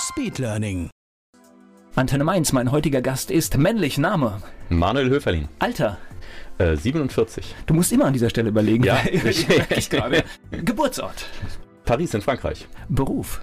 Speedlearning. 0.00 0.88
Antenne 1.94 2.24
Mainz, 2.24 2.52
mein 2.52 2.70
heutiger 2.70 3.02
Gast 3.02 3.30
ist 3.30 3.58
männlich 3.58 3.98
Name. 3.98 4.40
Manuel 4.70 5.10
Höferlin, 5.10 5.48
Alter. 5.58 5.98
äh, 6.58 6.76
47. 6.76 7.54
Du 7.66 7.74
musst 7.74 7.92
immer 7.92 8.06
an 8.06 8.12
dieser 8.12 8.30
Stelle 8.30 8.48
überlegen. 8.48 8.84
Ja, 8.84 8.98
merke 9.48 9.74
ich 9.74 9.90
gerade. 9.90 10.24
Geburtsort. 10.50 11.26
Paris 11.84 12.14
in 12.14 12.22
Frankreich. 12.22 12.66
Beruf. 12.88 13.42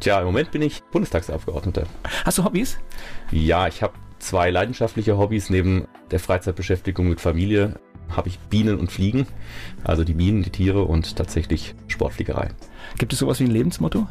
Tja, 0.00 0.20
im 0.20 0.26
Moment 0.26 0.50
bin 0.52 0.62
ich 0.62 0.82
Bundestagsabgeordneter. 0.92 1.84
Hast 2.24 2.38
du 2.38 2.44
Hobbys? 2.44 2.78
Ja, 3.30 3.68
ich 3.68 3.82
habe 3.82 3.94
zwei 4.18 4.50
leidenschaftliche 4.50 5.18
Hobbys. 5.18 5.50
Neben 5.50 5.86
der 6.10 6.20
Freizeitbeschäftigung 6.20 7.08
mit 7.08 7.20
Familie 7.20 7.78
habe 8.10 8.28
ich 8.28 8.38
Bienen 8.38 8.78
und 8.78 8.90
Fliegen. 8.90 9.26
Also 9.82 10.04
die 10.04 10.14
Bienen, 10.14 10.42
die 10.42 10.50
Tiere 10.50 10.84
und 10.84 11.16
tatsächlich 11.16 11.74
Sportfliegerei. 11.88 12.50
Gibt 12.98 13.12
es 13.12 13.18
sowas 13.18 13.40
wie 13.40 13.44
ein 13.44 13.50
Lebensmotto? 13.50 14.06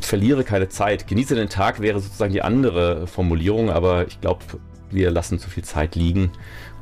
Verliere 0.00 0.44
keine 0.44 0.68
Zeit. 0.68 1.06
Genieße 1.06 1.34
den 1.34 1.48
Tag 1.48 1.80
wäre 1.80 2.00
sozusagen 2.00 2.32
die 2.32 2.42
andere 2.42 3.06
Formulierung, 3.06 3.70
aber 3.70 4.06
ich 4.06 4.20
glaube, 4.20 4.44
wir 4.90 5.10
lassen 5.10 5.38
zu 5.38 5.48
viel 5.48 5.64
Zeit 5.64 5.94
liegen. 5.94 6.30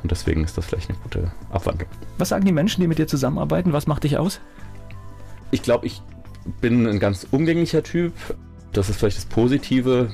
Und 0.03 0.11
deswegen 0.11 0.45
ist 0.45 0.59
das 0.59 0.67
vielleicht 0.67 0.91
eine 0.91 0.99
gute 0.99 1.33
Abwandlung. 1.51 1.89
Was 2.19 2.29
sagen 2.29 2.45
die 2.45 2.53
Menschen, 2.53 2.81
die 2.81 2.87
mit 2.87 2.99
dir 2.99 3.07
zusammenarbeiten? 3.07 3.73
Was 3.73 3.87
macht 3.87 4.05
dich 4.05 4.19
aus? 4.19 4.41
Ich 5.51 5.63
glaube, 5.63 5.87
ich 5.87 6.03
bin 6.61 6.87
ein 6.87 6.99
ganz 6.99 7.27
umgänglicher 7.31 7.83
Typ. 7.83 8.13
Das 8.73 8.91
ist 8.91 8.99
vielleicht 8.99 9.17
das 9.17 9.25
Positive. 9.25 10.11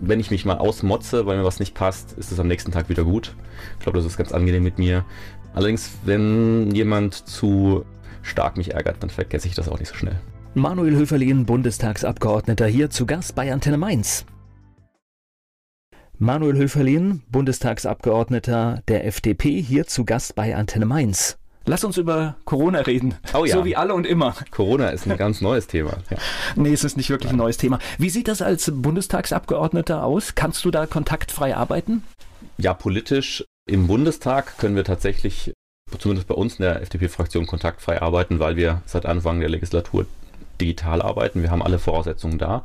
Wenn 0.00 0.20
ich 0.20 0.30
mich 0.30 0.44
mal 0.44 0.58
ausmotze, 0.58 1.26
weil 1.26 1.38
mir 1.38 1.44
was 1.44 1.60
nicht 1.60 1.74
passt, 1.74 2.12
ist 2.14 2.32
es 2.32 2.40
am 2.40 2.48
nächsten 2.48 2.72
Tag 2.72 2.88
wieder 2.88 3.04
gut. 3.04 3.34
Ich 3.78 3.84
glaube, 3.84 3.98
das 3.98 4.06
ist 4.06 4.16
ganz 4.16 4.32
angenehm 4.32 4.62
mit 4.62 4.78
mir. 4.78 5.04
Allerdings, 5.54 5.90
wenn 6.04 6.74
jemand 6.74 7.14
zu 7.14 7.84
stark 8.22 8.56
mich 8.56 8.74
ärgert, 8.74 9.02
dann 9.02 9.10
vergesse 9.10 9.48
ich 9.48 9.54
das 9.54 9.68
auch 9.68 9.78
nicht 9.78 9.88
so 9.88 9.94
schnell. 9.94 10.18
Manuel 10.54 10.96
Höferlin, 10.96 11.46
Bundestagsabgeordneter, 11.46 12.66
hier 12.66 12.90
zu 12.90 13.06
Gast 13.06 13.34
bei 13.36 13.52
Antenne 13.52 13.78
Mainz. 13.78 14.24
Manuel 16.18 16.56
Höferlin, 16.56 17.22
Bundestagsabgeordneter 17.30 18.82
der 18.88 19.06
FDP, 19.06 19.62
hier 19.62 19.86
zu 19.86 20.04
Gast 20.04 20.34
bei 20.34 20.56
Antenne 20.56 20.86
Mainz. 20.86 21.38
Lass 21.66 21.84
uns 21.84 21.98
über 21.98 22.36
Corona 22.44 22.80
reden. 22.80 23.14
Oh 23.32 23.44
ja. 23.44 23.54
So 23.54 23.64
wie 23.64 23.76
alle 23.76 23.94
und 23.94 24.06
immer. 24.06 24.34
Corona 24.50 24.88
ist 24.88 25.06
ein 25.06 25.16
ganz 25.16 25.40
neues 25.40 25.68
Thema. 25.68 25.98
Ja. 26.10 26.16
Nee, 26.56 26.72
es 26.72 26.82
ist 26.82 26.96
nicht 26.96 27.10
wirklich 27.10 27.30
ein 27.30 27.38
neues 27.38 27.56
Thema. 27.56 27.78
Wie 27.98 28.10
sieht 28.10 28.26
das 28.26 28.42
als 28.42 28.72
Bundestagsabgeordneter 28.74 30.02
aus? 30.02 30.34
Kannst 30.34 30.64
du 30.64 30.70
da 30.70 30.86
kontaktfrei 30.86 31.56
arbeiten? 31.56 32.02
ja, 32.58 32.74
politisch 32.74 33.44
im 33.66 33.86
Bundestag 33.86 34.58
können 34.58 34.76
wir 34.76 34.84
tatsächlich, 34.84 35.52
zumindest 35.98 36.28
bei 36.28 36.34
uns 36.34 36.56
in 36.56 36.62
der 36.62 36.82
FDP-Fraktion, 36.82 37.46
kontaktfrei 37.46 38.02
arbeiten, 38.02 38.38
weil 38.38 38.56
wir 38.56 38.82
seit 38.86 39.06
Anfang 39.06 39.40
der 39.40 39.48
Legislatur 39.48 40.06
digital 40.60 41.02
arbeiten. 41.02 41.42
Wir 41.42 41.50
haben 41.50 41.62
alle 41.62 41.78
Voraussetzungen 41.78 42.38
da. 42.38 42.64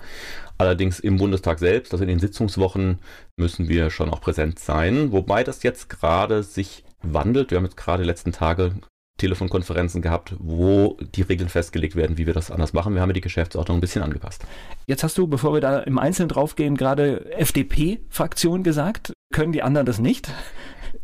Allerdings 0.57 0.99
im 0.99 1.17
Bundestag 1.17 1.59
selbst, 1.59 1.93
also 1.93 2.03
in 2.03 2.09
den 2.09 2.19
Sitzungswochen, 2.19 2.99
müssen 3.38 3.67
wir 3.67 3.89
schon 3.89 4.09
auch 4.09 4.21
präsent 4.21 4.59
sein. 4.59 5.11
Wobei 5.11 5.43
das 5.43 5.63
jetzt 5.63 5.89
gerade 5.89 6.43
sich 6.43 6.83
wandelt. 7.01 7.51
Wir 7.51 7.57
haben 7.57 7.66
jetzt 7.66 7.77
gerade 7.77 8.03
die 8.03 8.07
letzten 8.07 8.31
Tage 8.31 8.73
Telefonkonferenzen 9.17 10.01
gehabt, 10.01 10.35
wo 10.39 10.97
die 11.16 11.22
Regeln 11.22 11.50
festgelegt 11.50 11.95
werden, 11.95 12.17
wie 12.17 12.25
wir 12.25 12.34
das 12.34 12.51
anders 12.51 12.73
machen. 12.73 12.94
Wir 12.94 13.01
haben 13.01 13.09
ja 13.09 13.13
die 13.13 13.22
Geschäftsordnung 13.22 13.78
ein 13.78 13.81
bisschen 13.81 14.03
angepasst. 14.03 14.45
Jetzt 14.88 15.03
hast 15.03 15.17
du, 15.17 15.28
bevor 15.28 15.53
wir 15.53 15.61
da 15.61 15.79
im 15.79 15.97
Einzelnen 15.97 16.29
draufgehen, 16.29 16.75
gerade 16.75 17.31
FDP-Fraktion 17.31 18.63
gesagt. 18.63 19.13
Können 19.34 19.53
die 19.53 19.63
anderen 19.63 19.85
das 19.85 20.00
nicht? 20.00 20.29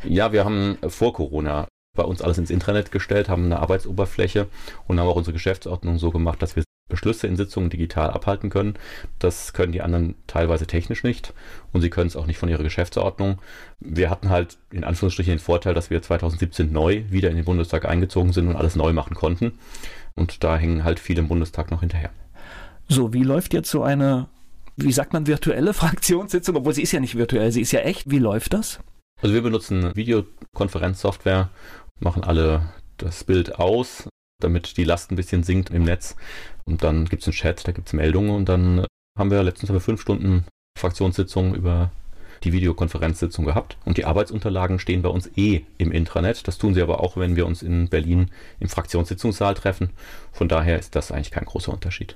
Ja, 0.04 0.34
wir 0.34 0.44
haben 0.44 0.78
vor 0.88 1.14
Corona 1.14 1.68
bei 1.96 2.04
uns 2.04 2.22
alles 2.22 2.38
ins 2.38 2.50
Intranet 2.50 2.92
gestellt, 2.92 3.30
haben 3.30 3.46
eine 3.46 3.60
Arbeitsoberfläche 3.60 4.48
und 4.88 5.00
haben 5.00 5.08
auch 5.08 5.16
unsere 5.16 5.34
Geschäftsordnung 5.34 5.98
so 5.98 6.12
gemacht, 6.12 6.42
dass 6.42 6.56
wir 6.56 6.64
Beschlüsse 6.92 7.26
in 7.26 7.36
Sitzungen 7.36 7.72
digital 7.72 8.12
abhalten 8.12 8.50
können. 8.52 8.76
Das 9.18 9.54
können 9.54 9.72
die 9.72 9.82
anderen 9.82 10.16
teilweise 10.28 10.68
technisch 10.68 11.04
nicht 11.04 11.34
und 11.74 11.82
sie 11.82 11.90
können 11.90 12.08
es 12.08 12.16
auch 12.16 12.28
nicht 12.28 12.38
von 12.38 12.50
ihrer 12.50 12.64
Geschäftsordnung. 12.64 13.40
Wir 13.80 14.10
hatten 14.12 14.30
halt 14.30 14.58
in 14.72 14.84
Anführungsstrichen 14.84 15.34
den 15.34 15.40
Vorteil, 15.40 15.74
dass 15.74 15.90
wir 15.90 16.02
2017 16.02 16.72
neu 16.72 17.04
wieder 17.10 17.30
in 17.30 17.36
den 17.36 17.46
Bundestag 17.46 17.86
eingezogen 17.86 18.34
sind 18.34 18.48
und 18.48 18.56
alles 18.56 18.76
neu 18.76 18.94
machen 18.94 19.16
konnten. 19.16 19.54
Und 20.16 20.44
da 20.44 20.58
hängen 20.58 20.84
halt 20.84 21.00
viele 21.00 21.22
im 21.22 21.28
Bundestag 21.28 21.72
noch 21.72 21.80
hinterher. 21.80 22.12
So, 22.88 23.14
wie 23.14 23.24
läuft 23.24 23.54
jetzt 23.54 23.72
so 23.72 23.84
eine, 23.84 24.28
wie 24.76 24.92
sagt 24.92 25.14
man, 25.14 25.26
virtuelle 25.26 25.74
Fraktionssitzung? 25.74 26.56
Obwohl 26.58 26.74
sie 26.74 26.84
ist 26.84 26.92
ja 26.92 27.00
nicht 27.00 27.18
virtuell, 27.18 27.52
sie 27.52 27.62
ist 27.62 27.72
ja 27.72 27.80
echt. 27.80 28.12
Wie 28.12 28.20
läuft 28.20 28.54
das? 28.54 28.80
Also 29.22 29.34
wir 29.34 29.42
benutzen 29.42 29.96
Videokonferenzsoftware, 29.96 31.50
machen 32.00 32.24
alle 32.24 32.74
das 32.98 33.24
Bild 33.24 33.60
aus, 33.60 34.10
damit 34.44 34.78
die 34.78 34.84
Last 34.84 35.12
ein 35.12 35.16
bisschen 35.16 35.44
sinkt 35.44 35.70
im 35.70 35.84
Netz. 35.84 36.16
Und 36.66 36.84
dann 36.84 37.06
gibt 37.06 37.22
es 37.24 37.28
einen 37.28 37.34
Chat, 37.34 37.68
da 37.68 37.72
gibt 37.72 37.88
es 37.88 37.94
Meldungen 37.94 38.32
und 38.32 38.50
dann 38.50 38.86
haben 39.18 39.32
wir 39.32 39.44
letztens 39.44 39.70
haben 39.70 39.76
wir 39.76 39.82
fünf 39.82 40.02
Stunden 40.02 40.46
Fraktionssitzung 40.78 41.54
über 41.56 41.92
die 42.44 42.54
Videokonferenzsitzung 42.54 43.46
gehabt. 43.46 43.78
Und 43.86 43.98
die 43.98 44.06
Arbeitsunterlagen 44.06 44.80
stehen 44.80 45.02
bei 45.02 45.10
uns 45.10 45.30
eh 45.36 45.62
im 45.78 45.92
Intranet. 45.92 46.48
Das 46.48 46.58
tun 46.58 46.74
sie 46.74 46.82
aber 46.82 47.02
auch, 47.02 47.18
wenn 47.18 47.36
wir 47.36 47.46
uns 47.46 47.62
in 47.62 47.88
Berlin 47.88 48.32
im 48.60 48.70
Fraktionssitzungssaal 48.70 49.54
treffen. 49.54 49.92
Von 50.32 50.48
daher 50.48 50.80
ist 50.80 50.96
das 50.96 51.12
eigentlich 51.12 51.32
kein 51.32 51.46
großer 51.46 51.72
Unterschied. 51.72 52.16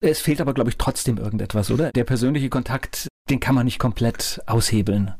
Es 0.00 0.20
fehlt 0.20 0.40
aber, 0.40 0.54
glaube 0.54 0.70
ich, 0.70 0.76
trotzdem 0.76 1.18
irgendetwas, 1.18 1.70
oder? 1.70 1.90
Der 1.92 2.04
persönliche 2.04 2.48
Kontakt, 2.48 3.08
den 3.30 3.40
kann 3.40 3.54
man 3.54 3.64
nicht 3.64 3.78
komplett 3.78 4.40
aushebeln. 4.46 5.14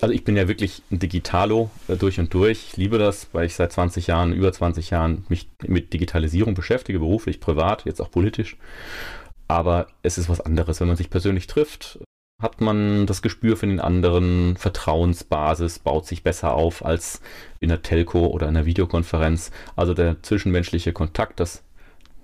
Also 0.00 0.14
ich 0.14 0.24
bin 0.24 0.36
ja 0.36 0.48
wirklich 0.48 0.82
ein 0.90 0.98
Digitalo 0.98 1.70
äh, 1.88 1.96
durch 1.96 2.18
und 2.18 2.32
durch. 2.32 2.68
Ich 2.70 2.76
liebe 2.76 2.98
das, 2.98 3.28
weil 3.32 3.46
ich 3.46 3.54
seit 3.54 3.72
20 3.72 4.06
Jahren, 4.06 4.32
über 4.32 4.52
20 4.52 4.90
Jahren 4.90 5.24
mich 5.28 5.48
mit 5.66 5.92
Digitalisierung 5.92 6.54
beschäftige, 6.54 6.98
beruflich, 6.98 7.40
privat, 7.40 7.84
jetzt 7.84 8.00
auch 8.00 8.10
politisch. 8.10 8.56
Aber 9.48 9.88
es 10.02 10.16
ist 10.16 10.28
was 10.28 10.40
anderes, 10.40 10.80
wenn 10.80 10.88
man 10.88 10.96
sich 10.96 11.10
persönlich 11.10 11.46
trifft, 11.46 11.98
hat 12.40 12.60
man 12.62 13.06
das 13.06 13.20
Gespür 13.20 13.56
für 13.56 13.66
den 13.66 13.80
anderen, 13.80 14.56
Vertrauensbasis 14.56 15.80
baut 15.80 16.06
sich 16.06 16.22
besser 16.22 16.54
auf 16.54 16.84
als 16.84 17.20
in 17.58 17.68
der 17.68 17.82
Telco 17.82 18.28
oder 18.28 18.48
in 18.48 18.56
einer 18.56 18.64
Videokonferenz. 18.64 19.50
Also 19.76 19.92
der 19.92 20.22
zwischenmenschliche 20.22 20.94
Kontakt, 20.94 21.40
das 21.40 21.62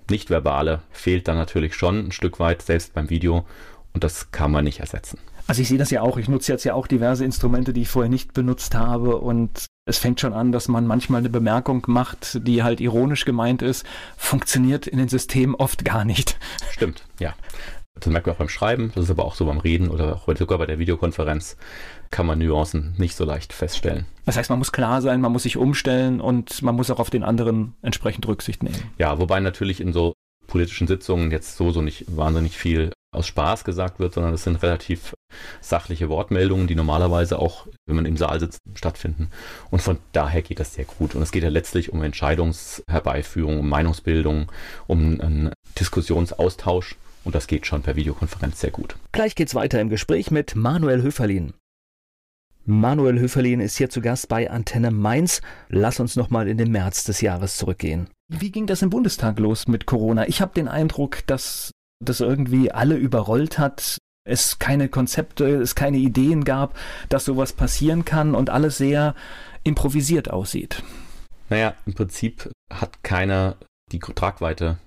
Nichtverbale 0.09 0.81
fehlt 0.89 1.27
dann 1.27 1.37
natürlich 1.37 1.75
schon 1.75 2.07
ein 2.07 2.11
Stück 2.11 2.39
weit, 2.39 2.63
selbst 2.63 2.93
beim 2.93 3.09
Video. 3.09 3.45
Und 3.93 4.03
das 4.03 4.31
kann 4.31 4.51
man 4.51 4.63
nicht 4.63 4.79
ersetzen. 4.79 5.19
Also 5.47 5.61
ich 5.61 5.69
sehe 5.69 5.77
das 5.77 5.91
ja 5.91 6.01
auch. 6.01 6.17
Ich 6.17 6.27
nutze 6.27 6.51
jetzt 6.51 6.65
ja 6.65 6.73
auch 6.73 6.87
diverse 6.87 7.23
Instrumente, 7.23 7.71
die 7.73 7.83
ich 7.83 7.87
vorher 7.87 8.09
nicht 8.09 8.33
benutzt 8.33 8.75
habe. 8.75 9.17
Und 9.17 9.65
es 9.85 9.97
fängt 9.97 10.19
schon 10.19 10.33
an, 10.33 10.51
dass 10.51 10.67
man 10.67 10.85
manchmal 10.85 11.19
eine 11.19 11.29
Bemerkung 11.29 11.83
macht, 11.87 12.45
die 12.45 12.63
halt 12.63 12.81
ironisch 12.81 13.23
gemeint 13.23 13.61
ist. 13.61 13.85
Funktioniert 14.17 14.87
in 14.87 14.97
den 14.97 15.07
Systemen 15.07 15.55
oft 15.55 15.85
gar 15.85 16.03
nicht. 16.03 16.37
Stimmt, 16.71 17.03
ja. 17.19 17.33
Das 17.99 18.11
merkt 18.11 18.27
man 18.27 18.35
auch 18.35 18.39
beim 18.39 18.49
Schreiben, 18.49 18.91
das 18.93 19.05
ist 19.05 19.09
aber 19.09 19.25
auch 19.25 19.33
so 19.33 19.45
beim 19.45 19.57
Reden 19.57 19.89
oder 19.89 20.17
auch 20.17 20.35
sogar 20.35 20.59
bei 20.59 20.67
der 20.67 20.77
Videokonferenz 20.77 21.57
kann 22.11 22.27
man 22.27 22.37
Nuancen 22.37 22.93
nicht 22.97 23.15
so 23.15 23.25
leicht 23.25 23.53
feststellen. 23.53 24.05
Das 24.25 24.37
heißt, 24.37 24.51
man 24.51 24.59
muss 24.59 24.71
klar 24.71 25.01
sein, 25.01 25.19
man 25.19 25.31
muss 25.31 25.43
sich 25.43 25.57
umstellen 25.57 26.21
und 26.21 26.61
man 26.61 26.75
muss 26.75 26.91
auch 26.91 26.99
auf 26.99 27.09
den 27.09 27.23
anderen 27.23 27.73
entsprechend 27.81 28.27
Rücksicht 28.27 28.61
nehmen. 28.61 28.91
Ja, 28.99 29.19
wobei 29.19 29.39
natürlich 29.39 29.81
in 29.81 29.93
so 29.93 30.13
politischen 30.45 30.87
Sitzungen 30.87 31.31
jetzt 31.31 31.57
so, 31.57 31.71
so 31.71 31.81
nicht 31.81 32.05
wahnsinnig 32.15 32.57
viel 32.57 32.91
aus 33.11 33.27
Spaß 33.27 33.63
gesagt 33.63 33.99
wird, 33.99 34.13
sondern 34.13 34.33
es 34.33 34.43
sind 34.43 34.61
relativ 34.61 35.13
sachliche 35.61 36.09
Wortmeldungen, 36.09 36.67
die 36.67 36.75
normalerweise 36.75 37.39
auch, 37.39 37.67
wenn 37.85 37.95
man 37.95 38.05
im 38.05 38.17
Saal 38.17 38.39
sitzt, 38.39 38.59
stattfinden. 38.75 39.29
Und 39.71 39.81
von 39.81 39.97
daher 40.11 40.41
geht 40.41 40.59
das 40.59 40.73
sehr 40.73 40.85
gut. 40.85 41.15
Und 41.15 41.21
es 41.21 41.31
geht 41.31 41.43
ja 41.43 41.49
letztlich 41.49 41.91
um 41.91 42.03
Entscheidungsherbeiführung, 42.03 43.59
um 43.59 43.69
Meinungsbildung, 43.69 44.51
um 44.87 45.19
einen 45.21 45.51
Diskussionsaustausch. 45.79 46.95
Und 47.23 47.35
das 47.35 47.47
geht 47.47 47.65
schon 47.65 47.81
per 47.81 47.95
Videokonferenz 47.95 48.59
sehr 48.59 48.71
gut. 48.71 48.95
Gleich 49.11 49.35
geht's 49.35 49.55
weiter 49.55 49.81
im 49.81 49.89
Gespräch 49.89 50.31
mit 50.31 50.55
Manuel 50.55 51.01
Höferlin. 51.01 51.53
Manuel 52.69 53.19
Höferlin 53.19 53.61
ist 53.61 53.77
hier 53.77 53.89
zu 53.89 54.01
Gast 54.01 54.27
bei 54.27 54.49
Antenne 54.49 54.91
Mainz. 54.91 55.41
Lass 55.69 56.01
uns 56.01 56.17
nochmal 56.17 56.49
in 56.49 56.57
den 56.57 56.71
März 56.71 57.05
des 57.05 57.21
Jahres 57.21 57.55
zurückgehen. 57.55 58.09
Wie 58.27 58.51
ging 58.51 58.67
das 58.67 58.81
im 58.81 58.89
Bundestag 58.89 59.39
los 59.39 59.69
mit 59.69 59.85
Corona? 59.85 60.27
Ich 60.27 60.41
habe 60.41 60.53
den 60.53 60.67
Eindruck, 60.67 61.25
dass 61.27 61.71
das 62.03 62.19
irgendwie 62.19 62.71
alle 62.71 62.95
überrollt 62.95 63.57
hat. 63.59 63.97
Es 64.27 64.59
keine 64.59 64.89
Konzepte, 64.89 65.45
es 65.55 65.75
keine 65.75 65.97
Ideen 65.97 66.43
gab, 66.43 66.77
dass 67.09 67.25
sowas 67.25 67.53
passieren 67.53 68.03
kann 68.03 68.35
und 68.35 68.49
alles 68.49 68.77
sehr 68.77 69.15
improvisiert 69.63 70.29
aussieht. 70.29 70.83
Naja, 71.49 71.75
im 71.85 71.93
Prinzip 71.93 72.49
hat 72.71 73.03
keiner 73.03 73.55
die 73.91 73.99
Tragweite 73.99 74.77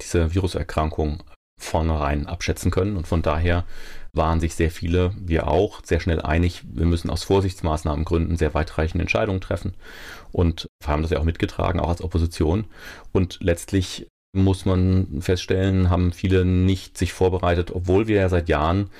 dieser 0.00 0.34
Viruserkrankung 0.34 1.22
vornherein 1.58 2.26
abschätzen 2.26 2.70
können. 2.70 2.96
Und 2.96 3.06
von 3.06 3.22
daher 3.22 3.64
waren 4.12 4.40
sich 4.40 4.54
sehr 4.54 4.70
viele, 4.70 5.14
wir 5.18 5.48
auch, 5.48 5.84
sehr 5.84 6.00
schnell 6.00 6.22
einig, 6.22 6.62
wir 6.66 6.86
müssen 6.86 7.10
aus 7.10 7.22
Vorsichtsmaßnahmengründen 7.24 8.36
sehr 8.36 8.54
weitreichende 8.54 9.02
Entscheidungen 9.02 9.40
treffen 9.40 9.74
und 10.32 10.66
haben 10.86 11.02
das 11.02 11.10
ja 11.10 11.18
auch 11.18 11.24
mitgetragen, 11.24 11.80
auch 11.80 11.88
als 11.88 12.02
Opposition. 12.02 12.66
Und 13.12 13.38
letztlich 13.40 14.06
muss 14.42 14.64
man 14.64 15.20
feststellen, 15.20 15.90
haben 15.90 16.12
viele 16.12 16.44
nicht 16.44 16.96
sich 16.96 17.12
vorbereitet, 17.12 17.70
obwohl 17.72 18.06
wir 18.06 18.16
ja 18.16 18.28
seit 18.28 18.48
Jahren 18.48 18.90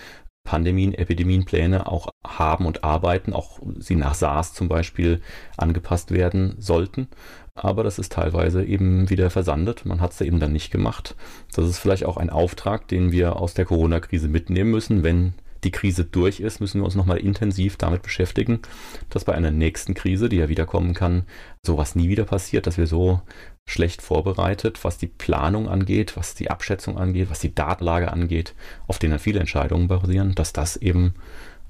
Pandemien, 0.45 0.95
Epidemienpläne 0.95 1.89
auch 1.89 2.09
haben 2.25 2.67
und 2.67 2.85
arbeiten, 2.85 3.33
auch 3.33 3.59
sie 3.79 3.97
nach 3.97 4.15
SARS 4.15 4.55
zum 4.55 4.69
Beispiel 4.69 5.21
angepasst 5.57 6.13
werden 6.13 6.55
sollten 6.59 7.09
aber 7.57 7.83
das 7.83 7.99
ist 7.99 8.13
teilweise 8.13 8.63
eben 8.65 9.09
wieder 9.09 9.31
versandet. 9.31 9.87
Man 9.87 10.01
hat 10.01 10.13
es 10.13 10.21
eben 10.21 10.39
dann 10.39 10.53
nicht 10.53 10.71
gemacht. 10.71 11.17
Das 11.55 11.67
ist 11.67 11.79
vielleicht 11.79 12.05
auch 12.05 12.19
ein 12.19 12.31
Auftrag, 12.31 12.87
den 12.87 13.13
wir 13.13 13.37
aus 13.37 13.55
der 13.55 13.65
Corona-Krise 13.65 14.29
mitnehmen 14.29 14.71
müssen. 14.71 15.03
Wenn 15.03 15.33
die 15.65 15.71
Krise 15.71 16.05
durch 16.05 16.39
ist, 16.41 16.61
müssen 16.61 16.81
wir 16.81 16.85
uns 16.85 16.95
nochmal 16.95 17.17
intensiv 17.17 17.79
damit 17.79 18.03
beschäftigen, 18.03 18.61
dass 19.09 19.25
bei 19.25 19.35
einer 19.35 19.51
nächsten 19.51 19.95
Krise, 19.95 20.29
die 20.29 20.37
ja 20.37 20.51
wiederkommen 20.51 20.93
kann, 20.93 21.25
sowas 21.63 21.97
nie 21.97 22.11
wieder 22.11 22.25
passiert, 22.25 22.67
dass 22.67 22.77
wir 22.77 22.87
so 22.87 23.23
schlecht 23.69 24.03
vorbereitet, 24.03 24.85
was 24.85 24.99
die 24.99 25.09
Planung 25.09 25.69
angeht, 25.69 26.17
was 26.17 26.35
die 26.35 26.51
Abschätzung 26.51 26.99
angeht, 26.99 27.31
was 27.31 27.41
die 27.41 27.55
Datenlage 27.55 28.13
angeht, 28.13 28.55
auf 28.87 28.99
denen 28.99 29.19
viele 29.19 29.41
Entscheidungen 29.41 29.89
basieren, 29.89 30.35
dass 30.35 30.53
das 30.53 30.77
eben 30.77 31.15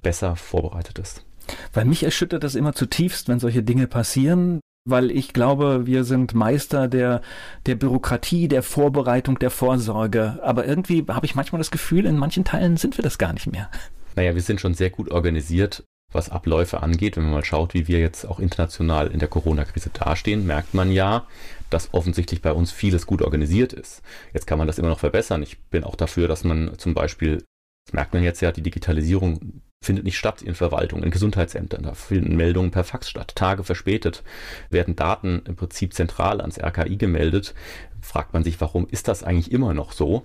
besser 0.02 0.37
vorbereitet 0.37 0.98
ist. 0.98 1.25
Weil 1.72 1.84
mich 1.84 2.02
erschüttert 2.02 2.44
das 2.44 2.54
immer 2.54 2.75
zutiefst, 2.75 3.28
wenn 3.28 3.40
solche 3.40 3.62
Dinge 3.62 3.87
passieren 3.87 4.60
weil 4.87 5.10
ich 5.10 5.32
glaube, 5.32 5.87
wir 5.87 6.04
sind 6.04 6.32
Meister 6.32 6.88
der, 6.88 7.20
der 7.66 7.75
Bürokratie, 7.75 8.48
der 8.48 8.62
Vorbereitung, 8.62 9.38
der 9.38 9.50
Vorsorge. 9.50 10.38
Aber 10.43 10.64
irgendwie 10.64 11.04
habe 11.08 11.26
ich 11.26 11.34
manchmal 11.34 11.58
das 11.58 11.70
Gefühl, 11.70 12.06
in 12.06 12.16
manchen 12.16 12.44
Teilen 12.44 12.76
sind 12.76 12.96
wir 12.96 13.02
das 13.02 13.19
gar 13.19 13.32
nicht 13.32 13.48
mehr. 13.48 13.69
Naja, 14.14 14.34
wir 14.34 14.43
sind 14.43 14.60
schon 14.60 14.75
sehr 14.75 14.90
gut 14.90 15.10
organisiert, 15.10 15.84
was 16.12 16.31
Abläufe 16.31 16.82
angeht. 16.82 17.16
Wenn 17.16 17.25
man 17.25 17.32
mal 17.32 17.44
schaut, 17.44 17.75
wie 17.75 17.88
wir 17.88 17.98
jetzt 17.98 18.25
auch 18.25 18.38
international 18.38 19.08
in 19.08 19.19
der 19.19 19.28
Corona-Krise 19.28 19.90
dastehen, 19.93 20.46
merkt 20.46 20.72
man 20.72 20.93
ja, 20.93 21.26
dass 21.70 21.92
offensichtlich 21.94 22.42
bei 22.42 22.52
uns 22.52 22.72
vieles 22.72 23.06
gut 23.06 23.22
organisiert 23.22 23.72
ist. 23.72 24.02
Jetzt 24.32 24.46
kann 24.46 24.58
man 24.58 24.66
das 24.66 24.78
immer 24.78 24.88
noch 24.88 25.00
verbessern. 25.00 25.42
Ich 25.42 25.58
bin 25.64 25.84
auch 25.84 25.96
dafür, 25.96 26.28
dass 26.28 26.44
man 26.44 26.78
zum 26.78 26.94
Beispiel, 26.94 27.44
das 27.86 27.92
merkt 27.92 28.14
man 28.14 28.22
jetzt 28.22 28.40
ja, 28.40 28.52
die 28.52 28.62
Digitalisierung 28.62 29.62
findet 29.84 30.04
nicht 30.04 30.18
statt 30.18 30.42
in 30.42 30.54
Verwaltung, 30.54 31.02
in 31.02 31.10
Gesundheitsämtern. 31.10 31.82
Da 31.82 31.94
finden 31.94 32.36
Meldungen 32.36 32.70
per 32.70 32.84
Fax 32.84 33.08
statt. 33.08 33.32
Tage 33.34 33.62
verspätet 33.64 34.22
werden 34.70 34.96
Daten 34.96 35.42
im 35.46 35.56
Prinzip 35.56 35.94
zentral 35.94 36.40
ans 36.40 36.58
RKI 36.58 36.96
gemeldet. 36.96 37.54
Fragt 38.00 38.32
man 38.32 38.44
sich, 38.44 38.60
warum 38.60 38.88
ist 38.88 39.08
das 39.08 39.22
eigentlich 39.22 39.52
immer 39.52 39.74
noch 39.74 39.92
so? 39.92 40.24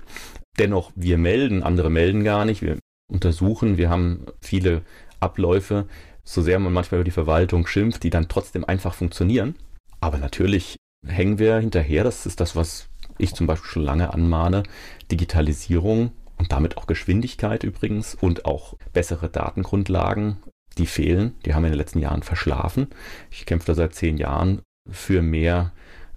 Dennoch, 0.60 0.92
wir 0.96 1.18
melden, 1.18 1.64
andere 1.64 1.90
melden 1.90 2.24
gar 2.24 2.46
nicht. 2.46 2.62
Wir 2.62 2.78
untersuchen, 3.12 3.78
wir 3.78 3.90
haben 3.90 4.26
viele 4.42 4.82
Abläufe, 5.20 5.88
so 6.24 6.42
sehr 6.42 6.60
man 6.60 6.74
manchmal 6.74 7.00
über 7.00 7.06
die 7.06 7.12
Verwaltung 7.12 7.68
schimpft, 7.68 8.04
die 8.04 8.10
dann 8.10 8.30
trotzdem 8.30 8.66
einfach 8.66 8.94
funktionieren. 8.94 9.56
Aber 10.00 10.18
natürlich 10.18 10.78
hängen 11.06 11.40
wir 11.40 11.58
hinterher. 11.58 12.04
Das 12.04 12.26
ist 12.26 12.40
das, 12.40 12.56
was 12.56 12.88
ich 13.18 13.34
zum 13.34 13.48
Beispiel 13.48 13.70
schon 13.70 13.84
lange 13.84 14.14
anmahne. 14.14 14.64
Digitalisierung 15.12 16.12
und 16.38 16.52
damit 16.52 16.78
auch 16.78 16.88
Geschwindigkeit 16.88 17.64
übrigens 17.64 18.16
und 18.16 18.46
auch 18.46 18.76
bessere 18.94 19.30
Datengrundlagen, 19.30 20.38
die 20.78 20.88
fehlen. 20.88 21.36
Die 21.46 21.54
haben 21.54 21.64
wir 21.64 21.68
in 21.68 21.74
den 21.74 21.80
letzten 21.80 22.00
Jahren 22.00 22.24
verschlafen. 22.24 22.88
Ich 23.30 23.46
kämpfe 23.46 23.68
da 23.68 23.76
seit 23.76 23.94
zehn 23.94 24.18
Jahren 24.18 24.62
für 24.90 25.22
mehr 25.22 25.72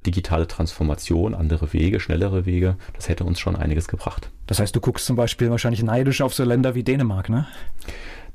digitale 0.06 0.46
Transformation, 0.46 1.34
andere 1.34 1.72
Wege, 1.72 2.00
schnellere 2.00 2.46
Wege. 2.46 2.76
Das 2.94 3.08
hätte 3.08 3.24
uns 3.24 3.40
schon 3.40 3.56
einiges 3.56 3.88
gebracht. 3.88 4.30
Das 4.46 4.58
heißt, 4.58 4.74
du 4.76 4.80
guckst 4.80 5.06
zum 5.06 5.16
Beispiel 5.16 5.50
wahrscheinlich 5.50 5.82
neidisch 5.82 6.20
auf 6.20 6.34
so 6.34 6.44
Länder 6.44 6.74
wie 6.74 6.84
Dänemark, 6.84 7.28
ne? 7.28 7.46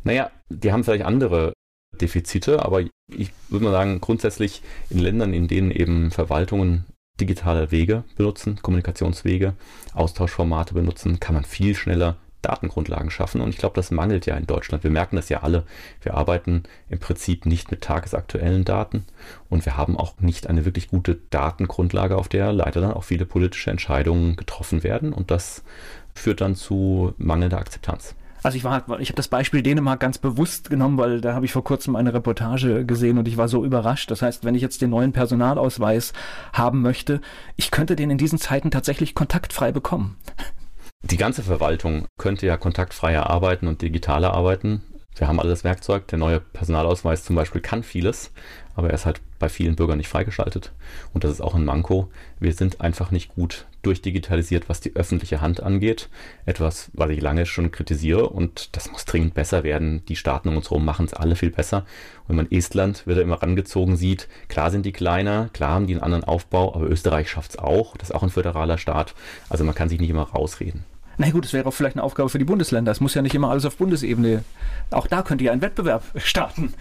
Naja, 0.03 0.31
die 0.49 0.71
haben 0.71 0.83
vielleicht 0.83 1.05
andere 1.05 1.53
Defizite, 2.01 2.63
aber 2.63 2.81
ich 2.81 3.31
würde 3.49 3.65
mal 3.65 3.71
sagen, 3.71 4.01
grundsätzlich 4.01 4.61
in 4.89 4.99
Ländern, 4.99 5.33
in 5.33 5.47
denen 5.47 5.71
eben 5.71 6.11
Verwaltungen 6.11 6.85
digitale 7.19 7.71
Wege 7.71 8.03
benutzen, 8.15 8.59
Kommunikationswege, 8.61 9.53
Austauschformate 9.93 10.73
benutzen, 10.73 11.19
kann 11.19 11.35
man 11.35 11.43
viel 11.43 11.75
schneller 11.75 12.17
Datengrundlagen 12.41 13.11
schaffen. 13.11 13.41
Und 13.41 13.49
ich 13.49 13.57
glaube, 13.57 13.75
das 13.75 13.91
mangelt 13.91 14.25
ja 14.25 14.37
in 14.37 14.47
Deutschland. 14.47 14.83
Wir 14.83 14.91
merken 14.91 15.17
das 15.17 15.29
ja 15.29 15.43
alle. 15.43 15.65
Wir 16.01 16.13
arbeiten 16.13 16.63
im 16.89 16.99
Prinzip 16.99 17.45
nicht 17.45 17.69
mit 17.71 17.81
tagesaktuellen 17.81 18.63
Daten 18.63 19.05
und 19.49 19.65
wir 19.65 19.75
haben 19.75 19.97
auch 19.97 20.13
nicht 20.19 20.47
eine 20.47 20.65
wirklich 20.65 20.89
gute 20.89 21.19
Datengrundlage, 21.29 22.17
auf 22.17 22.29
der 22.29 22.53
leider 22.53 22.81
dann 22.81 22.93
auch 22.93 23.03
viele 23.03 23.25
politische 23.25 23.71
Entscheidungen 23.71 24.35
getroffen 24.35 24.83
werden. 24.83 25.11
Und 25.11 25.31
das 25.31 25.63
führt 26.15 26.41
dann 26.41 26.55
zu 26.55 27.13
mangelnder 27.17 27.59
Akzeptanz. 27.59 28.15
Also 28.43 28.57
ich 28.57 28.63
war, 28.63 28.99
ich 28.99 29.09
habe 29.09 29.15
das 29.15 29.27
Beispiel 29.27 29.61
Dänemark 29.61 29.99
ganz 29.99 30.17
bewusst 30.17 30.69
genommen, 30.69 30.97
weil 30.97 31.21
da 31.21 31.33
habe 31.33 31.45
ich 31.45 31.51
vor 31.51 31.63
kurzem 31.63 31.95
eine 31.95 32.13
Reportage 32.13 32.85
gesehen 32.85 33.17
und 33.17 33.27
ich 33.27 33.37
war 33.37 33.47
so 33.47 33.65
überrascht. 33.65 34.11
Das 34.11 34.21
heißt, 34.21 34.45
wenn 34.45 34.55
ich 34.55 34.61
jetzt 34.61 34.81
den 34.81 34.89
neuen 34.89 35.11
Personalausweis 35.11 36.13
haben 36.53 36.81
möchte, 36.81 37.21
ich 37.55 37.71
könnte 37.71 37.95
den 37.95 38.09
in 38.09 38.17
diesen 38.17 38.39
Zeiten 38.39 38.71
tatsächlich 38.71 39.15
kontaktfrei 39.15 39.71
bekommen. 39.71 40.17
Die 41.01 41.17
ganze 41.17 41.43
Verwaltung 41.43 42.07
könnte 42.17 42.45
ja 42.45 42.57
kontaktfreier 42.57 43.29
arbeiten 43.29 43.67
und 43.67 43.81
digitaler 43.81 44.33
arbeiten. 44.33 44.83
Wir 45.15 45.27
haben 45.27 45.39
alles 45.39 45.63
Werkzeug. 45.63 46.07
Der 46.07 46.17
neue 46.17 46.39
Personalausweis 46.39 47.23
zum 47.23 47.35
Beispiel 47.35 47.61
kann 47.61 47.83
vieles, 47.83 48.31
aber 48.75 48.87
er 48.87 48.93
ist 48.93 49.05
halt 49.05 49.21
bei 49.37 49.49
vielen 49.49 49.75
Bürgern 49.75 49.97
nicht 49.97 50.07
freigeschaltet. 50.07 50.71
Und 51.13 51.23
das 51.23 51.31
ist 51.31 51.41
auch 51.41 51.55
ein 51.55 51.65
Manko. 51.65 52.09
Wir 52.39 52.53
sind 52.53 52.79
einfach 52.79 53.11
nicht 53.11 53.35
gut 53.35 53.65
durchdigitalisiert, 53.81 54.69
was 54.69 54.81
die 54.81 54.95
öffentliche 54.95 55.41
Hand 55.41 55.61
angeht. 55.61 56.09
Etwas, 56.45 56.89
was 56.93 57.09
ich 57.09 57.21
lange 57.21 57.45
schon 57.45 57.71
kritisiere 57.71 58.29
und 58.29 58.75
das 58.75 58.91
muss 58.91 59.05
dringend 59.05 59.33
besser 59.33 59.63
werden. 59.63 60.05
Die 60.05 60.15
Staaten 60.15 60.49
um 60.49 60.57
uns 60.57 60.69
herum 60.69 60.85
machen 60.85 61.05
es 61.05 61.13
alle 61.13 61.35
viel 61.35 61.51
besser. 61.51 61.85
Und 62.23 62.29
wenn 62.29 62.35
man 62.37 62.51
Estland 62.51 63.07
wieder 63.07 63.21
immer 63.21 63.41
rangezogen 63.41 63.95
sieht, 63.95 64.27
klar 64.47 64.71
sind 64.71 64.85
die 64.85 64.91
kleiner, 64.91 65.49
klar 65.53 65.71
haben 65.71 65.87
die 65.87 65.93
einen 65.93 66.03
anderen 66.03 66.23
Aufbau, 66.23 66.75
aber 66.75 66.89
Österreich 66.89 67.29
schafft 67.29 67.51
es 67.51 67.59
auch. 67.59 67.95
Das 67.97 68.09
ist 68.09 68.15
auch 68.15 68.23
ein 68.23 68.29
föderaler 68.29 68.77
Staat. 68.77 69.15
Also 69.49 69.63
man 69.63 69.75
kann 69.75 69.89
sich 69.89 69.99
nicht 69.99 70.09
immer 70.09 70.23
rausreden. 70.23 70.83
Na 71.21 71.29
gut, 71.31 71.43
das 71.43 71.51
wäre 71.51 71.67
auch 71.67 71.73
vielleicht 71.73 71.97
eine 71.97 72.03
Aufgabe 72.03 72.29
für 72.29 72.39
die 72.39 72.45
Bundesländer. 72.45 72.93
Es 72.93 73.01
muss 73.01 73.13
ja 73.13 73.21
nicht 73.21 73.35
immer 73.35 73.49
alles 73.49 73.65
auf 73.65 73.75
Bundesebene. 73.75 74.45
Auch 74.89 75.05
da 75.05 75.21
könnte 75.21 75.43
ja 75.43 75.51
ein 75.51 75.61
Wettbewerb 75.61 76.01
starten. 76.15 76.73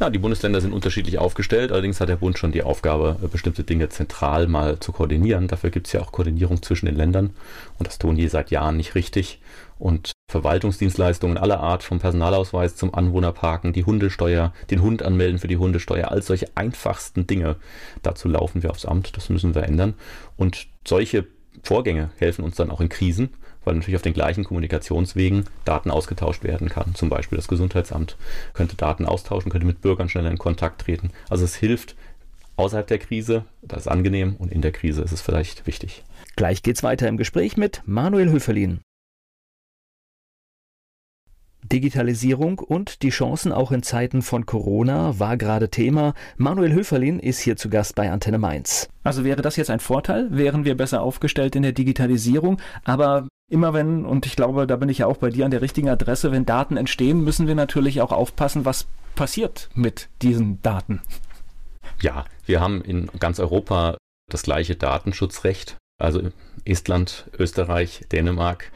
Ja, 0.00 0.10
die 0.10 0.18
Bundesländer 0.18 0.60
sind 0.60 0.72
unterschiedlich 0.72 1.18
aufgestellt. 1.18 1.70
Allerdings 1.70 2.00
hat 2.00 2.08
der 2.08 2.16
Bund 2.16 2.36
schon 2.36 2.50
die 2.50 2.64
Aufgabe, 2.64 3.16
bestimmte 3.30 3.62
Dinge 3.62 3.90
zentral 3.90 4.48
mal 4.48 4.80
zu 4.80 4.90
koordinieren. 4.90 5.46
Dafür 5.46 5.70
gibt 5.70 5.86
es 5.86 5.92
ja 5.92 6.00
auch 6.00 6.10
Koordinierung 6.10 6.60
zwischen 6.60 6.86
den 6.86 6.96
Ländern. 6.96 7.30
Und 7.78 7.86
das 7.86 7.98
tun 7.98 8.16
die 8.16 8.26
seit 8.26 8.50
Jahren 8.50 8.76
nicht 8.76 8.96
richtig. 8.96 9.40
Und 9.78 10.10
Verwaltungsdienstleistungen 10.28 11.38
aller 11.38 11.60
Art, 11.60 11.84
vom 11.84 12.00
Personalausweis 12.00 12.74
zum 12.74 12.92
Anwohnerparken, 12.92 13.72
die 13.72 13.84
Hundesteuer, 13.84 14.52
den 14.72 14.82
Hund 14.82 15.04
anmelden 15.04 15.38
für 15.38 15.46
die 15.46 15.58
Hundesteuer, 15.58 16.10
all 16.10 16.20
solche 16.20 16.48
einfachsten 16.56 17.28
Dinge. 17.28 17.54
Dazu 18.02 18.26
laufen 18.26 18.64
wir 18.64 18.70
aufs 18.70 18.86
Amt. 18.86 19.16
Das 19.16 19.28
müssen 19.28 19.54
wir 19.54 19.62
ändern. 19.62 19.94
Und 20.36 20.66
solche 20.84 21.28
Vorgänge 21.62 22.10
helfen 22.16 22.44
uns 22.44 22.56
dann 22.56 22.72
auch 22.72 22.80
in 22.80 22.88
Krisen 22.88 23.30
weil 23.64 23.74
natürlich 23.74 23.96
auf 23.96 24.02
den 24.02 24.14
gleichen 24.14 24.44
Kommunikationswegen 24.44 25.44
Daten 25.64 25.90
ausgetauscht 25.90 26.44
werden 26.44 26.68
kann. 26.68 26.94
Zum 26.94 27.08
Beispiel 27.08 27.36
das 27.36 27.48
Gesundheitsamt 27.48 28.16
könnte 28.52 28.76
Daten 28.76 29.06
austauschen, 29.06 29.50
könnte 29.50 29.66
mit 29.66 29.80
Bürgern 29.80 30.08
schneller 30.08 30.30
in 30.30 30.38
Kontakt 30.38 30.82
treten. 30.82 31.10
Also 31.28 31.44
es 31.44 31.54
hilft 31.54 31.96
außerhalb 32.56 32.86
der 32.86 32.98
Krise, 32.98 33.44
das 33.62 33.82
ist 33.82 33.88
angenehm 33.88 34.36
und 34.36 34.52
in 34.52 34.62
der 34.62 34.72
Krise 34.72 35.02
ist 35.02 35.12
es 35.12 35.20
vielleicht 35.20 35.66
wichtig. 35.66 36.04
Gleich 36.36 36.62
geht's 36.62 36.82
weiter 36.82 37.08
im 37.08 37.16
Gespräch 37.16 37.56
mit 37.56 37.82
Manuel 37.86 38.30
Höferlin. 38.30 38.80
Digitalisierung 41.64 42.58
und 42.58 43.02
die 43.02 43.08
Chancen 43.08 43.50
auch 43.50 43.72
in 43.72 43.82
Zeiten 43.82 44.20
von 44.20 44.44
Corona 44.44 45.18
war 45.18 45.38
gerade 45.38 45.70
Thema. 45.70 46.12
Manuel 46.36 46.74
Höferlin 46.74 47.18
ist 47.18 47.40
hier 47.40 47.56
zu 47.56 47.70
Gast 47.70 47.94
bei 47.94 48.10
Antenne 48.10 48.38
Mainz. 48.38 48.88
Also 49.02 49.24
wäre 49.24 49.40
das 49.40 49.56
jetzt 49.56 49.70
ein 49.70 49.80
Vorteil? 49.80 50.28
Wären 50.30 50.66
wir 50.66 50.76
besser 50.76 51.00
aufgestellt 51.00 51.56
in 51.56 51.62
der 51.62 51.72
Digitalisierung? 51.72 52.60
Aber 52.84 53.28
immer 53.50 53.72
wenn, 53.72 54.04
und 54.04 54.26
ich 54.26 54.36
glaube, 54.36 54.66
da 54.66 54.76
bin 54.76 54.88
ich 54.88 54.98
ja 54.98 55.06
auch 55.06 55.18
bei 55.18 55.30
dir 55.30 55.44
an 55.44 55.50
der 55.50 55.62
richtigen 55.62 55.88
Adresse, 55.88 56.32
wenn 56.32 56.46
Daten 56.46 56.76
entstehen, 56.76 57.22
müssen 57.22 57.46
wir 57.46 57.54
natürlich 57.54 58.00
auch 58.00 58.12
aufpassen, 58.12 58.64
was 58.64 58.86
passiert 59.14 59.70
mit 59.74 60.08
diesen 60.22 60.60
Daten. 60.62 61.02
Ja, 62.00 62.24
wir 62.46 62.60
haben 62.60 62.82
in 62.82 63.08
ganz 63.18 63.38
Europa 63.38 63.96
das 64.30 64.42
gleiche 64.42 64.76
Datenschutzrecht. 64.76 65.76
Also 66.00 66.22
Estland, 66.64 67.30
Österreich, 67.38 68.04
Dänemark 68.10 68.72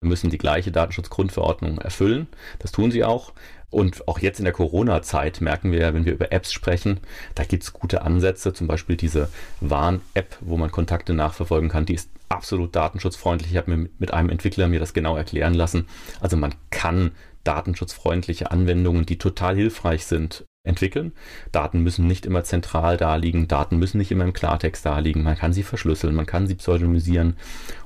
müssen 0.00 0.30
die 0.30 0.38
gleiche 0.38 0.70
Datenschutzgrundverordnung 0.70 1.78
erfüllen. 1.78 2.28
Das 2.58 2.72
tun 2.72 2.90
sie 2.90 3.04
auch. 3.04 3.32
Und 3.70 4.08
auch 4.08 4.18
jetzt 4.18 4.38
in 4.38 4.44
der 4.44 4.54
Corona-Zeit 4.54 5.40
merken 5.40 5.72
wir 5.72 5.80
ja, 5.80 5.94
wenn 5.94 6.06
wir 6.06 6.14
über 6.14 6.32
Apps 6.32 6.52
sprechen, 6.52 7.00
da 7.34 7.44
gibt 7.44 7.64
es 7.64 7.72
gute 7.72 8.02
Ansätze, 8.02 8.54
zum 8.54 8.66
Beispiel 8.66 8.96
diese 8.96 9.28
Warn-App, 9.60 10.38
wo 10.40 10.56
man 10.56 10.70
Kontakte 10.70 11.12
nachverfolgen 11.12 11.68
kann, 11.68 11.84
die 11.84 11.94
ist 11.94 12.10
absolut 12.30 12.74
datenschutzfreundlich. 12.74 13.50
Ich 13.50 13.56
habe 13.58 13.76
mir 13.76 13.90
mit 13.98 14.12
einem 14.12 14.30
Entwickler 14.30 14.68
mir 14.68 14.80
das 14.80 14.94
genau 14.94 15.16
erklären 15.16 15.54
lassen. 15.54 15.86
Also 16.20 16.36
man 16.36 16.54
kann 16.70 17.12
datenschutzfreundliche 17.44 18.50
Anwendungen, 18.50 19.06
die 19.06 19.18
total 19.18 19.56
hilfreich 19.56 20.06
sind, 20.06 20.44
entwickeln. 20.64 21.12
Daten 21.52 21.80
müssen 21.80 22.06
nicht 22.06 22.26
immer 22.26 22.44
zentral 22.44 22.96
da 22.96 23.16
liegen, 23.16 23.48
Daten 23.48 23.78
müssen 23.78 23.98
nicht 23.98 24.10
immer 24.10 24.24
im 24.24 24.32
Klartext 24.32 24.84
da 24.84 24.98
liegen. 24.98 25.22
Man 25.22 25.36
kann 25.36 25.52
sie 25.52 25.62
verschlüsseln, 25.62 26.14
man 26.14 26.26
kann 26.26 26.46
sie 26.46 26.54
pseudonymisieren 26.54 27.36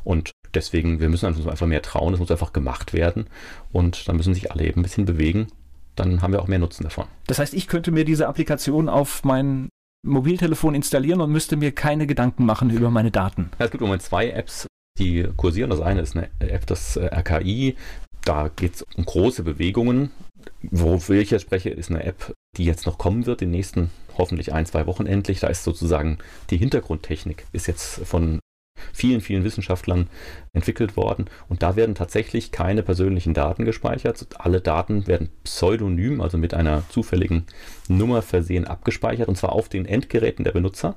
und 0.04 0.32
deswegen, 0.54 1.00
wir 1.00 1.08
müssen 1.08 1.26
uns 1.26 1.46
einfach 1.46 1.66
mehr 1.66 1.82
trauen, 1.82 2.14
es 2.14 2.20
muss 2.20 2.30
einfach 2.30 2.52
gemacht 2.52 2.92
werden 2.92 3.26
und 3.70 4.08
dann 4.08 4.16
müssen 4.16 4.34
sich 4.34 4.50
alle 4.50 4.64
eben 4.64 4.80
ein 4.80 4.84
bisschen 4.84 5.06
bewegen. 5.06 5.46
Dann 5.96 6.22
haben 6.22 6.32
wir 6.32 6.40
auch 6.40 6.48
mehr 6.48 6.58
Nutzen 6.58 6.84
davon. 6.84 7.06
Das 7.26 7.38
heißt, 7.38 7.54
ich 7.54 7.68
könnte 7.68 7.90
mir 7.90 8.04
diese 8.04 8.28
Applikation 8.28 8.88
auf 8.88 9.24
mein 9.24 9.68
Mobiltelefon 10.04 10.74
installieren 10.74 11.20
und 11.20 11.30
müsste 11.30 11.56
mir 11.56 11.72
keine 11.72 12.06
Gedanken 12.06 12.44
machen 12.44 12.70
über 12.70 12.90
meine 12.90 13.10
Daten. 13.10 13.50
Ja, 13.58 13.66
es 13.66 13.70
gibt 13.70 13.82
im 13.82 13.88
Moment 13.88 14.02
zwei 14.02 14.30
Apps, 14.30 14.66
die 14.98 15.28
kursieren. 15.36 15.70
Das 15.70 15.80
eine 15.80 16.00
ist 16.00 16.16
eine 16.16 16.28
App, 16.40 16.66
das 16.66 16.96
äh, 16.96 17.06
RKI. 17.06 17.76
Da 18.24 18.48
geht 18.48 18.76
es 18.76 18.82
um 18.96 19.04
große 19.04 19.42
Bewegungen. 19.42 20.10
Wofür 20.62 21.20
ich 21.20 21.30
jetzt 21.30 21.42
spreche, 21.42 21.70
ist 21.70 21.90
eine 21.90 22.04
App, 22.04 22.32
die 22.56 22.64
jetzt 22.64 22.86
noch 22.86 22.98
kommen 22.98 23.26
wird, 23.26 23.42
in 23.42 23.48
den 23.48 23.56
nächsten 23.56 23.90
hoffentlich 24.16 24.52
ein, 24.52 24.66
zwei 24.66 24.86
Wochen 24.86 25.06
endlich. 25.06 25.40
Da 25.40 25.48
ist 25.48 25.64
sozusagen 25.64 26.18
die 26.50 26.56
Hintergrundtechnik, 26.56 27.46
ist 27.52 27.66
jetzt 27.66 28.00
von 28.06 28.40
vielen, 28.92 29.20
vielen 29.20 29.44
Wissenschaftlern 29.44 30.08
entwickelt 30.52 30.96
worden. 30.96 31.26
Und 31.48 31.62
da 31.62 31.76
werden 31.76 31.94
tatsächlich 31.94 32.52
keine 32.52 32.82
persönlichen 32.82 33.34
Daten 33.34 33.64
gespeichert. 33.64 34.26
Alle 34.38 34.60
Daten 34.60 35.06
werden 35.06 35.30
pseudonym, 35.44 36.20
also 36.20 36.38
mit 36.38 36.54
einer 36.54 36.82
zufälligen 36.88 37.44
Nummer 37.88 38.22
versehen, 38.22 38.66
abgespeichert, 38.66 39.28
und 39.28 39.36
zwar 39.36 39.52
auf 39.52 39.68
den 39.68 39.86
Endgeräten 39.86 40.44
der 40.44 40.52
Benutzer. 40.52 40.96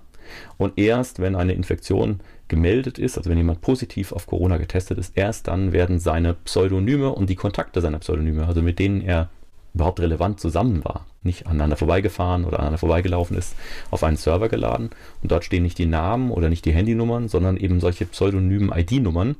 Und 0.57 0.77
erst 0.77 1.19
wenn 1.19 1.35
eine 1.35 1.53
Infektion 1.53 2.19
gemeldet 2.47 2.99
ist, 2.99 3.17
also 3.17 3.29
wenn 3.29 3.37
jemand 3.37 3.61
positiv 3.61 4.11
auf 4.11 4.27
Corona 4.27 4.57
getestet 4.57 4.97
ist, 4.97 5.17
erst 5.17 5.47
dann 5.47 5.71
werden 5.71 5.99
seine 5.99 6.33
Pseudonyme 6.33 7.11
und 7.11 7.29
die 7.29 7.35
Kontakte 7.35 7.81
seiner 7.81 7.99
Pseudonyme, 7.99 8.47
also 8.47 8.61
mit 8.61 8.79
denen 8.79 9.01
er 9.01 9.29
überhaupt 9.75 9.99
relevant 9.99 10.39
zusammen 10.39 10.83
war, 10.83 11.05
nicht 11.21 11.45
aneinander 11.47 11.75
vorbeigefahren 11.75 12.45
oder 12.45 12.57
aneinander 12.57 12.79
vorbeigelaufen 12.79 13.37
ist, 13.37 13.55
auf 13.91 14.03
einen 14.03 14.17
Server 14.17 14.49
geladen 14.49 14.89
und 15.21 15.31
dort 15.31 15.43
stehen 15.43 15.63
nicht 15.63 15.77
die 15.77 15.85
Namen 15.85 16.31
oder 16.31 16.49
nicht 16.49 16.65
die 16.65 16.71
Handynummern, 16.71 17.27
sondern 17.27 17.57
eben 17.57 17.81
solche 17.81 18.05
pseudonymen 18.05 18.71
ID-Nummern 18.75 19.35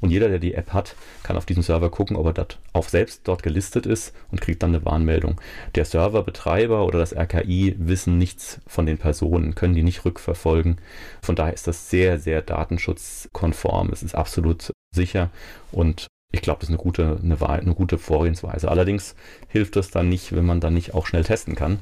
und 0.00 0.10
jeder, 0.10 0.28
der 0.28 0.38
die 0.38 0.54
App 0.54 0.72
hat, 0.72 0.96
kann 1.22 1.36
auf 1.36 1.46
diesen 1.46 1.62
Server 1.62 1.90
gucken, 1.90 2.16
ob 2.16 2.26
er 2.26 2.32
dort 2.32 2.58
auch 2.72 2.88
selbst 2.88 3.22
dort 3.24 3.42
gelistet 3.42 3.86
ist 3.86 4.14
und 4.30 4.40
kriegt 4.40 4.62
dann 4.62 4.74
eine 4.74 4.84
Warnmeldung. 4.84 5.40
Der 5.74 5.84
Serverbetreiber 5.84 6.86
oder 6.86 6.98
das 6.98 7.14
RKI 7.14 7.76
wissen 7.78 8.18
nichts 8.18 8.60
von 8.66 8.86
den 8.86 8.98
Personen, 8.98 9.54
können 9.54 9.74
die 9.74 9.82
nicht 9.82 10.04
rückverfolgen. 10.04 10.78
Von 11.22 11.36
daher 11.36 11.52
ist 11.54 11.66
das 11.66 11.90
sehr, 11.90 12.18
sehr 12.18 12.42
datenschutzkonform. 12.42 13.90
Es 13.92 14.02
ist 14.02 14.14
absolut 14.14 14.72
sicher 14.94 15.30
und 15.72 16.06
ich 16.34 16.42
glaube, 16.42 16.60
das 16.60 16.68
ist 16.68 16.74
eine 16.74 16.82
gute, 16.82 17.18
eine, 17.22 17.40
eine 17.48 17.74
gute 17.74 17.98
Vorgehensweise. 17.98 18.70
Allerdings 18.70 19.14
hilft 19.48 19.76
das 19.76 19.90
dann 19.90 20.08
nicht, 20.08 20.34
wenn 20.34 20.44
man 20.44 20.60
dann 20.60 20.74
nicht 20.74 20.94
auch 20.94 21.06
schnell 21.06 21.24
testen 21.24 21.54
kann. 21.54 21.78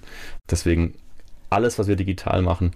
Deswegen 0.50 0.94
alles, 1.50 1.78
was 1.78 1.88
wir 1.88 1.96
digital 1.96 2.42
machen, 2.42 2.72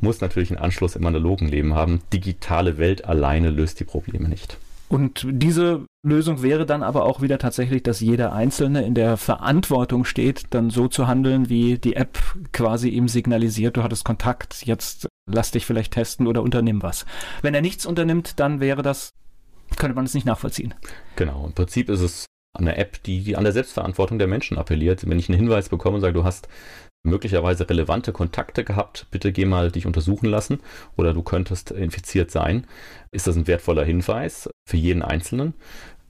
muss 0.00 0.20
natürlich 0.20 0.50
einen 0.50 0.60
Anschluss 0.60 0.96
im 0.96 1.06
analogen 1.06 1.48
Leben 1.48 1.74
haben. 1.74 2.00
Digitale 2.12 2.78
Welt 2.78 3.04
alleine 3.04 3.50
löst 3.50 3.80
die 3.80 3.84
Probleme 3.84 4.28
nicht. 4.28 4.58
Und 4.88 5.26
diese 5.28 5.84
Lösung 6.02 6.42
wäre 6.42 6.64
dann 6.64 6.82
aber 6.82 7.04
auch 7.04 7.20
wieder 7.20 7.38
tatsächlich, 7.38 7.82
dass 7.82 8.00
jeder 8.00 8.32
Einzelne 8.32 8.86
in 8.86 8.94
der 8.94 9.18
Verantwortung 9.18 10.06
steht, 10.06 10.46
dann 10.50 10.70
so 10.70 10.88
zu 10.88 11.06
handeln, 11.06 11.50
wie 11.50 11.78
die 11.78 11.94
App 11.94 12.18
quasi 12.52 12.88
ihm 12.88 13.06
signalisiert, 13.06 13.76
du 13.76 13.82
hattest 13.82 14.06
Kontakt, 14.06 14.64
jetzt 14.66 15.08
lass 15.30 15.50
dich 15.50 15.66
vielleicht 15.66 15.92
testen 15.92 16.26
oder 16.26 16.42
unternimm 16.42 16.82
was. 16.82 17.04
Wenn 17.42 17.54
er 17.54 17.60
nichts 17.60 17.84
unternimmt, 17.84 18.40
dann 18.40 18.60
wäre 18.60 18.80
das 18.80 19.12
könnte 19.76 19.94
man 19.94 20.04
es 20.04 20.14
nicht 20.14 20.26
nachvollziehen. 20.26 20.74
Genau, 21.16 21.46
im 21.46 21.52
Prinzip 21.52 21.88
ist 21.88 22.00
es 22.00 22.26
eine 22.56 22.76
App, 22.76 23.02
die, 23.02 23.22
die 23.22 23.36
an 23.36 23.44
der 23.44 23.52
Selbstverantwortung 23.52 24.18
der 24.18 24.26
Menschen 24.26 24.58
appelliert. 24.58 25.08
Wenn 25.08 25.18
ich 25.18 25.28
einen 25.28 25.38
Hinweis 25.38 25.68
bekomme 25.68 25.96
und 25.96 26.00
sage, 26.00 26.14
du 26.14 26.24
hast 26.24 26.48
möglicherweise 27.04 27.68
relevante 27.68 28.12
Kontakte 28.12 28.64
gehabt, 28.64 29.06
bitte 29.10 29.32
geh 29.32 29.44
mal 29.44 29.70
dich 29.70 29.86
untersuchen 29.86 30.26
lassen 30.26 30.60
oder 30.96 31.14
du 31.14 31.22
könntest 31.22 31.70
infiziert 31.70 32.30
sein, 32.30 32.66
ist 33.12 33.26
das 33.26 33.36
ein 33.36 33.46
wertvoller 33.46 33.84
Hinweis 33.84 34.48
für 34.68 34.76
jeden 34.76 35.02
Einzelnen. 35.02 35.54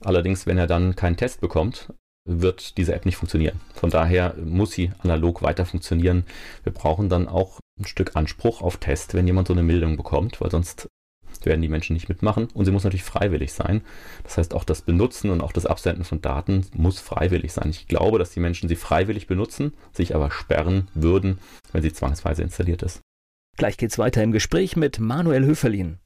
Allerdings, 0.01 0.47
wenn 0.47 0.57
er 0.57 0.67
dann 0.67 0.95
keinen 0.95 1.17
Test 1.17 1.41
bekommt, 1.41 1.93
wird 2.25 2.77
diese 2.77 2.93
App 2.93 3.05
nicht 3.05 3.17
funktionieren. 3.17 3.59
Von 3.73 3.89
daher 3.89 4.35
muss 4.43 4.71
sie 4.71 4.91
analog 4.99 5.41
weiter 5.41 5.65
funktionieren. 5.65 6.25
Wir 6.63 6.71
brauchen 6.71 7.09
dann 7.09 7.27
auch 7.27 7.59
ein 7.79 7.85
Stück 7.85 8.15
Anspruch 8.15 8.61
auf 8.61 8.77
Test, 8.77 9.13
wenn 9.13 9.27
jemand 9.27 9.47
so 9.47 9.53
eine 9.53 9.63
Meldung 9.63 9.97
bekommt, 9.97 10.39
weil 10.41 10.51
sonst 10.51 10.87
werden 11.45 11.61
die 11.61 11.69
Menschen 11.69 11.93
nicht 11.93 12.09
mitmachen 12.09 12.47
und 12.53 12.65
sie 12.65 12.71
muss 12.71 12.83
natürlich 12.83 13.03
freiwillig 13.03 13.53
sein. 13.53 13.81
Das 14.23 14.37
heißt, 14.37 14.53
auch 14.53 14.63
das 14.63 14.81
Benutzen 14.81 15.29
und 15.29 15.41
auch 15.41 15.51
das 15.51 15.65
Absenden 15.65 16.03
von 16.03 16.21
Daten 16.21 16.65
muss 16.73 16.99
freiwillig 16.99 17.53
sein. 17.53 17.69
Ich 17.69 17.87
glaube, 17.87 18.19
dass 18.19 18.31
die 18.31 18.39
Menschen 18.39 18.69
sie 18.69 18.75
freiwillig 18.75 19.27
benutzen, 19.27 19.73
sich 19.91 20.15
aber 20.15 20.31
sperren 20.31 20.87
würden, 20.93 21.39
wenn 21.71 21.81
sie 21.81 21.93
zwangsweise 21.93 22.43
installiert 22.43 22.83
ist. 22.83 23.01
Gleich 23.57 23.77
geht's 23.77 23.97
weiter 23.97 24.23
im 24.23 24.31
Gespräch 24.31 24.75
mit 24.75 24.99
Manuel 24.99 25.45
Höferlin. 25.45 25.99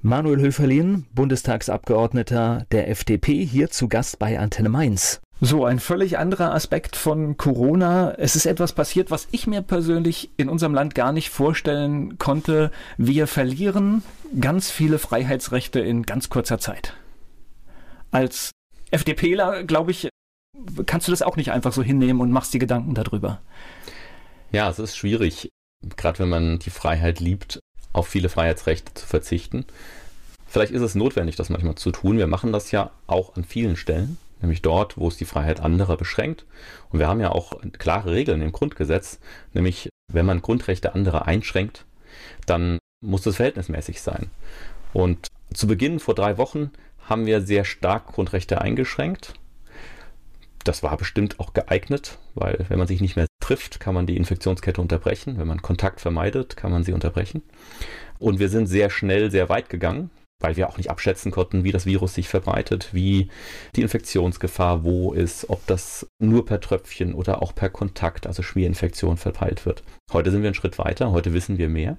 Manuel 0.00 0.40
Höferlin, 0.40 1.06
Bundestagsabgeordneter 1.12 2.66
der 2.70 2.88
FDP, 2.88 3.44
hier 3.44 3.68
zu 3.68 3.88
Gast 3.88 4.20
bei 4.20 4.38
Antenne 4.38 4.68
Mainz. 4.68 5.20
So, 5.40 5.64
ein 5.64 5.78
völlig 5.78 6.18
anderer 6.18 6.52
Aspekt 6.52 6.96
von 6.96 7.36
Corona. 7.36 8.12
Es 8.18 8.34
ist 8.34 8.44
etwas 8.44 8.72
passiert, 8.72 9.12
was 9.12 9.28
ich 9.30 9.46
mir 9.46 9.62
persönlich 9.62 10.30
in 10.36 10.48
unserem 10.48 10.74
Land 10.74 10.96
gar 10.96 11.12
nicht 11.12 11.30
vorstellen 11.30 12.18
konnte. 12.18 12.72
Wir 12.96 13.28
verlieren 13.28 14.02
ganz 14.40 14.68
viele 14.68 14.98
Freiheitsrechte 14.98 15.78
in 15.78 16.02
ganz 16.02 16.28
kurzer 16.28 16.58
Zeit. 16.58 16.94
Als 18.10 18.50
FDPler, 18.90 19.62
glaube 19.62 19.92
ich, 19.92 20.08
kannst 20.86 21.06
du 21.06 21.12
das 21.12 21.22
auch 21.22 21.36
nicht 21.36 21.52
einfach 21.52 21.72
so 21.72 21.84
hinnehmen 21.84 22.20
und 22.20 22.32
machst 22.32 22.52
die 22.52 22.58
Gedanken 22.58 22.94
darüber. 22.94 23.40
Ja, 24.50 24.68
es 24.68 24.80
ist 24.80 24.96
schwierig, 24.96 25.50
gerade 25.96 26.18
wenn 26.18 26.30
man 26.30 26.58
die 26.58 26.70
Freiheit 26.70 27.20
liebt, 27.20 27.60
auf 27.92 28.08
viele 28.08 28.28
Freiheitsrechte 28.28 28.92
zu 28.94 29.06
verzichten. 29.06 29.66
Vielleicht 30.48 30.72
ist 30.72 30.82
es 30.82 30.96
notwendig, 30.96 31.36
das 31.36 31.48
manchmal 31.48 31.76
zu 31.76 31.92
tun. 31.92 32.18
Wir 32.18 32.26
machen 32.26 32.52
das 32.52 32.72
ja 32.72 32.90
auch 33.06 33.36
an 33.36 33.44
vielen 33.44 33.76
Stellen 33.76 34.18
nämlich 34.40 34.62
dort, 34.62 34.96
wo 34.96 35.08
es 35.08 35.16
die 35.16 35.24
Freiheit 35.24 35.60
anderer 35.60 35.96
beschränkt. 35.96 36.46
Und 36.90 36.98
wir 36.98 37.08
haben 37.08 37.20
ja 37.20 37.30
auch 37.30 37.60
klare 37.78 38.12
Regeln 38.12 38.42
im 38.42 38.52
Grundgesetz, 38.52 39.18
nämlich 39.52 39.88
wenn 40.12 40.26
man 40.26 40.42
Grundrechte 40.42 40.94
anderer 40.94 41.26
einschränkt, 41.26 41.84
dann 42.46 42.78
muss 43.00 43.22
das 43.22 43.36
verhältnismäßig 43.36 44.00
sein. 44.00 44.30
Und 44.92 45.28
zu 45.52 45.66
Beginn 45.66 46.00
vor 46.00 46.14
drei 46.14 46.38
Wochen 46.38 46.70
haben 47.08 47.26
wir 47.26 47.40
sehr 47.42 47.64
stark 47.64 48.06
Grundrechte 48.06 48.60
eingeschränkt. 48.60 49.34
Das 50.64 50.82
war 50.82 50.96
bestimmt 50.96 51.40
auch 51.40 51.54
geeignet, 51.54 52.18
weil 52.34 52.66
wenn 52.68 52.78
man 52.78 52.88
sich 52.88 53.00
nicht 53.00 53.16
mehr 53.16 53.26
trifft, 53.40 53.80
kann 53.80 53.94
man 53.94 54.06
die 54.06 54.16
Infektionskette 54.16 54.80
unterbrechen. 54.80 55.38
Wenn 55.38 55.46
man 55.46 55.62
Kontakt 55.62 56.00
vermeidet, 56.00 56.56
kann 56.56 56.70
man 56.70 56.84
sie 56.84 56.92
unterbrechen. 56.92 57.42
Und 58.18 58.38
wir 58.38 58.48
sind 58.48 58.66
sehr 58.66 58.90
schnell 58.90 59.30
sehr 59.30 59.48
weit 59.48 59.70
gegangen 59.70 60.10
weil 60.40 60.56
wir 60.56 60.68
auch 60.68 60.76
nicht 60.76 60.90
abschätzen 60.90 61.32
konnten, 61.32 61.64
wie 61.64 61.72
das 61.72 61.86
Virus 61.86 62.14
sich 62.14 62.28
verbreitet, 62.28 62.90
wie 62.92 63.28
die 63.74 63.82
Infektionsgefahr 63.82 64.84
wo 64.84 65.12
ist, 65.12 65.50
ob 65.50 65.66
das 65.66 66.06
nur 66.20 66.46
per 66.46 66.60
Tröpfchen 66.60 67.14
oder 67.14 67.42
auch 67.42 67.54
per 67.54 67.70
Kontakt, 67.70 68.26
also 68.26 68.42
Schmierinfektion, 68.42 69.16
verteilt 69.16 69.66
wird. 69.66 69.82
Heute 70.12 70.30
sind 70.30 70.42
wir 70.42 70.48
einen 70.48 70.54
Schritt 70.54 70.78
weiter, 70.78 71.10
heute 71.10 71.32
wissen 71.32 71.58
wir 71.58 71.68
mehr. 71.68 71.98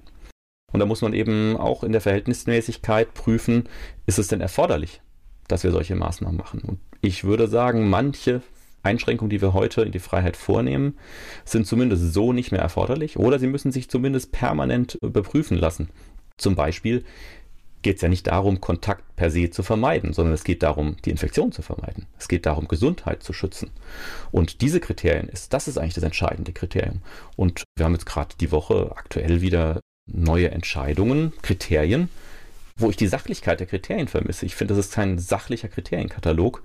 Und 0.72 0.80
da 0.80 0.86
muss 0.86 1.02
man 1.02 1.12
eben 1.12 1.56
auch 1.56 1.82
in 1.82 1.92
der 1.92 2.00
Verhältnismäßigkeit 2.00 3.12
prüfen, 3.12 3.68
ist 4.06 4.18
es 4.18 4.28
denn 4.28 4.40
erforderlich, 4.40 5.02
dass 5.48 5.64
wir 5.64 5.72
solche 5.72 5.96
Maßnahmen 5.96 6.36
machen. 6.36 6.60
Und 6.60 6.78
ich 7.02 7.24
würde 7.24 7.48
sagen, 7.48 7.90
manche 7.90 8.40
Einschränkungen, 8.82 9.30
die 9.30 9.42
wir 9.42 9.52
heute 9.52 9.82
in 9.82 9.92
die 9.92 9.98
Freiheit 9.98 10.36
vornehmen, 10.36 10.96
sind 11.44 11.66
zumindest 11.66 12.14
so 12.14 12.32
nicht 12.32 12.52
mehr 12.52 12.62
erforderlich 12.62 13.18
oder 13.18 13.38
sie 13.38 13.48
müssen 13.48 13.72
sich 13.72 13.90
zumindest 13.90 14.32
permanent 14.32 14.96
überprüfen 15.02 15.58
lassen. 15.58 15.90
Zum 16.38 16.54
Beispiel, 16.54 17.04
geht 17.82 17.96
es 17.96 18.02
ja 18.02 18.08
nicht 18.08 18.26
darum, 18.26 18.60
Kontakt 18.60 19.16
per 19.16 19.30
se 19.30 19.50
zu 19.50 19.62
vermeiden, 19.62 20.12
sondern 20.12 20.34
es 20.34 20.44
geht 20.44 20.62
darum, 20.62 20.96
die 21.04 21.10
Infektion 21.10 21.52
zu 21.52 21.62
vermeiden. 21.62 22.06
Es 22.18 22.28
geht 22.28 22.46
darum, 22.46 22.68
Gesundheit 22.68 23.22
zu 23.22 23.32
schützen. 23.32 23.70
Und 24.30 24.60
diese 24.60 24.80
Kriterien 24.80 25.28
ist, 25.28 25.52
das 25.52 25.68
ist 25.68 25.78
eigentlich 25.78 25.94
das 25.94 26.04
entscheidende 26.04 26.52
Kriterium. 26.52 27.00
Und 27.36 27.64
wir 27.76 27.84
haben 27.84 27.94
jetzt 27.94 28.06
gerade 28.06 28.34
die 28.40 28.52
Woche 28.52 28.92
aktuell 28.94 29.40
wieder 29.40 29.80
neue 30.06 30.50
Entscheidungen, 30.50 31.32
Kriterien, 31.42 32.08
wo 32.76 32.90
ich 32.90 32.96
die 32.96 33.06
Sachlichkeit 33.06 33.60
der 33.60 33.66
Kriterien 33.66 34.08
vermisse. 34.08 34.46
Ich 34.46 34.56
finde, 34.56 34.74
das 34.74 34.86
ist 34.86 34.94
kein 34.94 35.18
sachlicher 35.18 35.68
Kriterienkatalog. 35.68 36.62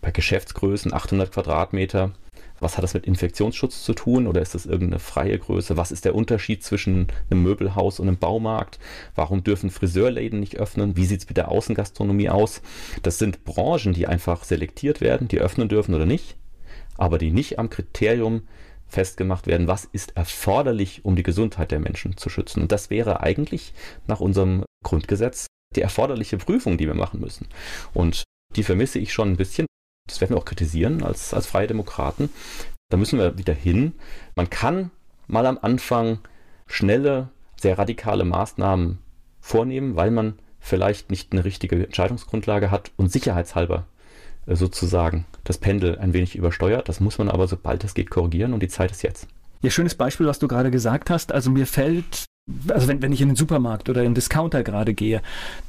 Bei 0.00 0.10
Geschäftsgrößen 0.10 0.94
800 0.94 1.32
Quadratmeter 1.32 2.12
was 2.60 2.76
hat 2.76 2.84
das 2.84 2.94
mit 2.94 3.06
Infektionsschutz 3.06 3.82
zu 3.82 3.94
tun 3.94 4.26
oder 4.26 4.40
ist 4.40 4.54
das 4.54 4.66
irgendeine 4.66 5.00
freie 5.00 5.38
Größe? 5.38 5.76
Was 5.76 5.90
ist 5.90 6.04
der 6.04 6.14
Unterschied 6.14 6.62
zwischen 6.62 7.08
einem 7.30 7.42
Möbelhaus 7.42 7.98
und 7.98 8.08
einem 8.08 8.18
Baumarkt? 8.18 8.78
Warum 9.14 9.42
dürfen 9.42 9.70
Friseurläden 9.70 10.40
nicht 10.40 10.56
öffnen? 10.56 10.96
Wie 10.96 11.06
sieht 11.06 11.22
es 11.22 11.28
mit 11.28 11.36
der 11.36 11.50
Außengastronomie 11.50 12.28
aus? 12.28 12.62
Das 13.02 13.18
sind 13.18 13.44
Branchen, 13.44 13.92
die 13.92 14.06
einfach 14.06 14.44
selektiert 14.44 15.00
werden, 15.00 15.28
die 15.28 15.40
öffnen 15.40 15.68
dürfen 15.68 15.94
oder 15.94 16.06
nicht, 16.06 16.36
aber 16.96 17.18
die 17.18 17.30
nicht 17.30 17.58
am 17.58 17.70
Kriterium 17.70 18.42
festgemacht 18.86 19.46
werden, 19.46 19.68
was 19.68 19.84
ist 19.84 20.16
erforderlich, 20.16 21.04
um 21.04 21.16
die 21.16 21.22
Gesundheit 21.22 21.70
der 21.70 21.80
Menschen 21.80 22.16
zu 22.16 22.28
schützen. 22.28 22.62
Und 22.62 22.72
das 22.72 22.90
wäre 22.90 23.20
eigentlich 23.20 23.72
nach 24.06 24.20
unserem 24.20 24.64
Grundgesetz 24.84 25.46
die 25.76 25.82
erforderliche 25.82 26.36
Prüfung, 26.38 26.76
die 26.76 26.86
wir 26.86 26.94
machen 26.94 27.20
müssen. 27.20 27.46
Und 27.94 28.24
die 28.56 28.64
vermisse 28.64 28.98
ich 28.98 29.12
schon 29.12 29.30
ein 29.30 29.36
bisschen 29.36 29.66
das 30.06 30.20
werden 30.20 30.34
wir 30.34 30.38
auch 30.38 30.44
kritisieren 30.44 31.02
als, 31.02 31.34
als 31.34 31.46
Freie 31.46 31.66
Demokraten, 31.66 32.30
da 32.90 32.96
müssen 32.96 33.18
wir 33.18 33.38
wieder 33.38 33.54
hin. 33.54 33.94
Man 34.34 34.50
kann 34.50 34.90
mal 35.26 35.46
am 35.46 35.58
Anfang 35.62 36.18
schnelle, 36.66 37.28
sehr 37.56 37.78
radikale 37.78 38.24
Maßnahmen 38.24 38.98
vornehmen, 39.40 39.96
weil 39.96 40.10
man 40.10 40.34
vielleicht 40.58 41.10
nicht 41.10 41.32
eine 41.32 41.44
richtige 41.44 41.76
Entscheidungsgrundlage 41.84 42.70
hat 42.70 42.90
und 42.96 43.10
sicherheitshalber 43.10 43.86
äh, 44.46 44.56
sozusagen 44.56 45.24
das 45.44 45.58
Pendel 45.58 45.98
ein 45.98 46.12
wenig 46.12 46.36
übersteuert. 46.36 46.88
Das 46.88 47.00
muss 47.00 47.18
man 47.18 47.30
aber, 47.30 47.48
sobald 47.48 47.84
es 47.84 47.94
geht, 47.94 48.10
korrigieren 48.10 48.52
und 48.52 48.62
die 48.62 48.68
Zeit 48.68 48.90
ist 48.90 49.02
jetzt. 49.02 49.26
Ja, 49.62 49.70
schönes 49.70 49.94
Beispiel, 49.94 50.26
was 50.26 50.38
du 50.38 50.48
gerade 50.48 50.70
gesagt 50.70 51.10
hast. 51.10 51.32
Also 51.32 51.50
mir 51.50 51.66
fällt, 51.66 52.24
also 52.68 52.88
wenn, 52.88 53.02
wenn 53.02 53.12
ich 53.12 53.20
in 53.20 53.28
den 53.28 53.36
Supermarkt 53.36 53.88
oder 53.88 54.00
in 54.00 54.10
den 54.10 54.14
Discounter 54.14 54.62
gerade 54.62 54.94
gehe, 54.94 55.22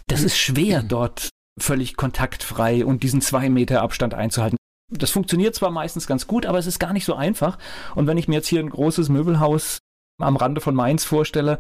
das 0.08 0.24
ist 0.24 0.38
schwer 0.38 0.82
dort 0.82 1.30
völlig 1.60 1.96
kontaktfrei 1.96 2.86
und 2.86 3.04
diesen 3.04 3.22
zwei 3.22 3.50
Meter 3.50 3.82
Abstand 3.82 4.14
einzuhalten. 4.14 4.58
Das 4.90 5.12
funktioniert 5.12 5.56
zwar 5.56 5.72
meistens 5.72 6.06
ganz 6.08 6.28
gut, 6.28 6.46
aber 6.46 6.58
es 6.58 6.68
ist 6.68 6.80
gar 6.80 6.94
nicht 6.94 7.06
so 7.06 7.16
einfach. 7.16 7.58
Und 7.96 8.08
wenn 8.08 8.18
ich 8.18 8.28
mir 8.28 8.36
jetzt 8.36 8.48
hier 8.48 8.60
ein 8.60 8.70
großes 8.70 9.10
Möbelhaus 9.10 9.80
am 10.22 10.36
Rande 10.36 10.62
von 10.62 10.76
Mainz 10.76 11.06
vorstelle, 11.06 11.60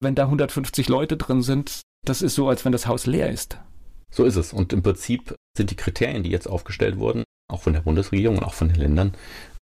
wenn 0.00 0.14
da 0.14 0.24
150 0.24 0.88
Leute 0.88 1.16
drin 1.16 1.42
sind, 1.42 1.82
das 2.04 2.22
ist 2.22 2.34
so, 2.34 2.48
als 2.48 2.64
wenn 2.64 2.72
das 2.72 2.86
Haus 2.86 3.06
leer 3.06 3.30
ist. 3.30 3.58
So 4.10 4.24
ist 4.24 4.36
es. 4.36 4.52
Und 4.52 4.72
im 4.72 4.82
Prinzip 4.82 5.34
sind 5.56 5.70
die 5.70 5.76
Kriterien, 5.76 6.22
die 6.22 6.30
jetzt 6.30 6.48
aufgestellt 6.48 6.98
wurden, 6.98 7.24
auch 7.50 7.62
von 7.62 7.72
der 7.72 7.80
Bundesregierung 7.80 8.38
und 8.38 8.44
auch 8.44 8.54
von 8.54 8.68
den 8.68 8.76
Ländern, 8.76 9.14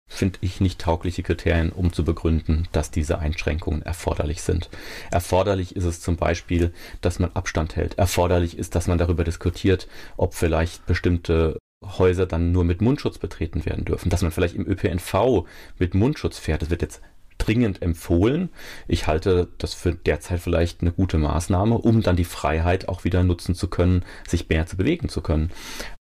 finde 0.07 0.39
ich 0.43 0.61
nicht 0.61 0.81
taugliche 0.81 1.23
Kriterien, 1.23 1.73
um 1.73 1.93
zu 1.93 2.05
begründen, 2.05 2.69
dass 2.73 2.91
diese 2.91 3.19
Einschränkungen 3.19 3.83
erforderlich 3.83 4.43
sind. 4.43 4.71
Erforderlich 5.11 5.77
ist 5.77 5.85
es 5.85 6.01
zum 6.01 6.17
Beispiel, 6.17 6.73
dass 7.01 7.19
man 7.19 7.33
Abstand 7.35 7.77
hält. 7.77 7.99
Erforderlich 7.99 8.59
ist, 8.59 8.75
dass 8.75 8.87
man 8.87 8.99
darüber 8.99 9.25
diskutiert, 9.25 9.89
ob 10.17 10.35
vielleicht 10.35 10.87
bestimmte 10.87 11.59
Häuser 11.83 12.27
dann 12.27 12.53
nur 12.53 12.65
mit 12.65 12.81
Mundschutz 12.81 13.19
betreten 13.19 13.67
werden 13.67 13.85
dürfen, 13.85 14.11
dass 14.11 14.23
man 14.23 14.33
vielleicht 14.33 14.55
im 14.55 14.67
ÖPNV 14.67 15.47
mit 15.79 15.95
Mundschutz 15.95 16.39
fährt. 16.39 16.63
Das 16.63 16.71
wird 16.71 16.83
jetzt 16.83 17.03
dringend 17.39 17.83
empfohlen. 17.83 18.49
Ich 18.89 19.07
halte 19.07 19.49
das 19.59 19.75
für 19.75 19.95
derzeit 19.95 20.41
vielleicht 20.41 20.81
eine 20.81 20.93
gute 20.93 21.19
Maßnahme, 21.19 21.77
um 21.77 22.03
dann 22.03 22.17
die 22.17 22.25
Freiheit 22.25 22.89
auch 22.89 23.05
wieder 23.05 23.23
nutzen 23.23 23.55
zu 23.55 23.69
können, 23.69 24.05
sich 24.27 24.49
mehr 24.49 24.67
zu 24.67 24.77
bewegen 24.77 25.09
zu 25.09 25.21
können. 25.21 25.51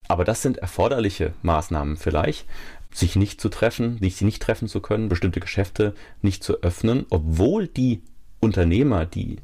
Aber 0.08 0.26
das 0.26 0.42
sind 0.42 0.58
erforderliche 0.58 1.34
Maßnahmen 1.44 1.96
vielleicht, 1.96 2.48
sich 2.94 3.16
nicht 3.16 3.40
zu 3.40 3.50
treffen, 3.50 3.98
sich 4.00 4.22
nicht 4.22 4.42
treffen 4.42 4.68
zu 4.68 4.82
können, 4.82 5.10
bestimmte 5.10 5.40
Geschäfte 5.40 5.94
nicht 6.22 6.44
zu 6.44 6.62
öffnen, 6.62 7.06
obwohl 7.10 7.68
die 7.68 8.02
Unternehmer, 8.40 9.06
die 9.06 9.38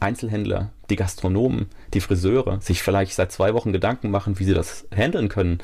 Einzelhändler, 0.00 0.72
die 0.90 0.96
Gastronomen, 0.96 1.66
die 1.94 2.00
Friseure 2.00 2.60
sich 2.60 2.82
vielleicht 2.82 3.14
seit 3.14 3.32
zwei 3.32 3.54
Wochen 3.54 3.72
Gedanken 3.72 4.10
machen, 4.10 4.38
wie 4.38 4.44
sie 4.44 4.54
das 4.54 4.86
handeln 4.94 5.28
können, 5.28 5.58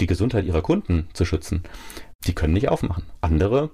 die 0.00 0.06
Gesundheit 0.06 0.44
ihrer 0.44 0.62
Kunden 0.62 1.08
zu 1.12 1.24
schützen. 1.24 1.62
Die 2.26 2.34
können 2.34 2.52
nicht 2.54 2.68
aufmachen. 2.68 3.04
Andere 3.20 3.70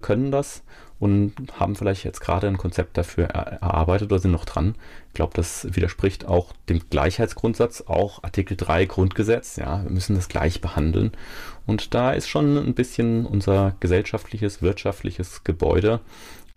können 0.00 0.30
das 0.30 0.62
und 1.00 1.32
haben 1.58 1.76
vielleicht 1.76 2.04
jetzt 2.04 2.20
gerade 2.20 2.48
ein 2.48 2.58
Konzept 2.58 2.98
dafür 2.98 3.26
erarbeitet 3.26 4.10
oder 4.10 4.20
sind 4.20 4.32
noch 4.32 4.44
dran. 4.44 4.74
Ich 5.08 5.14
glaube, 5.14 5.32
das 5.34 5.66
widerspricht 5.74 6.26
auch 6.26 6.52
dem 6.68 6.80
Gleichheitsgrundsatz, 6.90 7.84
auch 7.86 8.24
Artikel 8.24 8.56
3 8.56 8.86
Grundgesetz. 8.86 9.56
Ja, 9.56 9.82
wir 9.84 9.90
müssen 9.90 10.16
das 10.16 10.28
gleich 10.28 10.60
behandeln. 10.60 11.12
Und 11.66 11.94
da 11.94 12.12
ist 12.12 12.28
schon 12.28 12.56
ein 12.56 12.74
bisschen 12.74 13.26
unser 13.26 13.76
gesellschaftliches, 13.78 14.60
wirtschaftliches 14.60 15.44
Gebäude 15.44 16.00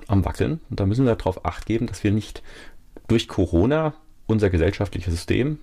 am 0.07 0.25
Wackeln. 0.25 0.59
Und 0.69 0.79
da 0.79 0.85
müssen 0.85 1.05
wir 1.05 1.15
darauf 1.15 1.45
acht 1.45 1.65
geben, 1.65 1.85
dass 1.85 2.03
wir 2.03 2.11
nicht 2.11 2.41
durch 3.07 3.27
Corona 3.27 3.93
unser 4.25 4.49
gesellschaftliches 4.49 5.13
System, 5.13 5.59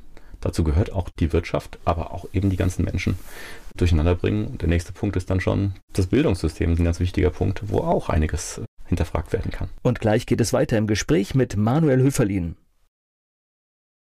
dazu 0.49 0.65
gehört 0.65 0.93
auch 0.93 1.09
die 1.11 1.33
Wirtschaft, 1.33 1.79
aber 1.85 2.13
auch 2.13 2.27
eben 2.33 2.51
die 2.51 2.57
ganzen 2.57 2.85
Menschen, 2.85 3.19
durcheinander 3.77 4.15
bringen. 4.15 4.47
Und 4.47 4.63
der 4.63 4.69
nächste 4.69 4.93
Punkt 4.93 5.17
ist 5.17 5.31
dann 5.31 5.41
schon 5.41 5.75
das 5.93 6.09
Bildungssystem, 6.09 6.73
ein 6.73 6.85
ganz 6.85 7.01
wichtiger 7.01 7.31
Punkt, 7.31 7.69
wo 7.69 7.79
auch 7.79 8.09
einiges 8.09 8.61
hinterfragt 8.87 9.33
werden 9.33 9.51
kann. 9.51 9.69
Und 9.83 10.01
gleich 10.01 10.27
geht 10.27 10.41
es 10.41 10.53
weiter 10.53 10.79
im 10.79 10.87
Gespräch 10.87 11.35
mit 11.35 11.57
Manuel 11.57 12.03
Höferlin. 12.03 12.57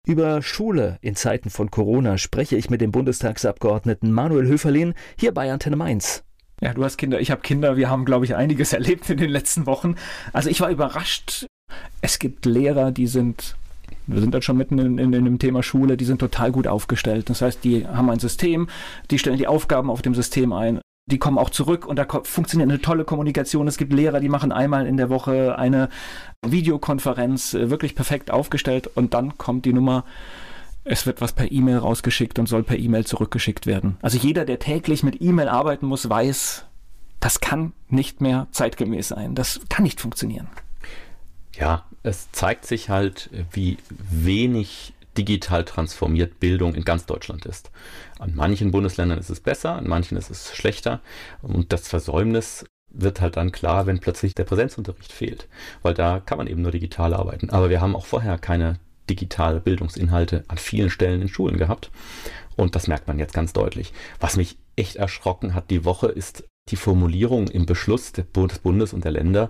Über 0.05 0.41
Schule 0.41 0.97
in 1.01 1.15
Zeiten 1.15 1.49
von 1.49 1.71
Corona 1.71 2.17
spreche 2.17 2.57
ich 2.57 2.69
mit 2.69 2.81
dem 2.81 2.91
Bundestagsabgeordneten 2.91 4.11
Manuel 4.11 4.47
Höferlin 4.47 4.93
hier 5.17 5.33
bei 5.33 5.51
Antenne 5.51 5.77
Mainz. 5.77 6.23
Ja, 6.59 6.73
du 6.73 6.83
hast 6.83 6.97
Kinder, 6.97 7.21
ich 7.21 7.31
habe 7.31 7.41
Kinder, 7.41 7.77
wir 7.77 7.89
haben, 7.89 8.03
glaube 8.03 8.25
ich, 8.25 8.35
einiges 8.35 8.73
erlebt 8.73 9.09
in 9.09 9.17
den 9.17 9.29
letzten 9.29 9.65
Wochen. 9.65 9.95
Also 10.33 10.49
ich 10.49 10.59
war 10.59 10.69
überrascht. 10.69 11.45
Es 12.01 12.19
gibt 12.19 12.45
Lehrer, 12.45 12.91
die 12.91 13.07
sind 13.07 13.55
wir 14.07 14.21
sind 14.21 14.33
dann 14.33 14.41
schon 14.41 14.57
mitten 14.57 14.79
in, 14.79 14.97
in, 14.97 15.13
in, 15.13 15.25
dem 15.25 15.39
Thema 15.39 15.63
Schule, 15.63 15.97
die 15.97 16.05
sind 16.05 16.19
total 16.19 16.51
gut 16.51 16.67
aufgestellt. 16.67 17.29
Das 17.29 17.41
heißt, 17.41 17.63
die 17.63 17.87
haben 17.87 18.09
ein 18.09 18.19
System, 18.19 18.67
die 19.11 19.19
stellen 19.19 19.37
die 19.37 19.47
Aufgaben 19.47 19.89
auf 19.89 20.01
dem 20.01 20.15
System 20.15 20.53
ein. 20.53 20.81
Die 21.05 21.19
kommen 21.19 21.37
auch 21.37 21.49
zurück 21.49 21.85
und 21.85 21.97
da 21.97 22.05
funktioniert 22.23 22.69
eine 22.69 22.81
tolle 22.81 23.03
Kommunikation. 23.03 23.67
Es 23.67 23.77
gibt 23.77 23.91
Lehrer, 23.91 24.21
die 24.21 24.29
machen 24.29 24.53
einmal 24.53 24.87
in 24.87 24.95
der 24.95 25.09
Woche 25.09 25.57
eine 25.57 25.89
Videokonferenz, 26.45 27.53
äh, 27.53 27.69
wirklich 27.69 27.93
perfekt 27.95 28.31
aufgestellt 28.31 28.89
und 28.95 29.13
dann 29.13 29.37
kommt 29.37 29.65
die 29.65 29.73
Nummer, 29.73 30.05
es 30.85 31.05
wird 31.05 31.19
was 31.19 31.33
per 31.33 31.51
E-Mail 31.51 31.77
rausgeschickt 31.77 32.39
und 32.39 32.47
soll 32.47 32.63
per 32.63 32.77
E-Mail 32.77 33.05
zurückgeschickt 33.05 33.67
werden. 33.67 33.97
Also 34.01 34.17
jeder, 34.17 34.45
der 34.45 34.59
täglich 34.59 35.03
mit 35.03 35.21
E-Mail 35.21 35.49
arbeiten 35.49 35.85
muss, 35.85 36.09
weiß, 36.09 36.65
das 37.19 37.39
kann 37.39 37.73
nicht 37.89 38.21
mehr 38.21 38.47
zeitgemäß 38.51 39.09
sein. 39.09 39.35
Das 39.35 39.61
kann 39.69 39.83
nicht 39.83 40.01
funktionieren. 40.01 40.47
Ja, 41.55 41.85
es 42.03 42.31
zeigt 42.31 42.65
sich 42.65 42.89
halt, 42.89 43.29
wie 43.51 43.77
wenig 43.89 44.93
digital 45.17 45.63
transformiert 45.63 46.39
Bildung 46.39 46.75
in 46.75 46.83
ganz 46.83 47.05
Deutschland 47.05 47.45
ist. 47.45 47.71
An 48.19 48.33
manchen 48.35 48.71
Bundesländern 48.71 49.19
ist 49.19 49.29
es 49.29 49.39
besser, 49.39 49.73
an 49.73 49.87
manchen 49.87 50.17
ist 50.17 50.29
es 50.29 50.55
schlechter. 50.55 51.01
Und 51.41 51.71
das 51.71 51.87
Versäumnis 51.87 52.65
wird 52.89 53.21
halt 53.21 53.37
dann 53.37 53.51
klar, 53.51 53.85
wenn 53.85 53.99
plötzlich 53.99 54.35
der 54.35 54.43
Präsenzunterricht 54.43 55.11
fehlt, 55.11 55.47
weil 55.81 55.93
da 55.93 56.19
kann 56.19 56.37
man 56.37 56.47
eben 56.47 56.61
nur 56.61 56.71
digital 56.71 57.13
arbeiten. 57.13 57.49
Aber 57.49 57.69
wir 57.69 57.81
haben 57.81 57.95
auch 57.95 58.05
vorher 58.05 58.37
keine 58.37 58.79
digitale 59.09 59.59
Bildungsinhalte 59.59 60.43
an 60.47 60.57
vielen 60.57 60.89
Stellen 60.89 61.21
in 61.21 61.29
Schulen 61.29 61.57
gehabt. 61.57 61.91
Und 62.55 62.75
das 62.75 62.87
merkt 62.87 63.07
man 63.07 63.19
jetzt 63.19 63.33
ganz 63.33 63.53
deutlich. 63.53 63.93
Was 64.19 64.37
mich 64.37 64.57
echt 64.75 64.95
erschrocken 64.95 65.53
hat 65.53 65.69
die 65.69 65.85
Woche, 65.85 66.07
ist 66.07 66.43
die 66.69 66.75
Formulierung 66.75 67.47
im 67.47 67.65
Beschluss 67.65 68.13
des 68.13 68.25
Bundes 68.25 68.93
und 68.93 69.03
der 69.03 69.11
Länder, 69.11 69.49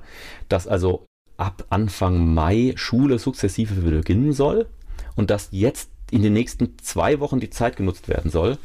dass 0.50 0.68
also 0.68 1.06
ab 1.38 1.66
Anfang 1.70 2.34
Mai 2.34 2.74
Schule 2.76 3.20
sukzessive 3.20 3.76
beginnen 3.76 4.34
soll 4.34 4.68
und 5.16 5.30
dass 5.30 5.50
jetzt 5.52 5.90
in 6.12 6.22
den 6.22 6.34
nächsten 6.34 6.78
zwei 6.80 7.20
Wochen 7.20 7.40
die 7.40 7.50
Zeit 7.50 7.76
genutzt 7.76 8.08
werden 8.08 8.30
soll, 8.30 8.58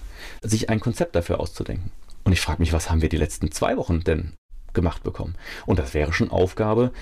sich 0.42 0.68
ein 0.68 0.81
Konzept 0.81 1.16
dafür 1.16 1.40
auszudenken. 1.40 1.90
Und 2.24 2.33
ich 2.33 2.40
frage 2.40 2.61
mich, 2.61 2.72
was 2.72 2.90
haben 2.90 3.00
wir 3.00 3.09
die 3.09 3.16
letzten 3.16 3.50
zwei 3.50 3.76
Wochen 3.76 4.00
denn 4.04 4.35
gemacht 4.74 5.02
bekommen? 5.02 5.35
Und 5.64 5.78
das 5.78 5.94
wäre 5.94 6.12
schon 6.12 6.31
Aufgabe 6.31 6.92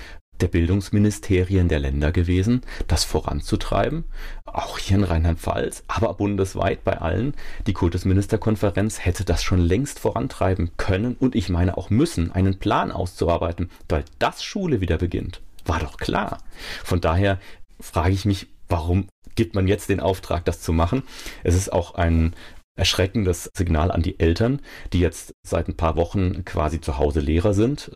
der 0.40 0.48
Bildungsministerien 0.48 1.68
der 1.68 1.79
Länder 1.79 2.12
gewesen, 2.12 2.61
das 2.87 3.05
voranzutreiben, 3.05 4.05
auch 4.44 4.79
hier 4.79 4.98
in 4.98 5.05
Rheinland-Pfalz, 5.05 5.85
aber 5.88 6.14
bundesweit 6.14 6.85
bei 6.85 6.98
allen. 6.98 7.35
Die 7.66 7.72
Kultusministerkonferenz 7.72 9.05
hätte 9.05 9.24
das 9.24 9.42
schon 9.42 9.61
längst 9.61 9.98
vorantreiben 9.98 10.70
können 10.76 11.16
und 11.18 11.35
ich 11.35 11.48
meine 11.48 11.76
auch 11.76 11.90
müssen, 11.90 12.33
einen 12.33 12.59
Plan 12.59 12.92
auszuarbeiten, 12.92 13.70
weil 13.88 14.05
das 14.18 14.44
Schule 14.44 14.81
wieder 14.81 14.98
beginnt. 14.98 15.40
War 15.66 15.81
doch 15.81 15.96
klar. 15.96 16.38
Von 16.85 17.00
daher 17.00 17.38
frage 17.81 18.12
ich 18.12 18.24
mich, 18.24 18.46
warum 18.68 19.09
gibt 19.35 19.55
man 19.55 19.68
jetzt 19.68 19.88
den 19.88 20.00
Auftrag, 20.00 20.44
das 20.44 20.61
zu 20.61 20.72
machen? 20.72 21.02
Es 21.44 21.55
ist 21.55 21.72
auch 21.72 21.94
ein 21.94 22.35
erschreckendes 22.76 23.50
Signal 23.57 23.90
an 23.90 24.02
die 24.02 24.20
Eltern, 24.20 24.61
die 24.92 25.00
jetzt 25.00 25.35
seit 25.46 25.68
ein 25.68 25.76
paar 25.76 25.96
Wochen 25.96 26.44
quasi 26.44 26.81
zu 26.81 26.98
Hause 26.98 27.20
Lehrer 27.20 27.55
sind. 27.55 27.92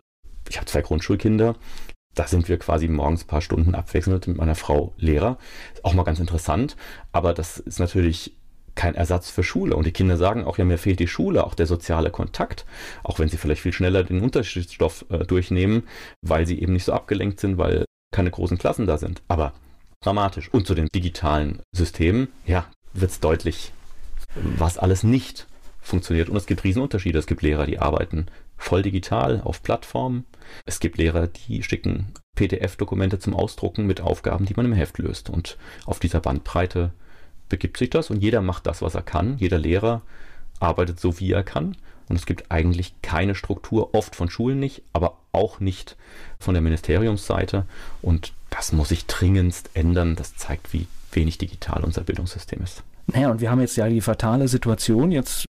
Ich 0.49 0.57
habe 0.57 0.65
zwei 0.65 0.81
Grundschulkinder. 0.81 1.55
Da 2.13 2.27
sind 2.27 2.49
wir 2.49 2.59
quasi 2.59 2.89
morgens 2.89 3.23
ein 3.23 3.27
paar 3.27 3.41
Stunden 3.41 3.73
abwechselnd 3.73 4.27
mit 4.27 4.37
meiner 4.37 4.55
Frau 4.55 4.93
Lehrer. 4.97 5.37
Ist 5.73 5.85
auch 5.85 5.93
mal 5.93 6.03
ganz 6.03 6.19
interessant. 6.19 6.75
Aber 7.13 7.33
das 7.33 7.57
ist 7.57 7.79
natürlich 7.79 8.35
kein 8.75 8.95
Ersatz 8.95 9.29
für 9.29 9.43
Schule. 9.43 9.75
Und 9.75 9.85
die 9.85 9.91
Kinder 9.91 10.17
sagen 10.17 10.45
auch, 10.45 10.57
ja, 10.57 10.65
mir 10.65 10.77
fehlt 10.77 10.99
die 10.99 11.07
Schule, 11.07 11.45
auch 11.45 11.55
der 11.55 11.67
soziale 11.67 12.11
Kontakt, 12.11 12.65
auch 13.03 13.19
wenn 13.19 13.29
sie 13.29 13.37
vielleicht 13.37 13.61
viel 13.61 13.73
schneller 13.73 14.03
den 14.03 14.21
Unterrichtsstoff 14.21 15.05
äh, 15.09 15.19
durchnehmen, 15.19 15.83
weil 16.21 16.45
sie 16.45 16.61
eben 16.61 16.73
nicht 16.73 16.85
so 16.85 16.93
abgelenkt 16.93 17.39
sind, 17.39 17.57
weil 17.57 17.85
keine 18.13 18.31
großen 18.31 18.57
Klassen 18.57 18.87
da 18.87 18.97
sind. 18.97 19.21
Aber 19.27 19.53
dramatisch. 20.01 20.49
Und 20.53 20.67
zu 20.67 20.75
den 20.75 20.87
digitalen 20.93 21.61
Systemen, 21.71 22.29
ja, 22.45 22.65
wird 22.93 23.11
es 23.11 23.19
deutlich, 23.19 23.71
was 24.35 24.77
alles 24.77 25.03
nicht 25.03 25.47
funktioniert. 25.81 26.29
Und 26.29 26.37
es 26.37 26.45
gibt 26.45 26.63
Riesenunterschiede. 26.63 27.19
Es 27.19 27.27
gibt 27.27 27.41
Lehrer, 27.41 27.65
die 27.65 27.79
arbeiten 27.79 28.27
voll 28.57 28.83
digital 28.83 29.41
auf 29.43 29.63
Plattformen. 29.63 30.25
Es 30.65 30.79
gibt 30.79 30.97
Lehrer, 30.97 31.27
die 31.27 31.63
schicken 31.63 32.13
PDF-Dokumente 32.35 33.19
zum 33.19 33.35
Ausdrucken 33.35 33.87
mit 33.87 34.01
Aufgaben, 34.01 34.45
die 34.45 34.53
man 34.53 34.65
im 34.65 34.73
Heft 34.73 34.99
löst. 34.99 35.29
Und 35.29 35.57
auf 35.85 35.99
dieser 35.99 36.19
Bandbreite 36.19 36.91
begibt 37.51 37.77
sich 37.77 37.91
das 37.91 38.09
und 38.09 38.23
jeder 38.23 38.41
macht 38.41 38.65
das, 38.65 38.81
was 38.81 38.95
er 38.95 39.03
kann. 39.03 39.37
Jeder 39.37 39.59
Lehrer 39.59 40.01
arbeitet 40.59 40.99
so, 40.99 41.19
wie 41.19 41.31
er 41.31 41.43
kann. 41.43 41.77
Und 42.09 42.15
es 42.15 42.25
gibt 42.25 42.51
eigentlich 42.51 42.93
keine 43.01 43.35
Struktur, 43.35 43.93
oft 43.93 44.15
von 44.15 44.29
Schulen 44.29 44.59
nicht, 44.59 44.81
aber 44.91 45.17
auch 45.31 45.59
nicht 45.59 45.95
von 46.39 46.53
der 46.53 46.61
Ministeriumsseite. 46.61 47.65
Und 48.01 48.33
das 48.49 48.73
muss 48.73 48.89
sich 48.89 49.05
dringendst 49.05 49.69
ändern. 49.75 50.15
Das 50.15 50.35
zeigt, 50.35 50.73
wie 50.73 50.87
wenig 51.13 51.37
digital 51.37 51.83
unser 51.83 52.01
Bildungssystem 52.01 52.61
ist. 52.61 52.83
Naja, 53.07 53.31
und 53.31 53.39
wir 53.39 53.49
haben 53.49 53.61
jetzt 53.61 53.77
ja 53.77 53.87
die 53.87 54.01
fatale 54.01 54.47
Situation. 54.47 55.11
Jetzt 55.11 55.45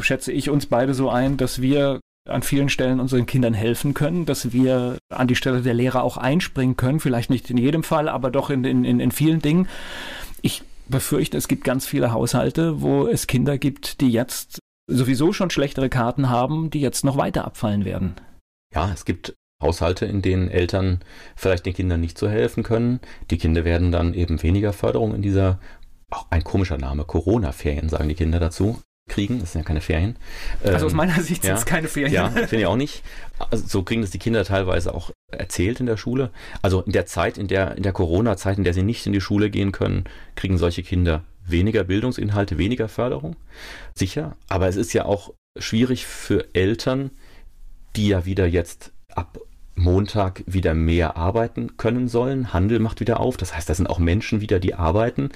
schätze 0.00 0.32
ich 0.32 0.48
uns 0.48 0.66
beide 0.66 0.94
so 0.94 1.10
ein, 1.10 1.36
dass 1.36 1.60
wir 1.60 2.00
an 2.28 2.42
vielen 2.42 2.68
Stellen 2.68 2.98
unseren 2.98 3.26
Kindern 3.26 3.54
helfen 3.54 3.94
können, 3.94 4.26
dass 4.26 4.52
wir 4.52 4.98
an 5.10 5.28
die 5.28 5.36
Stelle 5.36 5.62
der 5.62 5.74
Lehrer 5.74 6.02
auch 6.02 6.16
einspringen 6.16 6.76
können. 6.76 7.00
Vielleicht 7.00 7.30
nicht 7.30 7.50
in 7.50 7.58
jedem 7.58 7.82
Fall, 7.82 8.08
aber 8.08 8.30
doch 8.30 8.50
in, 8.50 8.64
in, 8.64 9.00
in 9.00 9.10
vielen 9.12 9.40
Dingen. 9.40 9.68
Ich 10.42 10.62
befürchte, 10.88 11.36
es 11.36 11.48
gibt 11.48 11.64
ganz 11.64 11.86
viele 11.86 12.12
Haushalte, 12.12 12.80
wo 12.80 13.06
es 13.06 13.26
Kinder 13.26 13.58
gibt, 13.58 14.00
die 14.00 14.10
jetzt 14.10 14.60
sowieso 14.88 15.32
schon 15.32 15.50
schlechtere 15.50 15.88
Karten 15.88 16.28
haben, 16.28 16.70
die 16.70 16.80
jetzt 16.80 17.04
noch 17.04 17.16
weiter 17.16 17.44
abfallen 17.44 17.84
werden. 17.84 18.14
Ja, 18.74 18.90
es 18.92 19.04
gibt 19.04 19.34
Haushalte, 19.62 20.06
in 20.06 20.22
denen 20.22 20.48
Eltern 20.48 21.00
vielleicht 21.34 21.66
den 21.66 21.74
Kindern 21.74 22.00
nicht 22.00 22.18
so 22.18 22.28
helfen 22.28 22.62
können. 22.62 23.00
Die 23.30 23.38
Kinder 23.38 23.64
werden 23.64 23.90
dann 23.90 24.14
eben 24.14 24.42
weniger 24.42 24.72
Förderung 24.72 25.14
in 25.14 25.22
dieser, 25.22 25.58
auch 26.10 26.26
ein 26.30 26.44
komischer 26.44 26.78
Name, 26.78 27.04
Corona-Ferien 27.04 27.88
sagen 27.88 28.08
die 28.08 28.14
Kinder 28.14 28.38
dazu, 28.38 28.80
kriegen. 29.16 29.40
Das 29.40 29.52
sind 29.52 29.62
ja 29.62 29.66
keine 29.66 29.80
Ferien. 29.80 30.16
Also 30.62 30.86
aus 30.86 30.92
ähm, 30.92 30.98
meiner 30.98 31.20
Sicht 31.22 31.42
sind 31.42 31.54
es 31.54 31.64
keine 31.64 31.88
Ferien. 31.88 32.12
Ja, 32.12 32.28
finde 32.28 32.56
ich 32.56 32.66
auch 32.66 32.76
nicht. 32.76 33.02
Also 33.50 33.66
so 33.66 33.82
kriegen 33.82 34.02
das 34.02 34.10
die 34.10 34.18
Kinder 34.18 34.44
teilweise 34.44 34.94
auch 34.94 35.10
erzählt 35.32 35.80
in 35.80 35.86
der 35.86 35.96
Schule. 35.96 36.30
Also 36.60 36.82
in 36.82 36.92
der 36.92 37.06
Zeit, 37.06 37.38
in 37.38 37.48
der, 37.48 37.76
in 37.76 37.82
der 37.82 37.92
Corona-Zeit, 37.92 38.58
in 38.58 38.64
der 38.64 38.74
sie 38.74 38.82
nicht 38.82 39.06
in 39.06 39.14
die 39.14 39.20
Schule 39.22 39.48
gehen 39.48 39.72
können, 39.72 40.04
kriegen 40.34 40.58
solche 40.58 40.82
Kinder 40.82 41.24
weniger 41.46 41.84
Bildungsinhalte, 41.84 42.58
weniger 42.58 42.88
Förderung. 42.88 43.36
Sicher. 43.94 44.36
Aber 44.48 44.68
es 44.68 44.76
ist 44.76 44.92
ja 44.92 45.06
auch 45.06 45.32
schwierig 45.58 46.04
für 46.04 46.46
Eltern, 46.52 47.10
die 47.96 48.08
ja 48.08 48.26
wieder 48.26 48.46
jetzt 48.46 48.92
ab 49.14 49.38
Montag 49.76 50.42
wieder 50.46 50.74
mehr 50.74 51.16
arbeiten 51.16 51.76
können 51.78 52.08
sollen. 52.08 52.52
Handel 52.52 52.80
macht 52.80 53.00
wieder 53.00 53.20
auf. 53.20 53.36
Das 53.38 53.54
heißt, 53.54 53.68
da 53.68 53.74
sind 53.74 53.88
auch 53.88 53.98
Menschen 53.98 54.40
wieder, 54.40 54.58
die 54.58 54.74
arbeiten. 54.74 55.30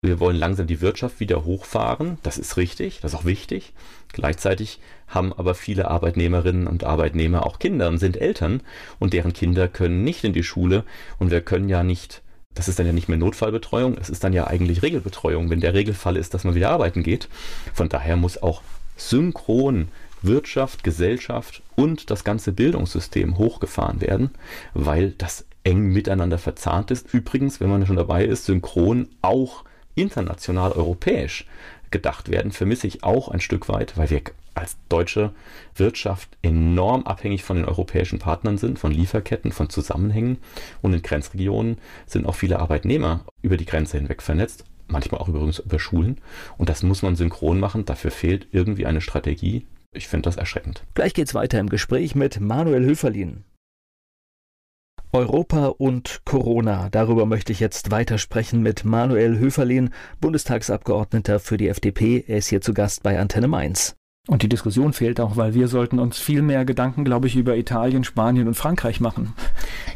Wir 0.00 0.20
wollen 0.20 0.36
langsam 0.36 0.68
die 0.68 0.80
Wirtschaft 0.80 1.18
wieder 1.18 1.44
hochfahren. 1.44 2.18
Das 2.22 2.38
ist 2.38 2.56
richtig, 2.56 3.00
das 3.00 3.12
ist 3.12 3.18
auch 3.18 3.24
wichtig. 3.24 3.72
Gleichzeitig 4.12 4.78
haben 5.08 5.32
aber 5.32 5.56
viele 5.56 5.90
Arbeitnehmerinnen 5.90 6.68
und 6.68 6.84
Arbeitnehmer 6.84 7.44
auch 7.44 7.58
Kinder 7.58 7.88
und 7.88 7.98
sind 7.98 8.16
Eltern 8.16 8.62
und 9.00 9.12
deren 9.12 9.32
Kinder 9.32 9.66
können 9.66 10.04
nicht 10.04 10.22
in 10.22 10.32
die 10.32 10.44
Schule 10.44 10.84
und 11.18 11.32
wir 11.32 11.40
können 11.40 11.68
ja 11.68 11.82
nicht, 11.82 12.22
das 12.54 12.68
ist 12.68 12.78
dann 12.78 12.86
ja 12.86 12.92
nicht 12.92 13.08
mehr 13.08 13.18
Notfallbetreuung, 13.18 13.98
es 13.98 14.08
ist 14.08 14.22
dann 14.22 14.32
ja 14.32 14.46
eigentlich 14.46 14.82
Regelbetreuung, 14.82 15.50
wenn 15.50 15.60
der 15.60 15.74
Regelfall 15.74 16.16
ist, 16.16 16.32
dass 16.32 16.44
man 16.44 16.54
wieder 16.54 16.70
arbeiten 16.70 17.02
geht. 17.02 17.28
Von 17.74 17.88
daher 17.88 18.16
muss 18.16 18.40
auch 18.40 18.62
synchron 18.96 19.88
Wirtschaft, 20.22 20.84
Gesellschaft 20.84 21.60
und 21.74 22.12
das 22.12 22.22
ganze 22.22 22.52
Bildungssystem 22.52 23.36
hochgefahren 23.36 24.00
werden, 24.00 24.30
weil 24.74 25.10
das 25.10 25.44
eng 25.64 25.88
miteinander 25.88 26.38
verzahnt 26.38 26.92
ist. 26.92 27.12
Übrigens, 27.12 27.58
wenn 27.58 27.68
man 27.68 27.84
schon 27.84 27.96
dabei 27.96 28.24
ist, 28.24 28.44
synchron 28.44 29.08
auch 29.22 29.64
international 30.00 30.72
europäisch 30.72 31.46
gedacht 31.90 32.30
werden, 32.30 32.52
vermisse 32.52 32.86
ich 32.86 33.02
auch 33.02 33.28
ein 33.28 33.40
Stück 33.40 33.68
weit, 33.68 33.96
weil 33.96 34.10
wir 34.10 34.22
als 34.54 34.76
deutsche 34.88 35.32
Wirtschaft 35.76 36.28
enorm 36.42 37.04
abhängig 37.04 37.44
von 37.44 37.56
den 37.56 37.66
europäischen 37.66 38.18
Partnern 38.18 38.58
sind, 38.58 38.78
von 38.78 38.92
Lieferketten, 38.92 39.52
von 39.52 39.70
Zusammenhängen. 39.70 40.38
Und 40.82 40.92
in 40.94 41.02
Grenzregionen 41.02 41.78
sind 42.06 42.26
auch 42.26 42.34
viele 42.34 42.58
Arbeitnehmer 42.58 43.24
über 43.42 43.56
die 43.56 43.66
Grenze 43.66 43.98
hinweg 43.98 44.20
vernetzt, 44.20 44.64
manchmal 44.88 45.20
auch 45.20 45.28
übrigens 45.28 45.60
über 45.60 45.78
Schulen. 45.78 46.20
Und 46.56 46.68
das 46.68 46.82
muss 46.82 47.02
man 47.02 47.16
synchron 47.16 47.60
machen. 47.60 47.84
Dafür 47.84 48.10
fehlt 48.10 48.48
irgendwie 48.50 48.86
eine 48.86 49.00
Strategie. 49.00 49.66
Ich 49.92 50.08
finde 50.08 50.28
das 50.28 50.36
erschreckend. 50.36 50.82
Gleich 50.94 51.14
geht's 51.14 51.34
weiter 51.34 51.60
im 51.60 51.68
Gespräch 51.68 52.14
mit 52.14 52.40
Manuel 52.40 52.84
Höferlin. 52.84 53.44
Europa 55.12 55.66
und 55.66 56.20
Corona. 56.24 56.88
Darüber 56.90 57.24
möchte 57.24 57.52
ich 57.52 57.60
jetzt 57.60 57.90
weitersprechen 57.90 58.62
mit 58.62 58.84
Manuel 58.84 59.38
Höferlin, 59.38 59.90
Bundestagsabgeordneter 60.20 61.40
für 61.40 61.56
die 61.56 61.68
FDP. 61.68 62.24
Er 62.26 62.38
ist 62.38 62.48
hier 62.48 62.60
zu 62.60 62.74
Gast 62.74 63.02
bei 63.02 63.18
Antenne 63.18 63.48
Mainz. 63.48 63.96
Und 64.26 64.42
die 64.42 64.48
Diskussion 64.48 64.92
fehlt 64.92 65.20
auch, 65.20 65.36
weil 65.38 65.54
wir 65.54 65.68
sollten 65.68 65.98
uns 65.98 66.18
viel 66.18 66.42
mehr 66.42 66.66
Gedanken, 66.66 67.04
glaube 67.04 67.26
ich, 67.26 67.36
über 67.36 67.56
Italien, 67.56 68.04
Spanien 68.04 68.46
und 68.46 68.54
Frankreich 68.54 69.00
machen. 69.00 69.32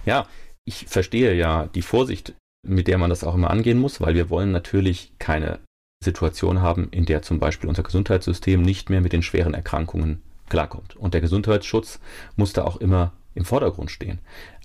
Ja, 0.07 0.27
ich 0.65 0.87
verstehe 0.87 1.35
ja 1.35 1.69
die 1.75 1.83
Vorsicht, 1.83 2.35
mit 2.67 2.89
der 2.89 2.97
man 2.97 3.11
das 3.11 3.25
auch 3.25 3.35
immer 3.35 3.51
angehen 3.51 3.79
muss, 3.79 4.01
weil 4.01 4.15
wir 4.15 4.31
wollen 4.31 4.51
natürlich 4.51 5.13
keine 5.19 5.59
Situation 6.03 6.63
haben, 6.63 6.89
in 6.91 7.05
der 7.05 7.21
zum 7.21 7.39
Beispiel 7.39 7.69
unser 7.69 7.83
Gesundheitssystem 7.83 8.63
nicht 8.63 8.89
mehr 8.89 9.03
mit 9.03 9.13
den 9.13 9.23
schweren 9.23 9.53
Erkrankungen 9.53 10.23
klarkommt. 10.49 10.97
Und 10.97 11.13
der 11.13 11.21
Gesundheitsschutz 11.21 12.01
muss 12.37 12.53
da 12.53 12.65
auch 12.65 12.79
immer 12.79 13.13
im 13.35 13.45
Vordergrund 13.45 13.91
stehen. 13.91 14.19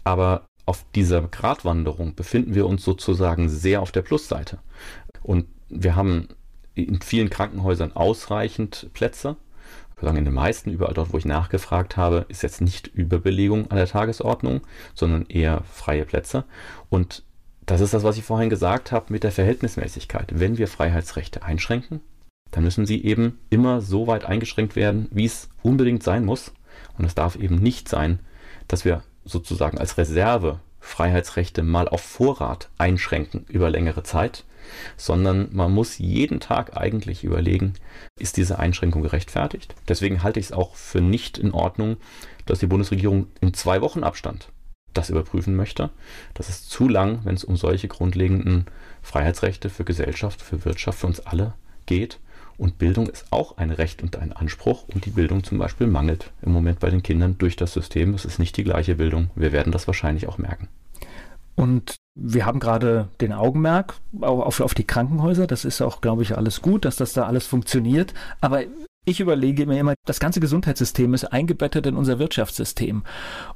Aber 0.03 0.47
auf 0.65 0.86
dieser 0.95 1.21
Gratwanderung 1.21 2.15
befinden 2.15 2.55
wir 2.55 2.67
uns 2.67 2.83
sozusagen 2.83 3.49
sehr 3.49 3.81
auf 3.81 3.91
der 3.91 4.01
Plusseite. 4.01 4.60
Und 5.23 5.45
wir 5.69 5.95
haben 5.95 6.27
in 6.75 7.01
vielen 7.01 7.29
Krankenhäusern 7.29 7.93
ausreichend 7.95 8.89
Plätze. 8.93 9.38
In 9.99 10.25
den 10.25 10.33
meisten, 10.33 10.69
überall 10.69 10.93
dort, 10.93 11.12
wo 11.12 11.17
ich 11.17 11.25
nachgefragt 11.25 11.97
habe, 11.97 12.25
ist 12.27 12.43
jetzt 12.43 12.62
nicht 12.62 12.88
Überbelegung 12.88 13.71
an 13.71 13.77
der 13.77 13.88
Tagesordnung, 13.88 14.62
sondern 14.93 15.25
eher 15.25 15.63
freie 15.63 16.05
Plätze. 16.05 16.43
Und 16.89 17.23
das 17.65 17.81
ist 17.81 17.93
das, 17.95 18.03
was 18.03 18.17
ich 18.17 18.23
vorhin 18.23 18.49
gesagt 18.49 18.91
habe 18.91 19.12
mit 19.12 19.23
der 19.23 19.31
Verhältnismäßigkeit. 19.31 20.39
Wenn 20.39 20.57
wir 20.57 20.67
Freiheitsrechte 20.67 21.43
einschränken, 21.43 22.01
dann 22.51 22.63
müssen 22.63 22.86
sie 22.86 23.03
eben 23.03 23.39
immer 23.49 23.81
so 23.81 24.05
weit 24.05 24.23
eingeschränkt 24.23 24.75
werden, 24.75 25.07
wie 25.12 25.25
es 25.25 25.49
unbedingt 25.63 26.03
sein 26.03 26.25
muss. 26.25 26.53
Und 26.97 27.05
es 27.05 27.15
darf 27.15 27.36
eben 27.36 27.55
nicht 27.55 27.89
sein, 27.89 28.19
dass 28.67 28.86
wir 28.86 29.03
sozusagen 29.27 29.77
als 29.77 29.97
Reserve 29.97 30.59
Freiheitsrechte 30.79 31.63
mal 31.63 31.87
auf 31.87 32.01
Vorrat 32.01 32.69
einschränken 32.77 33.45
über 33.49 33.69
längere 33.69 34.03
Zeit, 34.03 34.45
sondern 34.95 35.49
man 35.51 35.73
muss 35.73 35.97
jeden 35.97 36.39
Tag 36.39 36.77
eigentlich 36.77 37.23
überlegen, 37.23 37.73
ist 38.17 38.37
diese 38.37 38.59
Einschränkung 38.59 39.01
gerechtfertigt? 39.01 39.75
Deswegen 39.87 40.23
halte 40.23 40.39
ich 40.39 40.47
es 40.47 40.51
auch 40.51 40.75
für 40.75 41.01
nicht 41.01 41.37
in 41.37 41.51
Ordnung, 41.51 41.97
dass 42.45 42.59
die 42.59 42.67
Bundesregierung 42.67 43.27
in 43.41 43.53
zwei 43.53 43.81
Wochen 43.81 44.03
Abstand 44.03 44.49
das 44.93 45.09
überprüfen 45.09 45.55
möchte. 45.55 45.89
Das 46.33 46.49
ist 46.49 46.69
zu 46.69 46.87
lang, 46.87 47.19
wenn 47.23 47.35
es 47.35 47.43
um 47.43 47.57
solche 47.57 47.87
grundlegenden 47.87 48.65
Freiheitsrechte 49.01 49.69
für 49.69 49.83
Gesellschaft, 49.83 50.41
für 50.41 50.65
Wirtschaft, 50.65 50.99
für 50.99 51.07
uns 51.07 51.19
alle 51.19 51.53
geht. 51.85 52.19
Und 52.57 52.79
Bildung 52.79 53.07
ist 53.07 53.27
auch 53.31 53.57
ein 53.57 53.71
Recht 53.71 54.01
und 54.01 54.15
ein 54.15 54.33
Anspruch. 54.33 54.85
Und 54.93 55.05
die 55.05 55.11
Bildung 55.11 55.43
zum 55.43 55.59
Beispiel 55.59 55.87
mangelt 55.87 56.31
im 56.41 56.51
Moment 56.51 56.79
bei 56.79 56.89
den 56.89 57.03
Kindern 57.03 57.37
durch 57.37 57.55
das 57.55 57.73
System. 57.73 58.13
Es 58.13 58.25
ist 58.25 58.39
nicht 58.39 58.57
die 58.57 58.63
gleiche 58.63 58.95
Bildung. 58.95 59.29
Wir 59.35 59.51
werden 59.51 59.71
das 59.71 59.87
wahrscheinlich 59.87 60.27
auch 60.27 60.37
merken. 60.37 60.67
Und 61.55 61.95
wir 62.15 62.45
haben 62.45 62.59
gerade 62.59 63.09
den 63.21 63.33
Augenmerk 63.33 63.95
auf, 64.21 64.59
auf 64.59 64.73
die 64.73 64.85
Krankenhäuser. 64.85 65.47
Das 65.47 65.65
ist 65.65 65.81
auch, 65.81 66.01
glaube 66.01 66.23
ich, 66.23 66.35
alles 66.35 66.61
gut, 66.61 66.85
dass 66.85 66.95
das 66.95 67.13
da 67.13 67.25
alles 67.25 67.45
funktioniert. 67.45 68.13
Aber 68.41 68.63
ich 69.05 69.19
überlege 69.19 69.65
mir 69.65 69.79
immer, 69.79 69.93
das 70.05 70.19
ganze 70.19 70.39
Gesundheitssystem 70.39 71.13
ist 71.13 71.25
eingebettet 71.25 71.85
in 71.85 71.95
unser 71.95 72.19
Wirtschaftssystem. 72.19 73.03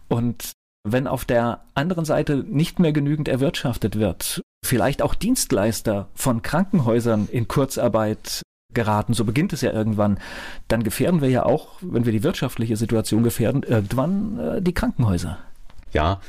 Und 0.08 0.52
wenn 0.84 1.08
auf 1.08 1.26
der 1.26 1.62
anderen 1.76 2.06
Seite 2.06 2.38
nicht 2.38 2.80
mehr 2.80 2.94
genügend 2.94 3.28
erwirtschaftet 3.28 4.00
wird, 4.00 4.42
vielleicht 4.66 5.02
auch 5.02 5.14
Dienstleister 5.14 6.08
von 6.16 6.42
Krankenhäusern 6.42 7.28
in 7.32 7.48
Kurzarbeit 7.48 8.42
geraten, 8.74 9.14
so 9.14 9.26
beginnt 9.26 9.54
es 9.54 9.62
ja 9.62 9.72
irgendwann, 9.72 10.20
dann 10.68 10.84
gefährden 10.84 11.22
wir 11.22 11.30
ja 11.30 11.44
auch, 11.44 11.70
wenn 11.82 12.06
wir 12.06 12.12
die 12.12 12.24
wirtschaftliche 12.24 12.78
Situation 12.78 13.24
gefährden, 13.24 13.64
irgendwann 13.64 14.40
äh, 14.40 14.62
die 14.62 14.74
Krankenhäuser. 14.74 15.38
Ja, 15.94 16.22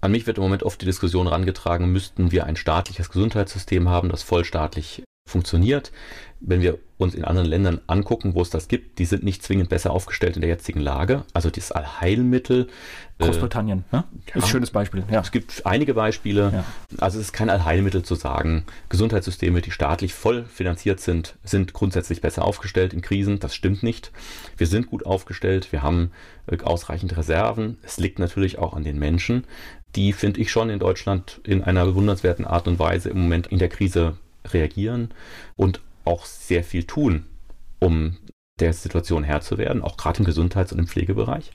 an 0.00 0.12
mich 0.12 0.26
wird 0.26 0.38
im 0.38 0.44
Moment 0.44 0.62
oft 0.62 0.80
die 0.80 0.86
Diskussion 0.86 1.26
herangetragen, 1.26 1.90
müssten 1.90 2.30
wir 2.30 2.46
ein 2.46 2.56
staatliches 2.56 3.10
Gesundheitssystem 3.10 3.88
haben, 3.88 4.10
das 4.10 4.22
vollstaatlich 4.22 5.02
funktioniert. 5.28 5.92
Wenn 6.40 6.60
wir 6.60 6.78
uns 6.98 7.14
in 7.14 7.24
anderen 7.24 7.48
Ländern 7.48 7.80
angucken, 7.86 8.34
wo 8.34 8.42
es 8.42 8.50
das 8.50 8.68
gibt, 8.68 8.98
die 8.98 9.04
sind 9.04 9.22
nicht 9.22 9.42
zwingend 9.42 9.68
besser 9.68 9.92
aufgestellt 9.92 10.36
in 10.36 10.40
der 10.40 10.50
jetzigen 10.50 10.80
Lage. 10.80 11.24
Also 11.32 11.50
das 11.50 11.72
Allheilmittel. 11.72 12.68
Äh, 13.18 13.24
Großbritannien, 13.24 13.84
äh, 13.92 13.96
ne? 13.96 14.04
Ja, 14.26 14.34
ist 14.36 14.44
ein 14.44 14.48
schönes 14.48 14.70
Beispiel. 14.70 15.04
Ja. 15.10 15.20
Es 15.20 15.32
gibt 15.32 15.66
einige 15.66 15.94
Beispiele. 15.94 16.50
Ja. 16.52 16.64
Also 16.98 17.18
es 17.18 17.26
ist 17.26 17.32
kein 17.32 17.50
Allheilmittel 17.50 18.02
zu 18.02 18.14
sagen. 18.14 18.64
Gesundheitssysteme, 18.88 19.62
die 19.62 19.70
staatlich 19.70 20.14
voll 20.14 20.44
finanziert 20.44 21.00
sind, 21.00 21.36
sind 21.44 21.72
grundsätzlich 21.72 22.20
besser 22.20 22.44
aufgestellt 22.44 22.92
in 22.92 23.00
Krisen. 23.00 23.40
Das 23.40 23.54
stimmt 23.54 23.82
nicht. 23.82 24.12
Wir 24.56 24.66
sind 24.66 24.86
gut 24.86 25.06
aufgestellt. 25.06 25.72
Wir 25.72 25.82
haben 25.82 26.10
äh, 26.46 26.58
ausreichend 26.62 27.16
Reserven. 27.16 27.78
Es 27.82 27.98
liegt 27.98 28.18
natürlich 28.18 28.58
auch 28.58 28.74
an 28.74 28.84
den 28.84 28.98
Menschen. 28.98 29.44
Die 29.96 30.12
finde 30.12 30.40
ich 30.40 30.50
schon 30.50 30.68
in 30.68 30.78
Deutschland 30.78 31.40
in 31.44 31.62
einer 31.64 31.84
bewundernswerten 31.84 32.44
Art 32.44 32.68
und 32.68 32.78
Weise 32.78 33.08
im 33.08 33.22
Moment 33.22 33.46
in 33.46 33.58
der 33.58 33.68
Krise 33.68 34.16
reagieren 34.54 35.12
und 35.56 35.80
auch 36.04 36.24
sehr 36.24 36.64
viel 36.64 36.84
tun, 36.84 37.26
um 37.80 38.16
der 38.60 38.72
Situation 38.72 39.24
Herr 39.24 39.40
zu 39.40 39.58
werden, 39.58 39.82
auch 39.82 39.96
gerade 39.96 40.20
im 40.20 40.24
Gesundheits- 40.24 40.72
und 40.72 40.78
im 40.78 40.86
Pflegebereich. 40.88 41.52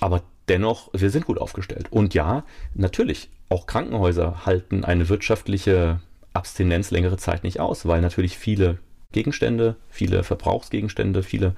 Aber 0.00 0.22
dennoch, 0.48 0.90
wir 0.92 1.10
sind 1.10 1.26
gut 1.26 1.38
aufgestellt. 1.38 1.88
Und 1.90 2.14
ja, 2.14 2.44
natürlich, 2.74 3.30
auch 3.48 3.66
Krankenhäuser 3.66 4.46
halten 4.46 4.84
eine 4.84 5.08
wirtschaftliche 5.08 6.00
Abstinenz 6.32 6.90
längere 6.90 7.16
Zeit 7.16 7.44
nicht 7.44 7.60
aus, 7.60 7.86
weil 7.86 8.00
natürlich 8.00 8.38
viele 8.38 8.78
Gegenstände, 9.12 9.76
viele 9.88 10.24
Verbrauchsgegenstände, 10.24 11.22
viele 11.22 11.54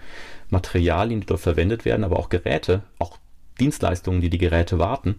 Materialien, 0.51 1.21
die 1.21 1.27
dort 1.27 1.41
verwendet 1.41 1.85
werden, 1.85 2.05
aber 2.05 2.19
auch 2.19 2.29
Geräte, 2.29 2.83
auch 2.99 3.19
Dienstleistungen, 3.59 4.21
die 4.21 4.31
die 4.31 4.39
Geräte 4.39 4.79
warten, 4.79 5.17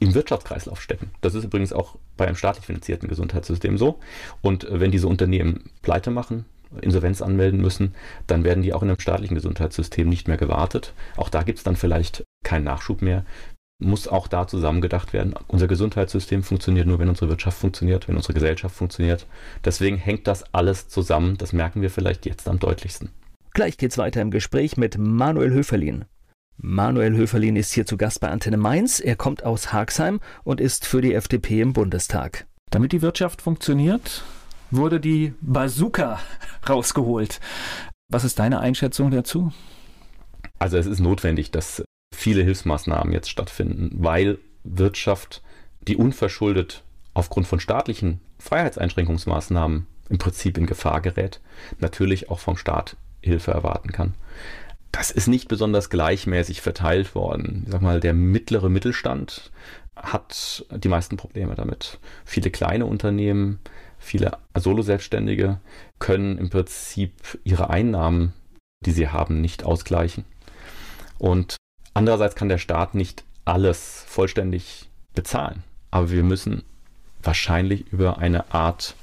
im 0.00 0.14
Wirtschaftskreislauf 0.14 0.82
stecken. 0.82 1.10
Das 1.20 1.34
ist 1.34 1.44
übrigens 1.44 1.72
auch 1.72 1.96
bei 2.16 2.26
einem 2.26 2.36
staatlich 2.36 2.66
finanzierten 2.66 3.08
Gesundheitssystem 3.08 3.78
so. 3.78 4.00
Und 4.42 4.64
äh, 4.64 4.80
wenn 4.80 4.90
diese 4.90 5.06
Unternehmen 5.06 5.70
pleite 5.82 6.10
machen, 6.10 6.46
Insolvenz 6.80 7.20
anmelden 7.22 7.60
müssen, 7.60 7.94
dann 8.26 8.44
werden 8.44 8.62
die 8.62 8.72
auch 8.72 8.82
in 8.82 8.88
einem 8.88 8.98
staatlichen 9.00 9.34
Gesundheitssystem 9.34 10.08
nicht 10.08 10.28
mehr 10.28 10.36
gewartet. 10.36 10.94
Auch 11.16 11.28
da 11.28 11.42
gibt 11.42 11.58
es 11.58 11.64
dann 11.64 11.76
vielleicht 11.76 12.24
keinen 12.44 12.64
Nachschub 12.64 13.02
mehr. 13.02 13.24
muss 13.82 14.06
auch 14.08 14.28
da 14.28 14.46
zusammengedacht 14.46 15.12
werden. 15.12 15.34
Unser 15.48 15.66
Gesundheitssystem 15.66 16.42
funktioniert 16.42 16.86
nur, 16.86 16.98
wenn 16.98 17.08
unsere 17.08 17.30
Wirtschaft 17.30 17.58
funktioniert, 17.58 18.08
wenn 18.08 18.16
unsere 18.16 18.34
Gesellschaft 18.34 18.76
funktioniert. 18.76 19.26
Deswegen 19.64 19.96
hängt 19.96 20.26
das 20.26 20.44
alles 20.54 20.88
zusammen. 20.88 21.36
Das 21.38 21.52
merken 21.52 21.82
wir 21.82 21.90
vielleicht 21.90 22.26
jetzt 22.26 22.48
am 22.48 22.58
deutlichsten. 22.58 23.10
Gleich 23.52 23.78
geht's 23.78 23.98
weiter 23.98 24.22
im 24.22 24.30
Gespräch 24.30 24.76
mit 24.76 24.96
Manuel 24.96 25.50
Höferlin. 25.50 26.04
Manuel 26.62 27.16
Höferlin 27.16 27.56
ist 27.56 27.72
hier 27.72 27.86
zu 27.86 27.96
Gast 27.96 28.20
bei 28.20 28.28
Antenne 28.28 28.58
Mainz. 28.58 29.00
Er 29.00 29.16
kommt 29.16 29.44
aus 29.44 29.72
Haagsheim 29.72 30.20
und 30.44 30.60
ist 30.60 30.84
für 30.84 31.00
die 31.00 31.14
FDP 31.14 31.62
im 31.62 31.72
Bundestag. 31.72 32.46
Damit 32.70 32.92
die 32.92 33.00
Wirtschaft 33.00 33.40
funktioniert, 33.40 34.22
wurde 34.70 35.00
die 35.00 35.32
Bazooka 35.40 36.20
rausgeholt. 36.68 37.40
Was 38.12 38.24
ist 38.24 38.38
deine 38.38 38.60
Einschätzung 38.60 39.10
dazu? 39.10 39.52
Also 40.58 40.76
es 40.76 40.84
ist 40.84 41.00
notwendig, 41.00 41.50
dass 41.50 41.82
viele 42.14 42.42
Hilfsmaßnahmen 42.42 43.12
jetzt 43.14 43.30
stattfinden, 43.30 43.90
weil 43.94 44.38
Wirtschaft, 44.62 45.42
die 45.80 45.96
unverschuldet 45.96 46.84
aufgrund 47.14 47.46
von 47.46 47.60
staatlichen 47.60 48.20
Freiheitseinschränkungsmaßnahmen 48.38 49.86
im 50.10 50.18
Prinzip 50.18 50.58
in 50.58 50.66
Gefahr 50.66 51.00
gerät, 51.00 51.40
natürlich 51.78 52.28
auch 52.28 52.38
vom 52.38 52.58
Staat 52.58 52.96
Hilfe 53.22 53.52
erwarten 53.52 53.92
kann. 53.92 54.14
Das 54.92 55.10
ist 55.10 55.28
nicht 55.28 55.48
besonders 55.48 55.88
gleichmäßig 55.90 56.60
verteilt 56.60 57.14
worden. 57.14 57.62
Ich 57.66 57.72
sag 57.72 57.82
mal, 57.82 58.00
der 58.00 58.12
mittlere 58.12 58.68
Mittelstand 58.68 59.50
hat 59.96 60.64
die 60.70 60.88
meisten 60.88 61.16
Probleme 61.16 61.54
damit. 61.54 61.98
Viele 62.24 62.50
kleine 62.50 62.86
Unternehmen, 62.86 63.60
viele 63.98 64.32
Solo-Selbstständige 64.56 65.60
können 65.98 66.38
im 66.38 66.50
Prinzip 66.50 67.12
ihre 67.44 67.70
Einnahmen, 67.70 68.32
die 68.84 68.92
sie 68.92 69.08
haben, 69.08 69.40
nicht 69.40 69.64
ausgleichen. 69.64 70.24
Und 71.18 71.56
andererseits 71.94 72.34
kann 72.34 72.48
der 72.48 72.58
Staat 72.58 72.94
nicht 72.94 73.24
alles 73.44 74.04
vollständig 74.06 74.88
bezahlen. 75.14 75.62
Aber 75.90 76.10
wir 76.10 76.22
müssen 76.22 76.62
wahrscheinlich 77.22 77.92
über 77.92 78.18
eine 78.18 78.52
Art, 78.54 78.94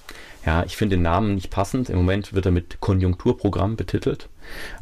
ja, 0.46 0.64
ich 0.64 0.78
finde 0.78 0.96
den 0.96 1.04
Namen 1.04 1.36
nicht 1.36 1.52
passend. 1.52 1.90
Im 1.90 1.98
Moment 1.98 2.34
wird 2.34 2.46
er 2.46 2.52
mit 2.52 2.80
Konjunkturprogramm 2.80 3.76
betitelt, 3.76 4.30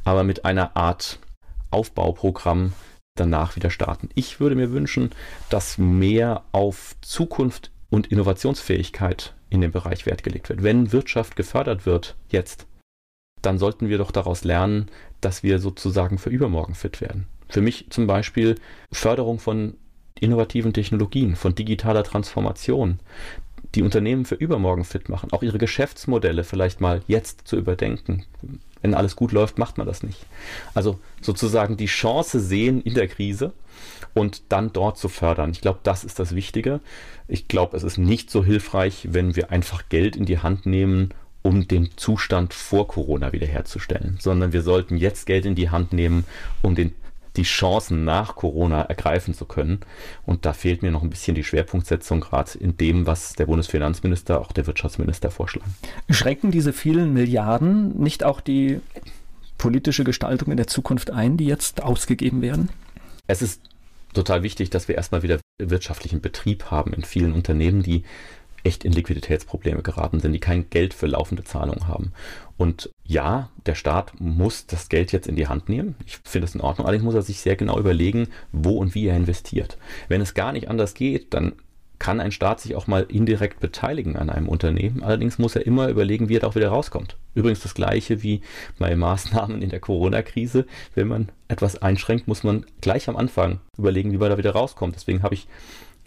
aber 0.04 0.24
mit 0.24 0.46
einer 0.46 0.76
Art 0.76 1.20
Aufbauprogramm 1.72 2.74
danach 3.16 3.56
wieder 3.56 3.70
starten. 3.70 4.10
Ich 4.14 4.40
würde 4.40 4.56
mir 4.56 4.72
wünschen, 4.72 5.12
dass 5.50 5.78
mehr 5.78 6.44
auf 6.52 6.96
Zukunft 7.02 7.72
und 7.90 8.08
Innovationsfähigkeit 8.08 9.34
in 9.50 9.62
dem 9.62 9.72
Bereich 9.72 10.06
Wert 10.06 10.24
gelegt 10.24 10.50
wird. 10.50 10.64
Wenn 10.64 10.92
Wirtschaft 10.92 11.36
gefördert 11.36 11.86
wird 11.86 12.16
jetzt, 12.30 12.68
dann 13.42 13.58
sollten 13.58 13.90
wir 13.90 13.98
doch 13.98 14.12
daraus 14.12 14.44
lernen, 14.44 14.88
dass 15.22 15.44
wir 15.44 15.60
sozusagen 15.60 16.18
für 16.18 16.30
übermorgen 16.30 16.76
fit 16.76 17.00
werden. 17.00 17.28
Für 17.48 17.62
mich 17.62 17.88
zum 17.90 18.08
Beispiel 18.08 18.56
Förderung 18.92 19.40
von 19.40 19.76
innovativen 20.20 20.74
Technologien, 20.74 21.36
von 21.36 21.56
digitaler 21.56 22.04
Transformation, 22.04 23.00
die 23.76 23.84
Unternehmen 23.84 24.26
für 24.26 24.36
übermorgen 24.36 24.86
fit 24.86 25.10
machen, 25.10 25.32
auch 25.32 25.44
ihre 25.44 25.58
Geschäftsmodelle 25.58 26.44
vielleicht 26.44 26.82
mal 26.82 27.02
jetzt 27.08 27.48
zu 27.48 27.58
überdenken. 27.58 28.26
Wenn 28.82 28.94
alles 28.94 29.16
gut 29.16 29.32
läuft, 29.32 29.58
macht 29.58 29.78
man 29.78 29.88
das 29.88 30.04
nicht. 30.04 30.26
Also 30.74 31.00
sozusagen 31.22 31.76
die 31.76 31.88
Chance 31.88 32.40
sehen 32.40 32.82
in 32.82 32.94
der 32.94 33.08
Krise 33.08 33.54
und 34.14 34.44
dann 34.50 34.72
dort 34.74 34.98
zu 34.98 35.10
fördern. 35.10 35.52
Ich 35.52 35.62
glaube, 35.62 35.80
das 35.84 36.04
ist 36.04 36.20
das 36.20 36.36
Wichtige. 36.36 36.80
Ich 37.28 37.48
glaube, 37.48 37.76
es 37.76 37.84
ist 37.84 37.98
nicht 37.98 38.30
so 38.30 38.44
hilfreich, 38.44 39.08
wenn 39.12 39.36
wir 39.36 39.52
einfach 39.52 39.90
Geld 39.90 40.16
in 40.16 40.26
die 40.26 40.40
Hand 40.40 40.66
nehmen, 40.66 41.10
um 41.42 41.68
den 41.68 41.90
Zustand 41.96 42.54
vor 42.54 42.88
Corona 42.88 43.32
wiederherzustellen, 43.32 44.18
sondern 44.20 44.54
wir 44.54 44.64
sollten 44.64 44.98
jetzt 44.98 45.26
Geld 45.26 45.46
in 45.46 45.56
die 45.56 45.70
Hand 45.70 45.94
nehmen, 45.94 46.26
um 46.64 46.74
den 46.74 46.94
die 47.38 47.44
Chancen 47.44 48.06
nach 48.06 48.36
Corona 48.36 48.82
ergreifen 48.82 49.34
zu 49.34 49.46
können. 49.46 49.80
Und 50.26 50.46
da 50.46 50.54
fehlt 50.54 50.82
mir 50.82 50.92
noch 50.92 51.04
ein 51.04 51.10
bisschen 51.10 51.36
die 51.36 51.44
Schwerpunktsetzung, 51.44 52.22
gerade 52.22 52.58
in 52.58 52.78
dem, 52.78 53.06
was 53.06 53.34
der 53.34 53.46
Bundesfinanzminister, 53.46 54.40
auch 54.40 54.52
der 54.52 54.68
Wirtschaftsminister 54.68 55.32
vorschlagen. 55.32 55.76
Schrecken 56.10 56.52
diese 56.52 56.74
vielen 56.74 57.14
Milliarden 57.14 58.00
nicht 58.00 58.24
auch 58.24 58.42
die 58.42 58.80
politische 59.58 60.04
Gestaltung 60.04 60.52
in 60.52 60.58
der 60.58 60.68
Zukunft 60.68 61.12
ein, 61.12 61.38
die 61.38 61.46
jetzt 61.46 61.82
ausgegeben 61.82 62.42
werden? 62.42 62.70
Es 63.28 63.42
ist 63.42 63.62
total 64.14 64.44
wichtig, 64.44 64.70
dass 64.70 64.88
wir 64.88 64.96
erstmal 64.96 65.24
wieder 65.24 65.40
wirtschaftlichen 65.60 66.22
Betrieb 66.22 66.72
haben 66.72 66.94
in 66.94 67.04
vielen 67.04 67.34
Unternehmen, 67.34 67.82
die 67.82 68.04
echt 68.66 68.84
in 68.84 68.92
Liquiditätsprobleme 68.92 69.84
geraten 69.84 70.20
sind, 70.20 70.34
die 70.34 70.40
kein 70.40 70.70
Geld 70.70 70.94
für 70.94 71.08
laufende 71.08 71.44
Zahlungen 71.44 71.88
haben. 71.88 72.12
Und 72.58 72.90
ja, 73.04 73.50
der 73.66 73.76
Staat 73.76 74.14
muss 74.20 74.66
das 74.66 74.90
Geld 74.90 75.12
jetzt 75.12 75.28
in 75.28 75.36
die 75.36 75.48
Hand 75.48 75.70
nehmen. 75.70 75.96
Ich 76.06 76.18
finde 76.24 76.48
das 76.48 76.56
in 76.56 76.62
Ordnung. 76.62 76.88
Allerdings 76.88 77.06
muss 77.06 77.16
er 77.16 77.22
sich 77.22 77.40
sehr 77.40 77.56
genau 77.56 77.78
überlegen, 77.78 78.28
wo 78.52 78.78
und 78.78 78.96
wie 78.96 79.08
er 79.08 79.16
investiert. 79.16 79.78
Wenn 80.08 80.22
es 80.22 80.34
gar 80.34 80.52
nicht 80.52 80.70
anders 80.70 80.94
geht, 80.94 81.34
dann 81.34 81.54
kann 82.00 82.20
ein 82.20 82.32
Staat 82.32 82.60
sich 82.60 82.76
auch 82.76 82.88
mal 82.88 83.06
indirekt 83.08 83.60
beteiligen 83.60 84.18
an 84.18 84.30
einem 84.30 84.50
Unternehmen. 84.50 85.04
Allerdings 85.04 85.38
muss 85.38 85.56
er 85.56 85.66
immer 85.66 85.88
überlegen, 85.88 86.28
wie 86.28 86.36
er 86.36 86.42
da 86.42 86.48
auch 86.48 86.56
wieder 86.56 86.70
rauskommt. 86.70 87.18
Übrigens 87.36 87.62
das 87.62 87.74
gleiche 87.74 88.24
wie 88.24 88.42
bei 88.80 88.96
Maßnahmen 88.96 89.62
in 89.62 89.70
der 89.70 89.80
Corona-Krise. 89.80 90.66
Wenn 90.94 91.08
man 91.08 91.30
etwas 91.48 91.82
einschränkt, 91.82 92.28
muss 92.28 92.44
man 92.44 92.66
gleich 92.82 93.08
am 93.08 93.16
Anfang 93.16 93.60
überlegen, 93.78 94.12
wie 94.12 94.18
man 94.18 94.30
da 94.30 94.38
wieder 94.38 94.52
rauskommt. 94.52 94.96
Deswegen 94.96 95.24
habe 95.24 95.36
ich 95.36 95.48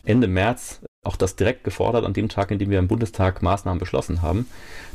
Ende 0.04 0.28
März 0.28 0.80
auch 1.08 1.16
das 1.16 1.36
direkt 1.36 1.64
gefordert, 1.64 2.04
an 2.04 2.12
dem 2.12 2.28
Tag, 2.28 2.50
in 2.50 2.58
dem 2.58 2.70
wir 2.70 2.78
im 2.78 2.86
Bundestag 2.86 3.42
Maßnahmen 3.42 3.80
beschlossen 3.80 4.22
haben, 4.22 4.46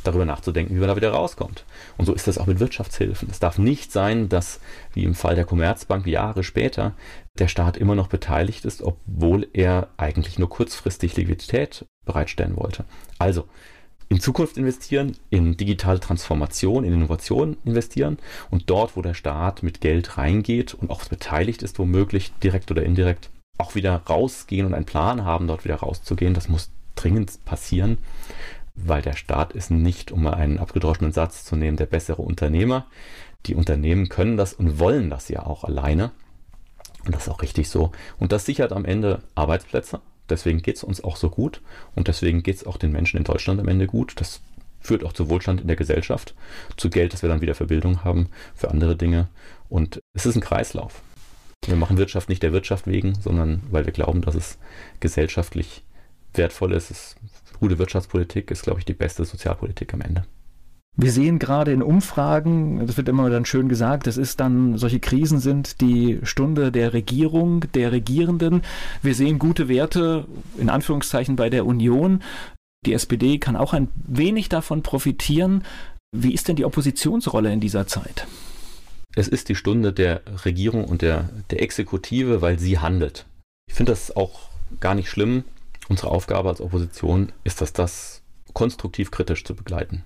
darüber 0.04 0.24
nachzudenken, 0.24 0.74
wie 0.74 0.78
man 0.78 0.88
da 0.88 0.96
wieder 0.96 1.10
rauskommt. 1.10 1.64
Und 1.98 2.06
so 2.06 2.14
ist 2.14 2.28
das 2.28 2.38
auch 2.38 2.46
mit 2.46 2.60
Wirtschaftshilfen. 2.60 3.28
Es 3.30 3.40
darf 3.40 3.58
nicht 3.58 3.90
sein, 3.90 4.28
dass, 4.28 4.60
wie 4.92 5.04
im 5.04 5.14
Fall 5.14 5.34
der 5.34 5.44
Commerzbank 5.44 6.06
Jahre 6.06 6.44
später, 6.44 6.92
der 7.38 7.48
Staat 7.48 7.76
immer 7.76 7.96
noch 7.96 8.06
beteiligt 8.06 8.64
ist, 8.64 8.80
obwohl 8.80 9.48
er 9.52 9.88
eigentlich 9.96 10.38
nur 10.38 10.48
kurzfristig 10.48 11.16
Liquidität 11.16 11.84
bereitstellen 12.06 12.56
wollte. 12.56 12.84
Also, 13.18 13.48
in 14.08 14.20
Zukunft 14.20 14.56
investieren, 14.56 15.16
in 15.30 15.56
digitale 15.56 15.98
Transformation, 15.98 16.84
in 16.84 16.92
Innovation 16.92 17.56
investieren 17.64 18.18
und 18.50 18.70
dort, 18.70 18.96
wo 18.96 19.02
der 19.02 19.14
Staat 19.14 19.64
mit 19.64 19.80
Geld 19.80 20.16
reingeht 20.18 20.74
und 20.74 20.90
auch 20.90 21.04
beteiligt 21.06 21.62
ist, 21.62 21.78
womöglich 21.80 22.32
direkt 22.42 22.70
oder 22.70 22.84
indirekt, 22.84 23.30
auch 23.58 23.74
wieder 23.74 23.96
rausgehen 23.96 24.66
und 24.66 24.74
einen 24.74 24.86
Plan 24.86 25.24
haben, 25.24 25.46
dort 25.46 25.64
wieder 25.64 25.76
rauszugehen. 25.76 26.34
Das 26.34 26.48
muss 26.48 26.70
dringend 26.94 27.44
passieren, 27.44 27.98
weil 28.74 29.02
der 29.02 29.14
Staat 29.14 29.52
ist 29.52 29.70
nicht, 29.70 30.12
um 30.12 30.22
mal 30.22 30.34
einen 30.34 30.58
abgedroschenen 30.58 31.12
Satz 31.12 31.44
zu 31.44 31.56
nehmen, 31.56 31.76
der 31.76 31.86
bessere 31.86 32.22
Unternehmer. 32.22 32.86
Die 33.46 33.54
Unternehmen 33.54 34.08
können 34.08 34.36
das 34.36 34.54
und 34.54 34.78
wollen 34.78 35.10
das 35.10 35.28
ja 35.28 35.44
auch 35.44 35.64
alleine. 35.64 36.12
Und 37.04 37.14
das 37.14 37.26
ist 37.26 37.28
auch 37.28 37.42
richtig 37.42 37.68
so. 37.68 37.92
Und 38.18 38.32
das 38.32 38.46
sichert 38.46 38.72
am 38.72 38.84
Ende 38.84 39.22
Arbeitsplätze. 39.34 40.00
Deswegen 40.28 40.62
geht 40.62 40.76
es 40.76 40.84
uns 40.84 41.04
auch 41.04 41.16
so 41.16 41.28
gut. 41.28 41.60
Und 41.94 42.08
deswegen 42.08 42.42
geht 42.42 42.56
es 42.56 42.66
auch 42.66 42.78
den 42.78 42.92
Menschen 42.92 43.18
in 43.18 43.24
Deutschland 43.24 43.60
am 43.60 43.68
Ende 43.68 43.86
gut. 43.86 44.14
Das 44.16 44.40
führt 44.80 45.04
auch 45.04 45.12
zu 45.12 45.28
Wohlstand 45.28 45.60
in 45.60 45.66
der 45.66 45.76
Gesellschaft, 45.76 46.34
zu 46.76 46.90
Geld, 46.90 47.12
das 47.12 47.22
wir 47.22 47.28
dann 47.28 47.40
wieder 47.40 47.54
für 47.54 47.66
Bildung 47.66 48.04
haben, 48.04 48.28
für 48.54 48.70
andere 48.70 48.96
Dinge. 48.96 49.28
Und 49.68 50.00
es 50.14 50.26
ist 50.26 50.36
ein 50.36 50.42
Kreislauf. 50.42 51.02
Wir 51.66 51.76
machen 51.76 51.98
Wirtschaft 51.98 52.28
nicht 52.28 52.42
der 52.42 52.52
Wirtschaft 52.52 52.86
wegen, 52.86 53.14
sondern 53.14 53.62
weil 53.70 53.86
wir 53.86 53.92
glauben, 53.92 54.20
dass 54.20 54.34
es 54.34 54.58
gesellschaftlich 55.00 55.82
wertvoll 56.34 56.72
ist. 56.72 56.90
Es, 56.90 57.16
gute 57.58 57.78
Wirtschaftspolitik 57.78 58.50
ist, 58.50 58.62
glaube 58.62 58.80
ich, 58.80 58.84
die 58.84 58.94
beste 58.94 59.24
Sozialpolitik 59.24 59.94
am 59.94 60.00
Ende. 60.00 60.24
Wir 60.96 61.10
sehen 61.10 61.40
gerade 61.40 61.72
in 61.72 61.82
Umfragen, 61.82 62.86
das 62.86 62.96
wird 62.96 63.08
immer 63.08 63.28
dann 63.28 63.44
schön 63.44 63.68
gesagt, 63.68 64.06
es 64.06 64.16
ist 64.16 64.38
dann, 64.38 64.78
solche 64.78 65.00
Krisen 65.00 65.40
sind 65.40 65.80
die 65.80 66.20
Stunde 66.22 66.70
der 66.70 66.92
Regierung, 66.92 67.64
der 67.74 67.90
Regierenden. 67.90 68.62
Wir 69.02 69.16
sehen 69.16 69.40
gute 69.40 69.68
Werte, 69.68 70.26
in 70.56 70.70
Anführungszeichen, 70.70 71.34
bei 71.34 71.50
der 71.50 71.66
Union. 71.66 72.22
Die 72.86 72.92
SPD 72.92 73.38
kann 73.38 73.56
auch 73.56 73.72
ein 73.72 73.88
wenig 74.06 74.48
davon 74.48 74.82
profitieren. 74.82 75.64
Wie 76.12 76.32
ist 76.32 76.46
denn 76.46 76.54
die 76.54 76.64
Oppositionsrolle 76.64 77.52
in 77.52 77.58
dieser 77.58 77.88
Zeit? 77.88 78.28
Es 79.16 79.28
ist 79.28 79.48
die 79.48 79.54
Stunde 79.54 79.92
der 79.92 80.22
Regierung 80.44 80.84
und 80.84 81.02
der, 81.02 81.30
der 81.50 81.62
Exekutive, 81.62 82.42
weil 82.42 82.58
sie 82.58 82.78
handelt. 82.78 83.26
Ich 83.68 83.74
finde 83.74 83.92
das 83.92 84.14
auch 84.16 84.48
gar 84.80 84.94
nicht 84.94 85.08
schlimm. 85.08 85.44
Unsere 85.88 86.10
Aufgabe 86.10 86.48
als 86.48 86.60
Opposition 86.60 87.32
ist 87.44 87.60
das, 87.60 87.72
das 87.72 88.22
konstruktiv 88.54 89.10
kritisch 89.10 89.44
zu 89.44 89.54
begleiten. 89.54 90.04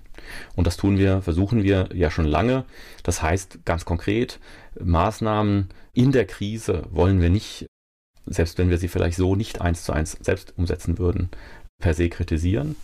Und 0.55 0.67
das 0.67 0.77
tun 0.77 0.97
wir, 0.97 1.21
versuchen 1.21 1.63
wir 1.63 1.89
ja 1.93 2.11
schon 2.11 2.25
lange. 2.25 2.65
Das 3.03 3.21
heißt 3.21 3.59
ganz 3.65 3.85
konkret, 3.85 4.39
Maßnahmen 4.79 5.69
in 5.93 6.11
der 6.11 6.25
Krise 6.25 6.83
wollen 6.91 7.21
wir 7.21 7.29
nicht, 7.29 7.65
selbst 8.25 8.57
wenn 8.57 8.69
wir 8.69 8.77
sie 8.77 8.87
vielleicht 8.87 9.17
so 9.17 9.35
nicht 9.35 9.61
eins 9.61 9.83
zu 9.83 9.93
eins 9.93 10.17
selbst 10.19 10.53
umsetzen 10.57 10.97
würden, 10.97 11.29
per 11.81 11.93
se 11.93 12.09
kritisieren. 12.09 12.75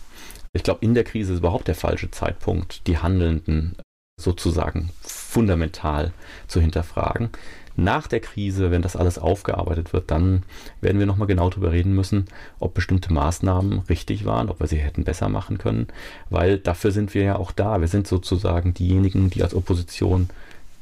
Ich 0.52 0.62
glaube, 0.62 0.84
in 0.84 0.94
der 0.94 1.04
Krise 1.04 1.34
ist 1.34 1.40
überhaupt 1.40 1.68
der 1.68 1.74
falsche 1.74 2.10
Zeitpunkt, 2.10 2.86
die 2.86 2.98
Handelnden 2.98 3.76
sozusagen 4.26 4.90
fundamental 5.02 6.12
zu 6.48 6.60
hinterfragen. 6.60 7.30
Nach 7.78 8.06
der 8.06 8.20
Krise, 8.20 8.70
wenn 8.70 8.80
das 8.80 8.96
alles 8.96 9.18
aufgearbeitet 9.18 9.92
wird, 9.92 10.10
dann 10.10 10.44
werden 10.80 10.98
wir 10.98 11.04
nochmal 11.04 11.26
genau 11.26 11.50
darüber 11.50 11.72
reden 11.72 11.94
müssen, 11.94 12.24
ob 12.58 12.72
bestimmte 12.72 13.12
Maßnahmen 13.12 13.80
richtig 13.80 14.24
waren, 14.24 14.48
ob 14.48 14.60
wir 14.60 14.66
sie 14.66 14.78
hätten 14.78 15.04
besser 15.04 15.28
machen 15.28 15.58
können, 15.58 15.88
weil 16.30 16.58
dafür 16.58 16.90
sind 16.90 17.12
wir 17.12 17.22
ja 17.22 17.36
auch 17.36 17.52
da. 17.52 17.80
Wir 17.82 17.88
sind 17.88 18.06
sozusagen 18.06 18.72
diejenigen, 18.72 19.28
die 19.28 19.42
als 19.42 19.54
Opposition 19.54 20.30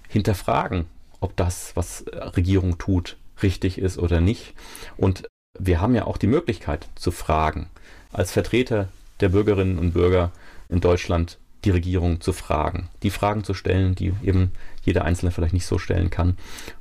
hinterfragen, 0.09 0.87
ob 1.19 1.35
das, 1.37 1.73
was 1.75 2.05
Regierung 2.37 2.79
tut, 2.79 3.17
richtig 3.43 3.79
ist 3.79 3.99
oder 3.99 4.21
nicht. 4.21 4.55
Und 4.97 5.27
wir 5.59 5.81
haben 5.81 5.97
ja 5.97 6.05
auch 6.05 6.19
die 6.19 6.29
Möglichkeit 6.29 6.87
zu 6.95 7.11
fragen, 7.11 7.69
als 8.13 8.31
Vertreter 8.31 8.89
der 9.19 9.31
Bürgerinnen 9.31 9.79
und 9.79 9.95
Bürger 9.95 10.31
in 10.69 10.81
Deutschland 10.81 11.39
die 11.65 11.71
Regierung 11.71 12.21
zu 12.21 12.33
fragen, 12.33 12.89
die 13.03 13.11
Fragen 13.11 13.45
zu 13.45 13.55
stellen, 13.55 13.95
die 13.95 14.13
eben 14.23 14.53
jeder 14.83 15.05
Einzelne 15.05 15.31
vielleicht 15.31 15.55
nicht 15.55 15.67
so 15.67 15.79
stellen 15.79 16.11
kann. 16.11 16.37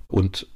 Und 0.08 0.48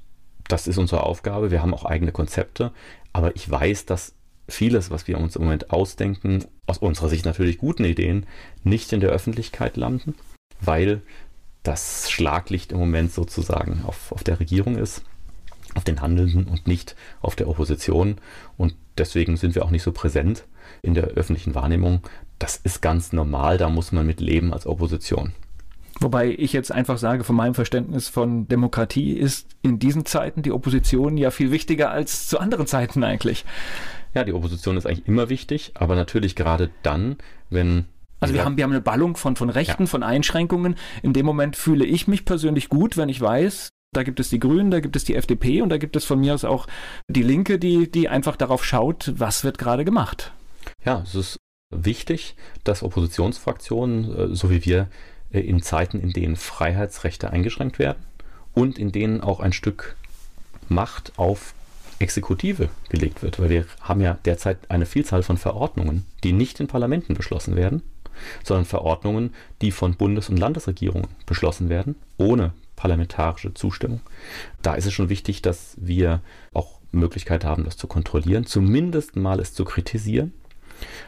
das 0.48 0.68
ist 0.68 0.78
unsere 0.78 1.04
Aufgabe. 1.04 1.52
Wir 1.52 1.62
haben 1.62 1.74
auch 1.74 1.86
eigene 1.86 2.12
Konzepte, 2.12 2.72
aber 3.14 3.36
ich 3.36 3.50
weiß, 3.50 3.86
dass 3.86 4.14
vieles, 4.50 4.92
was 4.92 5.08
wir 5.08 5.18
uns 5.18 5.36
im 5.36 5.44
Moment 5.44 5.72
ausdenken, 5.72 6.46
aus 6.66 6.78
unserer 6.78 7.10
Sicht 7.10 7.26
natürlich 7.26 7.58
guten 7.58 7.84
Ideen, 7.84 8.26
nicht 8.64 8.94
in 8.94 9.00
der 9.00 9.10
Öffentlichkeit 9.10 9.78
landen, 9.78 10.16
weil 10.62 11.02
das 11.64 12.10
Schlaglicht 12.10 12.72
im 12.72 12.80
Moment 12.80 13.12
sozusagen 13.12 13.84
auf, 13.86 14.12
auf 14.12 14.24
der 14.24 14.40
Regierung 14.40 14.78
ist, 14.78 15.04
auf 15.76 15.84
den 15.84 16.02
Handelnden 16.02 16.46
und 16.46 16.66
nicht 16.68 16.96
auf 17.22 17.36
der 17.36 17.50
Opposition. 17.50 18.18
Und 18.56 18.76
deswegen 18.98 19.38
sind 19.38 19.54
wir 19.56 19.66
auch 19.66 19.70
nicht 19.70 19.84
so 19.84 19.92
präsent 19.92 20.46
in 20.82 20.94
der 20.94 21.06
öffentlichen 21.06 21.56
Wahrnehmung. 21.56 22.02
Das 22.40 22.58
ist 22.58 22.82
ganz 22.82 23.14
normal, 23.14 23.58
da 23.58 23.70
muss 23.70 23.92
man 23.92 24.06
mit 24.06 24.20
leben 24.20 24.54
als 24.54 24.68
Opposition. 24.68 25.34
Wobei 26.00 26.36
ich 26.38 26.54
jetzt 26.54 26.72
einfach 26.72 27.00
sage, 27.00 27.24
von 27.24 27.36
meinem 27.36 27.56
Verständnis 27.56 28.08
von 28.08 28.48
Demokratie 28.48 29.14
ist 29.14 29.48
in 29.64 29.80
diesen 29.80 30.06
Zeiten 30.06 30.44
die 30.44 30.52
Opposition 30.52 31.18
ja 31.18 31.32
viel 31.32 31.52
wichtiger 31.52 31.90
als 31.90 32.28
zu 32.28 32.40
anderen 32.40 32.68
Zeiten 32.68 33.04
eigentlich. 33.04 33.46
Ja, 34.14 34.24
die 34.24 34.34
Opposition 34.34 34.78
ist 34.78 34.86
eigentlich 34.86 35.08
immer 35.08 35.30
wichtig, 35.30 35.72
aber 35.74 35.96
natürlich 35.96 36.36
gerade 36.36 36.70
dann, 36.84 37.18
wenn 37.50 37.86
also 38.20 38.34
wir 38.34 38.46
haben, 38.46 38.58
wir 38.58 38.64
haben 38.64 38.72
eine 38.72 38.82
Ballung 38.82 39.16
von, 39.16 39.36
von 39.36 39.50
Rechten, 39.50 39.84
ja. 39.84 39.88
von 39.88 40.02
Einschränkungen. 40.02 40.76
In 41.04 41.14
dem 41.14 41.26
Moment 41.26 41.56
fühle 41.56 41.86
ich 41.86 42.08
mich 42.08 42.26
persönlich 42.26 42.70
gut, 42.70 42.98
wenn 42.98 43.10
ich 43.10 43.22
weiß, 43.22 43.70
da 43.94 44.04
gibt 44.04 44.20
es 44.20 44.30
die 44.30 44.40
Grünen, 44.40 44.72
da 44.72 44.80
gibt 44.80 44.96
es 44.96 45.04
die 45.04 45.16
FDP 45.16 45.62
und 45.62 45.70
da 45.70 45.78
gibt 45.78 45.96
es 45.96 46.06
von 46.06 46.20
mir 46.20 46.34
aus 46.34 46.44
auch 46.44 46.68
die 47.08 47.24
Linke, 47.24 47.60
die, 47.60 47.90
die 47.92 48.10
einfach 48.10 48.36
darauf 48.36 48.66
schaut, 48.66 49.14
was 49.18 49.44
wird 49.44 49.58
gerade 49.58 49.86
gemacht. 49.86 50.32
Ja, 50.84 51.02
es 51.04 51.16
ist 51.16 51.38
wichtig, 51.70 52.36
dass 52.64 52.84
Oppositionsfraktionen, 52.84 54.32
äh, 54.32 54.36
so 54.36 54.50
wie 54.50 54.66
wir, 54.66 54.88
äh, 55.32 55.40
in 55.40 55.62
Zeiten, 55.62 56.00
in 56.00 56.14
denen 56.14 56.36
Freiheitsrechte 56.36 57.32
eingeschränkt 57.32 57.80
werden 57.80 58.04
und 58.54 58.80
in 58.80 58.92
denen 58.92 59.22
auch 59.22 59.40
ein 59.40 59.54
Stück 59.54 59.96
Macht 60.70 61.14
auf 61.18 61.54
Exekutive 62.00 62.70
gelegt 62.90 63.24
wird, 63.24 63.40
weil 63.40 63.50
wir 63.50 63.66
haben 63.82 64.02
ja 64.02 64.18
derzeit 64.26 64.70
eine 64.70 64.86
Vielzahl 64.86 65.24
von 65.24 65.38
Verordnungen, 65.38 66.06
die 66.24 66.34
nicht 66.34 66.60
in 66.60 66.68
Parlamenten 66.68 67.14
beschlossen 67.16 67.56
werden, 67.56 67.82
sondern 68.44 68.66
Verordnungen, 68.66 69.34
die 69.62 69.72
von 69.72 69.96
Bundes- 69.96 70.30
und 70.30 70.38
Landesregierungen 70.38 71.08
beschlossen 71.26 71.70
werden, 71.70 71.96
ohne 72.18 72.52
parlamentarische 72.76 73.54
Zustimmung. 73.54 74.02
Da 74.62 74.76
ist 74.76 74.86
es 74.86 74.94
schon 74.94 75.10
wichtig, 75.10 75.42
dass 75.42 75.76
wir 75.78 76.22
auch 76.54 76.80
Möglichkeit 76.92 77.46
haben, 77.46 77.64
das 77.64 77.78
zu 77.78 77.88
kontrollieren, 77.88 78.46
zumindest 78.46 79.16
mal 79.16 79.40
es 79.40 79.54
zu 79.54 79.66
kritisieren. 79.66 80.34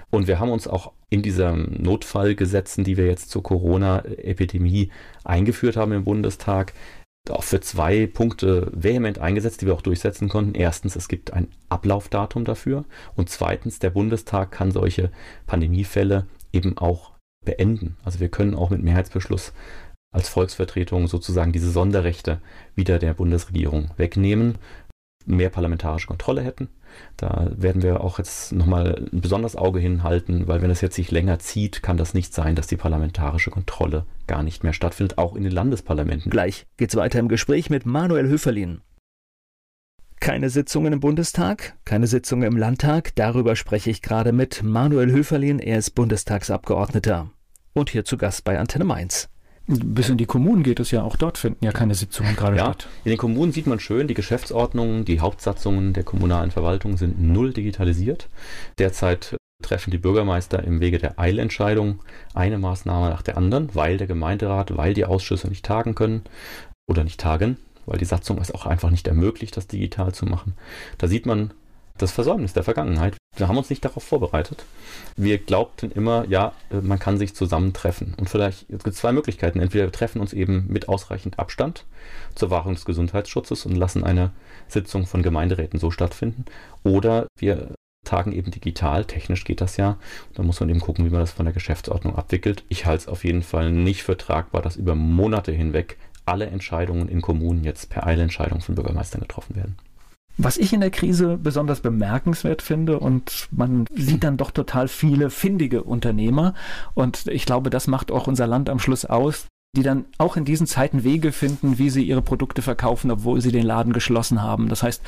Und 0.09 0.27
wir 0.27 0.39
haben 0.39 0.51
uns 0.51 0.67
auch 0.67 0.93
in 1.09 1.21
diesen 1.21 1.81
Notfallgesetzen, 1.81 2.83
die 2.83 2.97
wir 2.97 3.07
jetzt 3.07 3.29
zur 3.29 3.43
Corona-Epidemie 3.43 4.91
eingeführt 5.23 5.77
haben 5.77 5.91
im 5.91 6.03
Bundestag, 6.03 6.73
auch 7.29 7.43
für 7.43 7.59
zwei 7.61 8.07
Punkte 8.07 8.71
vehement 8.73 9.19
eingesetzt, 9.19 9.61
die 9.61 9.67
wir 9.67 9.73
auch 9.73 9.81
durchsetzen 9.81 10.29
konnten. 10.29 10.55
Erstens, 10.55 10.95
es 10.95 11.07
gibt 11.07 11.33
ein 11.33 11.47
Ablaufdatum 11.69 12.45
dafür. 12.45 12.85
Und 13.15 13.29
zweitens, 13.29 13.79
der 13.79 13.91
Bundestag 13.91 14.51
kann 14.51 14.71
solche 14.71 15.11
Pandemiefälle 15.45 16.25
eben 16.53 16.77
auch 16.77 17.11
beenden. 17.45 17.97
Also 18.03 18.19
wir 18.19 18.29
können 18.29 18.55
auch 18.55 18.69
mit 18.69 18.81
Mehrheitsbeschluss 18.81 19.53
als 20.11 20.29
Volksvertretung 20.29 21.07
sozusagen 21.07 21.51
diese 21.51 21.69
Sonderrechte 21.69 22.41
wieder 22.73 22.97
der 22.97 23.13
Bundesregierung 23.13 23.91
wegnehmen, 23.97 24.57
mehr 25.25 25.51
parlamentarische 25.51 26.07
Kontrolle 26.07 26.41
hätten 26.41 26.69
da 27.17 27.49
werden 27.55 27.81
wir 27.81 28.01
auch 28.01 28.17
jetzt 28.17 28.51
nochmal 28.51 29.07
ein 29.11 29.21
besonderes 29.21 29.55
Auge 29.55 29.79
hinhalten, 29.79 30.47
weil 30.47 30.61
wenn 30.61 30.71
es 30.71 30.81
jetzt 30.81 30.95
sich 30.95 31.11
länger 31.11 31.39
zieht, 31.39 31.83
kann 31.83 31.97
das 31.97 32.13
nicht 32.13 32.33
sein, 32.33 32.55
dass 32.55 32.67
die 32.67 32.77
parlamentarische 32.77 33.51
Kontrolle 33.51 34.05
gar 34.27 34.43
nicht 34.43 34.63
mehr 34.63 34.73
stattfindet, 34.73 35.17
auch 35.17 35.35
in 35.35 35.43
den 35.43 35.51
Landesparlamenten. 35.51 36.29
Gleich 36.29 36.65
geht's 36.77 36.95
weiter 36.95 37.19
im 37.19 37.27
Gespräch 37.27 37.69
mit 37.69 37.85
Manuel 37.85 38.27
Höferlin. 38.27 38.81
Keine 40.19 40.49
Sitzungen 40.49 40.91
im 40.93 40.99
Bundestag, 40.99 41.77
keine 41.85 42.05
Sitzungen 42.05 42.47
im 42.47 42.57
Landtag, 42.57 43.15
darüber 43.15 43.55
spreche 43.55 43.89
ich 43.89 44.01
gerade 44.01 44.33
mit 44.33 44.63
Manuel 44.63 45.11
Höferlin, 45.11 45.59
er 45.59 45.77
ist 45.77 45.91
Bundestagsabgeordneter 45.91 47.31
und 47.73 47.89
hier 47.89 48.03
zu 48.03 48.17
Gast 48.17 48.43
bei 48.43 48.59
Antenne 48.59 48.83
Mainz. 48.83 49.29
Bis 49.71 50.09
in 50.09 50.17
die 50.17 50.25
Kommunen 50.25 50.63
geht 50.63 50.79
es 50.79 50.89
ja, 50.89 51.03
auch 51.03 51.15
dort 51.15 51.37
finden 51.37 51.63
ja 51.63 51.71
keine 51.71 51.93
Sitzungen 51.93 52.35
gerade 52.35 52.57
ja, 52.57 52.65
statt. 52.65 52.87
In 53.03 53.11
den 53.11 53.19
Kommunen 53.19 53.51
sieht 53.51 53.67
man 53.67 53.79
schön, 53.79 54.07
die 54.07 54.15
Geschäftsordnungen, 54.15 55.05
die 55.05 55.19
Hauptsatzungen 55.19 55.93
der 55.93 56.03
kommunalen 56.03 56.49
Verwaltung 56.49 56.97
sind 56.97 57.21
null 57.21 57.53
digitalisiert. 57.53 58.29
Derzeit 58.79 59.37
treffen 59.61 59.91
die 59.91 59.99
Bürgermeister 59.99 60.63
im 60.63 60.79
Wege 60.79 60.97
der 60.97 61.19
Eilentscheidung 61.19 61.99
eine 62.33 62.57
Maßnahme 62.57 63.09
nach 63.09 63.21
der 63.21 63.37
anderen, 63.37 63.69
weil 63.75 63.97
der 63.97 64.07
Gemeinderat, 64.07 64.75
weil 64.75 64.95
die 64.95 65.05
Ausschüsse 65.05 65.49
nicht 65.49 65.65
tagen 65.65 65.93
können 65.93 66.23
oder 66.87 67.03
nicht 67.03 67.19
tagen, 67.19 67.57
weil 67.85 67.99
die 67.99 68.05
Satzung 68.05 68.39
es 68.39 68.51
auch 68.51 68.65
einfach 68.65 68.89
nicht 68.89 69.07
ermöglicht, 69.07 69.55
das 69.55 69.67
digital 69.67 70.15
zu 70.15 70.25
machen. 70.25 70.55
Da 70.97 71.07
sieht 71.07 71.27
man, 71.27 71.53
das 72.01 72.11
Versäumnis 72.11 72.53
der 72.53 72.63
Vergangenheit. 72.63 73.17
Wir 73.35 73.47
haben 73.47 73.57
uns 73.57 73.69
nicht 73.69 73.85
darauf 73.85 74.03
vorbereitet. 74.03 74.65
Wir 75.15 75.37
glaubten 75.37 75.91
immer, 75.91 76.25
ja, 76.27 76.53
äh, 76.71 76.81
man 76.81 76.99
kann 76.99 77.17
sich 77.17 77.35
zusammentreffen. 77.35 78.15
Und 78.17 78.29
vielleicht, 78.29 78.69
es 78.69 78.83
gibt 78.83 78.95
zwei 78.95 79.11
Möglichkeiten. 79.11 79.59
Entweder 79.59 79.85
wir 79.85 79.91
treffen 79.91 80.19
uns 80.19 80.33
eben 80.33 80.65
mit 80.67 80.89
ausreichend 80.89 81.39
Abstand 81.39 81.85
zur 82.35 82.49
Wahrung 82.49 82.73
des 82.73 82.85
Gesundheitsschutzes 82.85 83.65
und 83.65 83.75
lassen 83.75 84.03
eine 84.03 84.31
Sitzung 84.67 85.05
von 85.05 85.23
Gemeinderäten 85.23 85.79
so 85.79 85.91
stattfinden. 85.91 86.45
Oder 86.83 87.27
wir 87.37 87.75
tagen 88.05 88.31
eben 88.31 88.51
digital. 88.51 89.05
Technisch 89.05 89.43
geht 89.43 89.61
das 89.61 89.77
ja. 89.77 89.97
Da 90.33 90.43
muss 90.43 90.59
man 90.59 90.69
eben 90.69 90.79
gucken, 90.79 91.05
wie 91.05 91.09
man 91.09 91.19
das 91.21 91.31
von 91.31 91.45
der 91.45 91.53
Geschäftsordnung 91.53 92.15
abwickelt. 92.15 92.63
Ich 92.69 92.85
halte 92.85 93.03
es 93.03 93.07
auf 93.07 93.23
jeden 93.23 93.43
Fall 93.43 93.71
nicht 93.71 94.03
für 94.03 94.17
tragbar, 94.17 94.61
dass 94.61 94.75
über 94.75 94.95
Monate 94.95 95.51
hinweg 95.51 95.97
alle 96.25 96.47
Entscheidungen 96.47 97.09
in 97.09 97.21
Kommunen 97.21 97.63
jetzt 97.63 97.89
per 97.89 98.05
Eilentscheidung 98.05 98.61
von 98.61 98.75
Bürgermeistern 98.75 99.21
getroffen 99.21 99.55
werden. 99.55 99.77
Was 100.41 100.57
ich 100.57 100.71
in 100.71 100.79
der 100.79 100.89
Krise 100.89 101.37
besonders 101.37 101.81
bemerkenswert 101.81 102.61
finde 102.61 102.97
und 102.99 103.49
man 103.51 103.85
sieht 103.93 104.23
dann 104.23 104.37
doch 104.37 104.51
total 104.51 104.87
viele 104.87 105.29
findige 105.29 105.83
Unternehmer 105.83 106.53
und 106.93 107.27
ich 107.27 107.45
glaube, 107.45 107.69
das 107.69 107.87
macht 107.87 108.09
auch 108.09 108.25
unser 108.25 108.47
Land 108.47 108.69
am 108.69 108.79
Schluss 108.79 109.03
aus, 109.03 109.47
die 109.75 109.83
dann 109.83 110.05
auch 110.17 110.37
in 110.37 110.45
diesen 110.45 110.65
Zeiten 110.65 111.03
Wege 111.03 111.33
finden, 111.33 111.77
wie 111.77 111.89
sie 111.89 112.03
ihre 112.03 112.21
Produkte 112.21 112.61
verkaufen, 112.61 113.11
obwohl 113.11 113.41
sie 113.41 113.51
den 113.51 113.65
Laden 113.65 113.91
geschlossen 113.91 114.41
haben. 114.41 114.69
Das 114.69 114.81
heißt, 114.81 115.01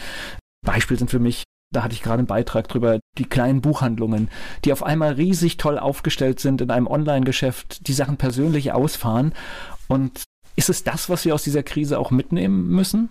Beispiel 0.66 1.00
sind 1.00 1.10
für 1.10 1.20
mich 1.20 1.46
da 1.74 1.84
hatte 1.84 1.94
ich 1.94 2.04
gerade 2.04 2.20
einen 2.20 2.28
Beitrag 2.28 2.68
drüber, 2.68 3.00
die 3.18 3.26
kleinen 3.26 3.62
Buchhandlungen, 3.62 4.30
die 4.66 4.74
auf 4.74 4.84
einmal 4.84 5.14
riesig 5.14 5.56
toll 5.56 5.80
aufgestellt 5.80 6.42
sind 6.42 6.60
in 6.60 6.70
einem 6.70 6.88
Online-Geschäft, 6.88 7.88
die 7.88 7.94
Sachen 7.94 8.18
persönlich 8.18 8.74
ausfahren. 8.74 9.34
Und 9.88 10.24
ist 10.58 10.70
es 10.70 10.84
das, 10.84 11.10
was 11.10 11.24
wir 11.24 11.34
aus 11.34 11.44
dieser 11.44 11.64
Krise 11.64 11.98
auch 11.98 12.12
mitnehmen 12.12 12.68
müssen? 12.68 13.10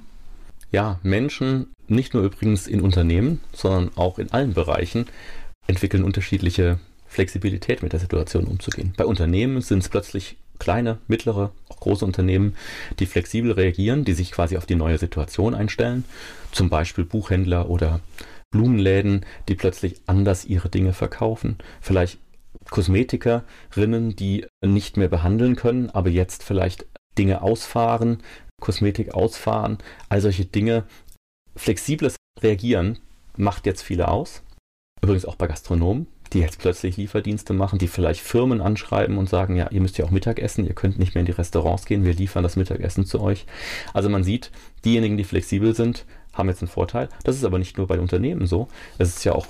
Ja, 0.72 0.98
Menschen, 1.02 1.72
nicht 1.90 2.14
nur 2.14 2.22
übrigens 2.22 2.66
in 2.66 2.80
Unternehmen, 2.80 3.40
sondern 3.52 3.90
auch 3.96 4.18
in 4.18 4.32
allen 4.32 4.54
Bereichen, 4.54 5.06
entwickeln 5.66 6.04
unterschiedliche 6.04 6.78
Flexibilität 7.06 7.82
mit 7.82 7.92
der 7.92 8.00
Situation 8.00 8.44
umzugehen. 8.44 8.92
Bei 8.96 9.04
Unternehmen 9.04 9.60
sind 9.60 9.80
es 9.80 9.88
plötzlich 9.88 10.36
kleine, 10.58 10.98
mittlere, 11.08 11.52
auch 11.68 11.80
große 11.80 12.04
Unternehmen, 12.04 12.54
die 12.98 13.06
flexibel 13.06 13.52
reagieren, 13.52 14.04
die 14.04 14.12
sich 14.12 14.30
quasi 14.30 14.56
auf 14.56 14.66
die 14.66 14.76
neue 14.76 14.98
Situation 14.98 15.54
einstellen. 15.54 16.04
Zum 16.52 16.68
Beispiel 16.70 17.04
Buchhändler 17.04 17.68
oder 17.68 18.00
Blumenläden, 18.50 19.24
die 19.48 19.54
plötzlich 19.54 19.96
anders 20.06 20.44
ihre 20.44 20.68
Dinge 20.68 20.92
verkaufen. 20.92 21.58
Vielleicht 21.80 22.18
Kosmetikerinnen, 22.68 24.14
die 24.16 24.46
nicht 24.64 24.96
mehr 24.96 25.08
behandeln 25.08 25.56
können, 25.56 25.90
aber 25.90 26.10
jetzt 26.10 26.44
vielleicht 26.44 26.86
Dinge 27.18 27.42
ausfahren, 27.42 28.22
Kosmetik 28.60 29.14
ausfahren, 29.14 29.78
all 30.08 30.20
solche 30.20 30.44
Dinge. 30.44 30.84
Flexibles 31.56 32.16
Reagieren 32.42 32.98
macht 33.36 33.66
jetzt 33.66 33.82
viele 33.82 34.08
aus. 34.08 34.42
Übrigens 35.02 35.24
auch 35.24 35.36
bei 35.36 35.46
Gastronomen, 35.46 36.06
die 36.32 36.40
jetzt 36.40 36.58
plötzlich 36.58 36.96
Lieferdienste 36.96 37.52
machen, 37.52 37.78
die 37.78 37.88
vielleicht 37.88 38.20
Firmen 38.20 38.60
anschreiben 38.60 39.18
und 39.18 39.28
sagen, 39.28 39.56
ja, 39.56 39.68
ihr 39.70 39.80
müsst 39.80 39.98
ja 39.98 40.04
auch 40.04 40.10
Mittag 40.10 40.38
essen, 40.38 40.66
ihr 40.66 40.74
könnt 40.74 40.98
nicht 40.98 41.14
mehr 41.14 41.20
in 41.20 41.26
die 41.26 41.32
Restaurants 41.32 41.86
gehen, 41.86 42.04
wir 42.04 42.14
liefern 42.14 42.42
das 42.42 42.56
Mittagessen 42.56 43.04
zu 43.06 43.20
euch. 43.20 43.46
Also 43.94 44.08
man 44.08 44.24
sieht, 44.24 44.50
diejenigen, 44.84 45.16
die 45.16 45.24
flexibel 45.24 45.74
sind, 45.74 46.04
haben 46.32 46.48
jetzt 46.48 46.62
einen 46.62 46.70
Vorteil. 46.70 47.08
Das 47.24 47.36
ist 47.36 47.44
aber 47.44 47.58
nicht 47.58 47.76
nur 47.76 47.86
bei 47.86 47.98
Unternehmen 47.98 48.46
so. 48.46 48.68
Es 48.98 49.08
ist 49.08 49.24
ja 49.24 49.32
auch, 49.32 49.46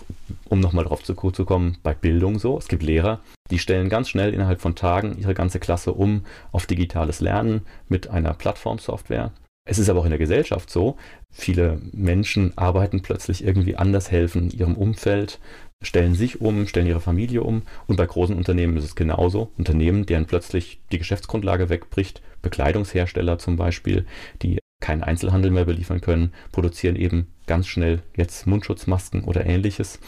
um 0.48 0.60
nochmal 0.60 0.84
drauf 0.84 1.02
zu, 1.02 1.14
zu 1.14 1.44
kommen, 1.44 1.76
bei 1.82 1.94
Bildung 1.94 2.38
so. 2.38 2.56
Es 2.56 2.68
gibt 2.68 2.82
Lehrer, 2.82 3.20
die 3.50 3.58
stellen 3.58 3.88
ganz 3.88 4.08
schnell 4.08 4.32
innerhalb 4.32 4.60
von 4.60 4.74
Tagen 4.74 5.18
ihre 5.18 5.34
ganze 5.34 5.60
Klasse 5.60 5.92
um 5.92 6.24
auf 6.52 6.66
digitales 6.66 7.20
Lernen 7.20 7.62
mit 7.88 8.08
einer 8.08 8.32
Plattformsoftware. 8.32 9.32
Es 9.70 9.78
ist 9.78 9.88
aber 9.88 10.00
auch 10.00 10.04
in 10.04 10.10
der 10.10 10.18
Gesellschaft 10.18 10.68
so, 10.68 10.96
viele 11.30 11.80
Menschen 11.92 12.58
arbeiten 12.58 13.02
plötzlich 13.02 13.44
irgendwie 13.44 13.76
anders, 13.76 14.10
helfen 14.10 14.50
ihrem 14.50 14.74
Umfeld, 14.74 15.38
stellen 15.80 16.16
sich 16.16 16.40
um, 16.40 16.66
stellen 16.66 16.88
ihre 16.88 17.00
Familie 17.00 17.44
um. 17.44 17.62
Und 17.86 17.94
bei 17.94 18.04
großen 18.04 18.36
Unternehmen 18.36 18.76
ist 18.76 18.82
es 18.82 18.96
genauso. 18.96 19.52
Unternehmen, 19.58 20.06
deren 20.06 20.26
plötzlich 20.26 20.80
die 20.90 20.98
Geschäftsgrundlage 20.98 21.68
wegbricht, 21.68 22.20
Bekleidungshersteller 22.42 23.38
zum 23.38 23.54
Beispiel, 23.54 24.06
die 24.42 24.58
keinen 24.80 25.04
Einzelhandel 25.04 25.52
mehr 25.52 25.66
beliefern 25.66 26.00
können, 26.00 26.32
produzieren 26.50 26.96
eben 26.96 27.28
ganz 27.46 27.68
schnell 27.68 28.02
jetzt 28.16 28.48
Mundschutzmasken 28.48 29.22
oder 29.22 29.46
ähnliches. 29.46 30.00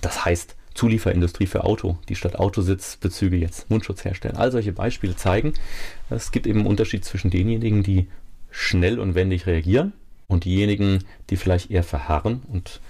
Das 0.00 0.24
heißt, 0.24 0.56
Zulieferindustrie 0.72 1.46
für 1.46 1.64
Auto, 1.64 1.98
die 2.08 2.16
statt 2.16 2.36
Autositzbezüge 2.36 3.36
jetzt 3.36 3.68
Mundschutz 3.68 4.02
herstellen. 4.06 4.36
All 4.38 4.50
solche 4.50 4.72
Beispiele 4.72 5.14
zeigen, 5.14 5.52
es 6.08 6.32
gibt 6.32 6.46
eben 6.46 6.60
einen 6.60 6.68
Unterschied 6.68 7.04
zwischen 7.04 7.30
denjenigen, 7.30 7.82
die 7.82 8.08
schnell 8.54 9.00
und 9.00 9.16
wendig 9.16 9.46
reagieren 9.46 9.92
und 10.28 10.44
diejenigen, 10.44 11.04
die 11.28 11.36
vielleicht 11.36 11.70
eher 11.70 11.82
verharren 11.82 12.42
und 12.52 12.80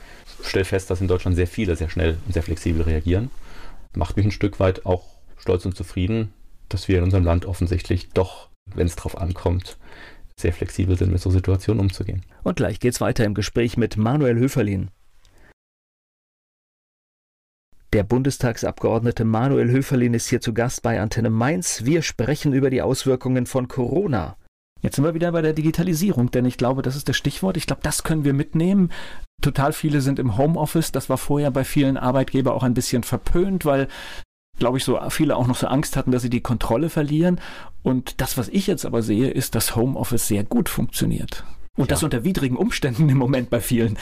stelle 0.42 0.66
fest, 0.66 0.90
dass 0.90 1.00
in 1.00 1.08
Deutschland 1.08 1.36
sehr 1.36 1.46
viele 1.46 1.74
sehr 1.74 1.88
schnell 1.88 2.18
und 2.26 2.32
sehr 2.32 2.42
flexibel 2.42 2.82
reagieren. 2.82 3.30
Macht 3.96 4.16
mich 4.16 4.26
ein 4.26 4.30
Stück 4.30 4.60
weit 4.60 4.84
auch 4.84 5.04
stolz 5.38 5.64
und 5.64 5.74
zufrieden, 5.74 6.32
dass 6.68 6.88
wir 6.88 6.98
in 6.98 7.04
unserem 7.04 7.24
Land 7.24 7.46
offensichtlich 7.46 8.10
doch, 8.10 8.50
wenn 8.74 8.86
es 8.86 8.96
drauf 8.96 9.18
ankommt, 9.18 9.78
sehr 10.38 10.52
flexibel 10.52 10.98
sind, 10.98 11.12
mit 11.12 11.22
so 11.22 11.30
Situationen 11.30 11.80
umzugehen. 11.80 12.22
Und 12.42 12.56
gleich 12.56 12.78
geht's 12.78 13.00
weiter 13.00 13.24
im 13.24 13.34
Gespräch 13.34 13.76
mit 13.78 13.96
Manuel 13.96 14.36
Höferlin. 14.36 14.90
Der 17.94 18.02
Bundestagsabgeordnete 18.02 19.24
Manuel 19.24 19.70
Höferlin 19.70 20.14
ist 20.14 20.28
hier 20.28 20.40
zu 20.40 20.52
Gast 20.52 20.82
bei 20.82 21.00
Antenne 21.00 21.30
Mainz. 21.30 21.84
Wir 21.84 22.02
sprechen 22.02 22.52
über 22.52 22.68
die 22.68 22.82
Auswirkungen 22.82 23.46
von 23.46 23.68
Corona. 23.68 24.36
Jetzt 24.84 24.96
sind 24.96 25.04
wir 25.06 25.14
wieder 25.14 25.32
bei 25.32 25.40
der 25.40 25.54
Digitalisierung, 25.54 26.30
denn 26.30 26.44
ich 26.44 26.58
glaube, 26.58 26.82
das 26.82 26.94
ist 26.94 27.08
das 27.08 27.16
Stichwort. 27.16 27.56
Ich 27.56 27.66
glaube, 27.66 27.80
das 27.82 28.02
können 28.02 28.22
wir 28.22 28.34
mitnehmen. 28.34 28.90
Total 29.40 29.72
viele 29.72 30.02
sind 30.02 30.18
im 30.18 30.36
Homeoffice. 30.36 30.92
Das 30.92 31.08
war 31.08 31.16
vorher 31.16 31.50
bei 31.50 31.64
vielen 31.64 31.96
Arbeitgebern 31.96 32.52
auch 32.52 32.62
ein 32.62 32.74
bisschen 32.74 33.02
verpönt, 33.02 33.64
weil 33.64 33.88
glaube 34.58 34.76
ich, 34.76 34.84
so 34.84 35.00
viele 35.08 35.36
auch 35.36 35.46
noch 35.46 35.56
so 35.56 35.68
Angst 35.68 35.96
hatten, 35.96 36.10
dass 36.12 36.20
sie 36.20 36.28
die 36.28 36.42
Kontrolle 36.42 36.90
verlieren. 36.90 37.40
Und 37.82 38.20
das, 38.20 38.36
was 38.36 38.48
ich 38.50 38.66
jetzt 38.66 38.84
aber 38.84 39.00
sehe, 39.00 39.30
ist, 39.30 39.54
dass 39.54 39.74
Homeoffice 39.74 40.28
sehr 40.28 40.44
gut 40.44 40.68
funktioniert. 40.68 41.44
Und 41.78 41.86
ja. 41.86 41.94
das 41.94 42.02
unter 42.02 42.22
widrigen 42.22 42.58
Umständen 42.58 43.08
im 43.08 43.16
Moment 43.16 43.48
bei 43.48 43.60
vielen. 43.60 43.98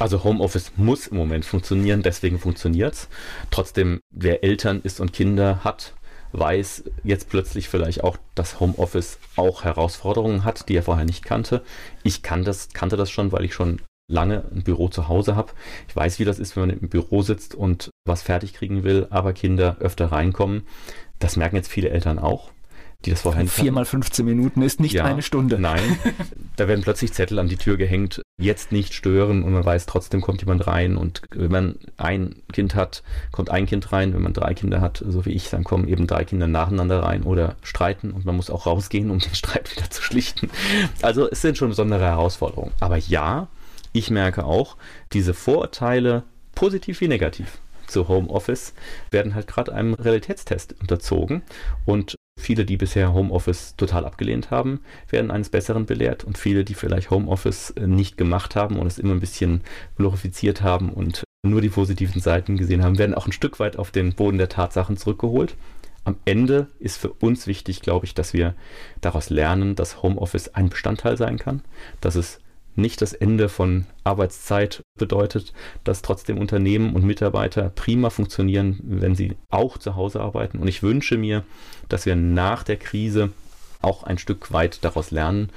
Also 0.00 0.24
Homeoffice 0.24 0.72
muss 0.76 1.06
im 1.06 1.16
Moment 1.16 1.46
funktionieren, 1.46 2.02
deswegen 2.02 2.38
funktioniert 2.38 2.94
es. 2.94 3.08
Trotzdem, 3.50 4.00
wer 4.10 4.44
Eltern 4.44 4.80
ist 4.82 5.00
und 5.00 5.12
Kinder 5.12 5.64
hat, 5.64 5.94
weiß 6.38 6.84
jetzt 7.04 7.28
plötzlich 7.28 7.68
vielleicht 7.68 8.04
auch, 8.04 8.16
dass 8.34 8.60
Homeoffice 8.60 9.18
auch 9.36 9.64
Herausforderungen 9.64 10.44
hat, 10.44 10.68
die 10.68 10.76
er 10.76 10.82
vorher 10.82 11.04
nicht 11.04 11.24
kannte. 11.24 11.62
Ich 12.02 12.22
kann 12.22 12.44
das, 12.44 12.70
kannte 12.70 12.96
das 12.96 13.10
schon, 13.10 13.32
weil 13.32 13.44
ich 13.44 13.54
schon 13.54 13.80
lange 14.08 14.44
ein 14.52 14.62
Büro 14.62 14.88
zu 14.88 15.08
Hause 15.08 15.34
habe. 15.34 15.52
Ich 15.88 15.96
weiß, 15.96 16.18
wie 16.18 16.24
das 16.24 16.38
ist, 16.38 16.56
wenn 16.56 16.68
man 16.68 16.78
im 16.78 16.88
Büro 16.88 17.22
sitzt 17.22 17.54
und 17.54 17.90
was 18.06 18.22
fertig 18.22 18.54
kriegen 18.54 18.84
will, 18.84 19.06
aber 19.10 19.32
Kinder 19.32 19.76
öfter 19.80 20.12
reinkommen. 20.12 20.66
Das 21.18 21.36
merken 21.36 21.56
jetzt 21.56 21.70
viele 21.70 21.90
Eltern 21.90 22.18
auch 22.18 22.50
die 23.04 23.10
das 23.10 23.22
vorher 23.22 23.46
Vier 23.46 23.72
mal 23.72 23.84
15 23.84 24.24
Minuten 24.24 24.62
ist 24.62 24.80
nicht 24.80 24.94
ja, 24.94 25.04
eine 25.04 25.22
Stunde. 25.22 25.58
Nein, 25.58 25.98
da 26.56 26.66
werden 26.66 26.82
plötzlich 26.82 27.12
Zettel 27.12 27.38
an 27.38 27.48
die 27.48 27.56
Tür 27.56 27.76
gehängt, 27.76 28.22
jetzt 28.38 28.72
nicht 28.72 28.94
stören 28.94 29.42
und 29.42 29.52
man 29.52 29.64
weiß, 29.64 29.86
trotzdem 29.86 30.20
kommt 30.20 30.40
jemand 30.40 30.66
rein 30.66 30.96
und 30.96 31.22
wenn 31.30 31.50
man 31.50 31.76
ein 31.96 32.42
Kind 32.52 32.74
hat, 32.74 33.02
kommt 33.32 33.50
ein 33.50 33.66
Kind 33.66 33.92
rein, 33.92 34.14
wenn 34.14 34.22
man 34.22 34.32
drei 34.32 34.54
Kinder 34.54 34.80
hat, 34.80 35.04
so 35.06 35.24
wie 35.24 35.32
ich, 35.32 35.50
dann 35.50 35.64
kommen 35.64 35.88
eben 35.88 36.06
drei 36.06 36.24
Kinder 36.24 36.46
nacheinander 36.46 37.02
rein 37.02 37.22
oder 37.22 37.56
streiten 37.62 38.10
und 38.10 38.24
man 38.24 38.36
muss 38.36 38.50
auch 38.50 38.66
rausgehen, 38.66 39.10
um 39.10 39.18
den 39.18 39.34
Streit 39.34 39.74
wieder 39.76 39.90
zu 39.90 40.02
schlichten. 40.02 40.50
Also 41.02 41.30
es 41.30 41.42
sind 41.42 41.58
schon 41.58 41.68
besondere 41.68 42.04
Herausforderungen. 42.04 42.72
Aber 42.80 42.96
ja, 42.96 43.48
ich 43.92 44.10
merke 44.10 44.44
auch, 44.44 44.76
diese 45.12 45.34
Vorurteile, 45.34 46.24
positiv 46.54 47.00
wie 47.00 47.08
negativ, 47.08 47.58
zu 47.86 48.08
Homeoffice 48.08 48.74
werden 49.10 49.34
halt 49.34 49.46
gerade 49.46 49.72
einem 49.72 49.94
Realitätstest 49.94 50.74
unterzogen 50.80 51.42
und 51.84 52.15
Viele, 52.38 52.64
die 52.64 52.76
bisher 52.76 53.12
Homeoffice 53.12 53.74
total 53.76 54.04
abgelehnt 54.04 54.50
haben, 54.50 54.80
werden 55.08 55.30
eines 55.30 55.48
Besseren 55.48 55.86
belehrt 55.86 56.22
und 56.24 56.38
viele, 56.38 56.64
die 56.64 56.74
vielleicht 56.74 57.10
Homeoffice 57.10 57.70
äh, 57.70 57.86
nicht 57.86 58.18
gemacht 58.18 58.56
haben 58.56 58.78
und 58.78 58.86
es 58.86 58.98
immer 58.98 59.14
ein 59.14 59.20
bisschen 59.20 59.62
glorifiziert 59.96 60.62
haben 60.62 60.90
und 60.90 61.24
nur 61.42 61.60
die 61.60 61.68
positiven 61.68 62.20
Seiten 62.20 62.56
gesehen 62.56 62.82
haben, 62.82 62.98
werden 62.98 63.14
auch 63.14 63.26
ein 63.26 63.32
Stück 63.32 63.58
weit 63.58 63.78
auf 63.78 63.90
den 63.90 64.14
Boden 64.14 64.38
der 64.38 64.48
Tatsachen 64.48 64.96
zurückgeholt. 64.96 65.56
Am 66.04 66.16
Ende 66.24 66.68
ist 66.78 66.98
für 66.98 67.12
uns 67.12 67.46
wichtig, 67.46 67.80
glaube 67.80 68.06
ich, 68.06 68.14
dass 68.14 68.32
wir 68.32 68.54
daraus 69.00 69.30
lernen, 69.30 69.74
dass 69.74 70.02
Homeoffice 70.02 70.54
ein 70.54 70.68
Bestandteil 70.68 71.16
sein 71.16 71.38
kann, 71.38 71.62
dass 72.00 72.14
es 72.14 72.38
nicht 72.76 73.02
das 73.02 73.12
Ende 73.12 73.48
von 73.48 73.86
Arbeitszeit 74.04 74.82
bedeutet, 74.98 75.52
dass 75.84 76.02
trotzdem 76.02 76.38
Unternehmen 76.38 76.94
und 76.94 77.04
Mitarbeiter 77.04 77.70
prima 77.70 78.10
funktionieren, 78.10 78.80
wenn 78.82 79.14
sie 79.14 79.36
auch 79.50 79.78
zu 79.78 79.96
Hause 79.96 80.20
arbeiten. 80.20 80.58
Und 80.58 80.68
ich 80.68 80.82
wünsche 80.82 81.16
mir, 81.16 81.44
dass 81.88 82.06
wir 82.06 82.16
nach 82.16 82.62
der 82.62 82.76
Krise 82.76 83.30
auch 83.82 84.02
ein 84.02 84.18
Stück 84.18 84.52
weit 84.52 84.84
daraus 84.84 85.10
lernen, 85.10 85.50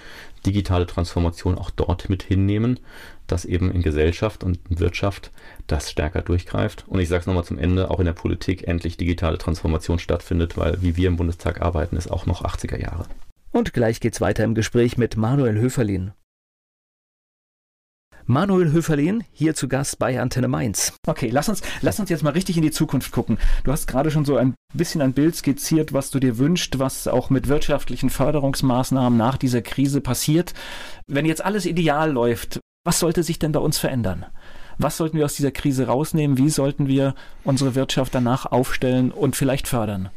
digitale 0.46 0.86
Transformation 0.86 1.58
auch 1.58 1.70
dort 1.70 2.10
mit 2.10 2.24
hinnehmen, 2.24 2.80
dass 3.28 3.46
eben 3.46 3.72
in 3.72 3.82
Gesellschaft 3.82 4.44
und 4.44 4.60
in 4.70 4.80
Wirtschaft 4.80 5.32
das 5.68 5.92
stärker 5.92 6.22
durchgreift. 6.22 6.86
Und 6.88 7.00
ich 7.00 7.10
sage 7.10 7.22
es 7.22 7.28
nochmal 7.28 7.44
zum 7.44 7.58
Ende, 7.58 7.92
auch 7.92 8.00
in 8.00 8.06
der 8.06 8.14
Politik 8.14 8.68
endlich 8.68 8.98
digitale 8.98 9.38
Transformation 9.38 10.00
stattfindet, 10.00 10.58
weil 10.58 10.82
wie 10.82 10.96
wir 10.96 11.08
im 11.08 11.18
Bundestag 11.18 11.62
arbeiten, 11.62 11.98
ist 11.98 12.12
auch 12.12 12.26
noch 12.26 12.44
80er 12.44 12.80
Jahre. 12.80 13.06
Und 13.52 13.74
gleich 13.74 14.00
geht's 14.00 14.22
weiter 14.22 14.44
im 14.44 14.54
Gespräch 14.54 14.98
mit 14.98 15.18
Manuel 15.18 15.60
Höferlin. 15.60 16.12
Manuel 18.32 18.72
Höferlin, 18.72 19.24
hier 19.32 19.56
zu 19.56 19.68
Gast 19.68 19.98
bei 19.98 20.22
Antenne 20.22 20.48
Mainz. 20.48 20.94
Okay, 21.08 21.32
lass 21.32 21.50
uns, 21.50 21.64
lass 21.82 22.00
uns 22.00 22.12
jetzt 22.12 22.22
mal 22.22 22.30
richtig 22.30 22.58
in 22.58 22.62
die 22.62 22.70
Zukunft 22.70 23.12
gucken. 23.12 23.40
Du 23.64 23.72
hast 23.72 23.88
gerade 23.88 24.12
schon 24.12 24.24
so 24.24 24.38
ein 24.38 24.54
bisschen 24.72 25.02
ein 25.02 25.14
Bild 25.14 25.36
skizziert, 25.36 25.94
was 25.94 26.12
du 26.12 26.20
dir 26.20 26.38
wünschst, 26.38 26.78
was 26.78 27.08
auch 27.08 27.32
mit 27.32 27.48
wirtschaftlichen 27.48 28.12
Förderungsmaßnahmen 28.12 29.18
nach 29.18 29.38
dieser 29.38 29.64
Krise 29.64 30.00
passiert. 30.00 30.54
Wenn 31.08 31.26
jetzt 31.26 31.44
alles 31.44 31.66
ideal 31.66 32.12
läuft, 32.12 32.60
was 32.84 33.00
sollte 33.00 33.24
sich 33.24 33.40
denn 33.40 33.52
bei 33.52 33.62
uns 33.62 33.80
verändern? 33.80 34.28
Was 34.78 34.98
sollten 34.98 35.18
wir 35.18 35.26
aus 35.26 35.34
dieser 35.34 35.50
Krise 35.50 35.88
rausnehmen? 35.88 36.38
Wie 36.38 36.52
sollten 36.52 36.88
wir 36.88 37.16
unsere 37.44 37.74
Wirtschaft 37.74 38.14
danach 38.14 38.46
aufstellen 38.46 39.10
und 39.10 39.36
vielleicht 39.38 39.68
fördern? 39.68 40.10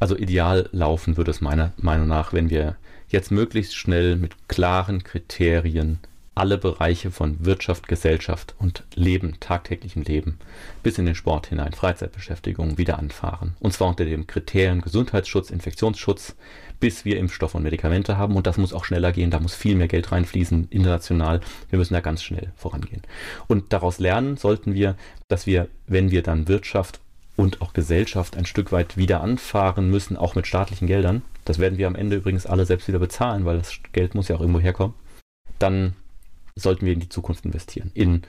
Also 0.00 0.16
ideal 0.16 0.70
laufen 0.72 1.18
würde 1.18 1.30
es 1.30 1.42
meiner 1.42 1.74
Meinung 1.76 2.08
nach, 2.08 2.32
wenn 2.32 2.48
wir 2.48 2.76
jetzt 3.08 3.30
möglichst 3.30 3.76
schnell 3.76 4.16
mit 4.16 4.48
klaren 4.48 5.04
Kriterien 5.04 5.98
alle 6.34 6.56
Bereiche 6.56 7.10
von 7.10 7.44
Wirtschaft, 7.44 7.88
Gesellschaft 7.88 8.54
und 8.58 8.84
Leben, 8.94 9.38
tagtäglichem 9.40 10.02
Leben, 10.02 10.38
bis 10.82 10.98
in 10.98 11.04
den 11.04 11.14
Sport 11.14 11.48
hinein, 11.48 11.72
Freizeitbeschäftigung 11.72 12.78
wieder 12.78 12.98
anfahren. 12.98 13.54
Und 13.60 13.72
zwar 13.72 13.88
unter 13.88 14.04
dem 14.04 14.26
Kriterien 14.26 14.80
Gesundheitsschutz, 14.80 15.50
Infektionsschutz, 15.50 16.34
bis 16.80 17.04
wir 17.04 17.18
Impfstoffe 17.18 17.54
und 17.54 17.62
Medikamente 17.62 18.16
haben. 18.16 18.34
Und 18.34 18.46
das 18.46 18.56
muss 18.56 18.72
auch 18.72 18.84
schneller 18.84 19.12
gehen, 19.12 19.30
da 19.30 19.40
muss 19.40 19.54
viel 19.54 19.76
mehr 19.76 19.88
Geld 19.88 20.10
reinfließen, 20.10 20.68
international. 20.70 21.40
Wir 21.70 21.78
müssen 21.78 21.94
da 21.94 22.00
ganz 22.00 22.22
schnell 22.22 22.52
vorangehen. 22.56 23.02
Und 23.46 23.72
daraus 23.72 23.98
lernen 23.98 24.36
sollten 24.36 24.74
wir, 24.74 24.96
dass 25.28 25.46
wir, 25.46 25.68
wenn 25.86 26.10
wir 26.10 26.22
dann 26.22 26.48
Wirtschaft 26.48 27.00
und 27.36 27.60
auch 27.60 27.72
Gesellschaft 27.72 28.36
ein 28.36 28.46
Stück 28.46 28.72
weit 28.72 28.96
wieder 28.96 29.20
anfahren 29.20 29.90
müssen, 29.90 30.16
auch 30.16 30.34
mit 30.34 30.46
staatlichen 30.46 30.86
Geldern, 30.86 31.22
das 31.44 31.58
werden 31.58 31.78
wir 31.78 31.86
am 31.86 31.94
Ende 31.94 32.16
übrigens 32.16 32.46
alle 32.46 32.66
selbst 32.66 32.88
wieder 32.88 32.98
bezahlen, 32.98 33.44
weil 33.44 33.58
das 33.58 33.78
Geld 33.92 34.14
muss 34.14 34.28
ja 34.28 34.36
auch 34.36 34.40
irgendwo 34.40 34.60
herkommen, 34.60 34.94
dann 35.58 35.94
sollten 36.54 36.86
wir 36.86 36.92
in 36.92 37.00
die 37.00 37.08
Zukunft 37.08 37.44
investieren. 37.44 37.90
In 37.94 38.22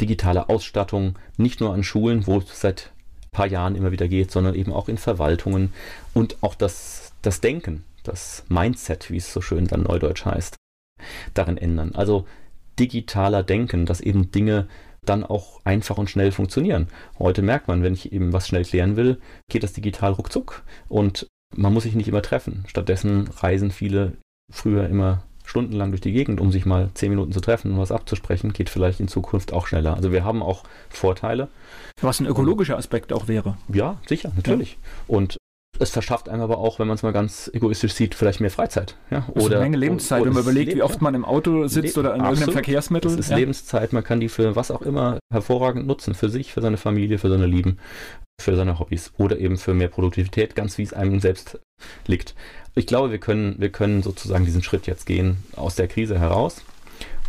digitale 0.00 0.48
Ausstattung, 0.48 1.18
nicht 1.36 1.60
nur 1.60 1.72
an 1.72 1.82
Schulen, 1.82 2.26
wo 2.26 2.38
es 2.38 2.60
seit 2.60 2.92
ein 3.24 3.30
paar 3.32 3.46
Jahren 3.46 3.74
immer 3.74 3.92
wieder 3.92 4.08
geht, 4.08 4.30
sondern 4.30 4.54
eben 4.54 4.72
auch 4.72 4.88
in 4.88 4.98
Verwaltungen 4.98 5.72
und 6.14 6.42
auch 6.42 6.54
das, 6.54 7.12
das 7.22 7.40
Denken, 7.40 7.84
das 8.02 8.44
Mindset, 8.48 9.10
wie 9.10 9.16
es 9.16 9.32
so 9.32 9.40
schön 9.40 9.66
dann 9.66 9.82
neudeutsch 9.82 10.24
heißt, 10.24 10.56
darin 11.34 11.56
ändern. 11.56 11.94
Also 11.94 12.26
digitaler 12.78 13.42
Denken, 13.42 13.86
dass 13.86 14.00
eben 14.00 14.30
Dinge 14.30 14.66
dann 15.04 15.24
auch 15.24 15.60
einfach 15.64 15.98
und 15.98 16.10
schnell 16.10 16.32
funktionieren. 16.32 16.88
Heute 17.18 17.42
merkt 17.42 17.68
man, 17.68 17.82
wenn 17.82 17.94
ich 17.94 18.12
eben 18.12 18.32
was 18.32 18.46
schnell 18.46 18.64
klären 18.64 18.96
will, 18.96 19.20
geht 19.48 19.62
das 19.62 19.72
digital 19.72 20.12
ruckzuck 20.12 20.62
und 20.88 21.26
man 21.54 21.72
muss 21.72 21.84
sich 21.84 21.94
nicht 21.94 22.08
immer 22.08 22.22
treffen. 22.22 22.64
Stattdessen 22.68 23.28
reisen 23.28 23.70
viele 23.70 24.18
früher 24.50 24.88
immer 24.88 25.24
stundenlang 25.50 25.90
durch 25.90 26.00
die 26.00 26.12
Gegend, 26.12 26.40
um 26.40 26.50
sich 26.50 26.64
mal 26.64 26.90
zehn 26.94 27.10
Minuten 27.10 27.32
zu 27.32 27.40
treffen 27.40 27.72
und 27.72 27.78
was 27.78 27.92
abzusprechen, 27.92 28.52
geht 28.52 28.70
vielleicht 28.70 29.00
in 29.00 29.08
Zukunft 29.08 29.52
auch 29.52 29.66
schneller. 29.66 29.94
Also 29.94 30.12
wir 30.12 30.24
haben 30.24 30.42
auch 30.42 30.64
Vorteile. 30.88 31.48
Was 32.00 32.20
ein 32.20 32.26
ökologischer 32.26 32.78
Aspekt 32.78 33.12
auch 33.12 33.28
wäre. 33.28 33.56
Ja, 33.68 33.98
sicher, 34.06 34.32
natürlich. 34.34 34.72
Ja. 34.72 34.78
Und 35.08 35.36
es 35.78 35.90
verschafft 35.90 36.28
einem 36.28 36.42
aber 36.42 36.58
auch, 36.58 36.78
wenn 36.78 36.86
man 36.86 36.96
es 36.96 37.02
mal 37.02 37.12
ganz 37.12 37.50
egoistisch 37.52 37.94
sieht, 37.94 38.14
vielleicht 38.14 38.40
mehr 38.40 38.50
Freizeit. 38.50 38.96
Ja? 39.10 39.24
Oder 39.28 39.36
also 39.36 39.46
eine 39.48 39.60
Menge 39.60 39.76
Lebenszeit, 39.78 40.24
wenn 40.24 40.32
man 40.32 40.42
überlegt, 40.42 40.74
wie 40.74 40.82
oft 40.82 41.00
man 41.00 41.14
im 41.14 41.24
Auto 41.24 41.66
sitzt 41.68 41.96
Le 41.96 42.00
oder 42.00 42.14
in 42.14 42.20
absolut. 42.20 42.40
irgendeinem 42.40 42.52
Verkehrsmittel. 42.52 43.10
Es 43.10 43.18
ist 43.18 43.30
ja. 43.30 43.36
Lebenszeit, 43.36 43.92
man 43.92 44.04
kann 44.04 44.20
die 44.20 44.28
für 44.28 44.56
was 44.56 44.70
auch 44.70 44.82
immer 44.82 45.18
hervorragend 45.32 45.86
nutzen, 45.86 46.14
für 46.14 46.28
sich, 46.28 46.52
für 46.52 46.60
seine 46.60 46.76
Familie, 46.76 47.18
für 47.18 47.30
seine 47.30 47.46
Lieben, 47.46 47.78
für 48.40 48.56
seine 48.56 48.78
Hobbys 48.78 49.12
oder 49.18 49.38
eben 49.38 49.56
für 49.56 49.74
mehr 49.74 49.88
Produktivität, 49.88 50.54
ganz 50.54 50.78
wie 50.78 50.82
es 50.82 50.92
einem 50.92 51.20
selbst 51.20 51.58
liegt 52.06 52.34
ich 52.74 52.86
glaube, 52.86 53.10
wir 53.10 53.18
können, 53.18 53.56
wir 53.58 53.70
können 53.70 54.02
sozusagen 54.02 54.44
diesen 54.44 54.62
Schritt 54.62 54.86
jetzt 54.86 55.06
gehen 55.06 55.42
aus 55.56 55.74
der 55.74 55.88
Krise 55.88 56.18
heraus 56.18 56.62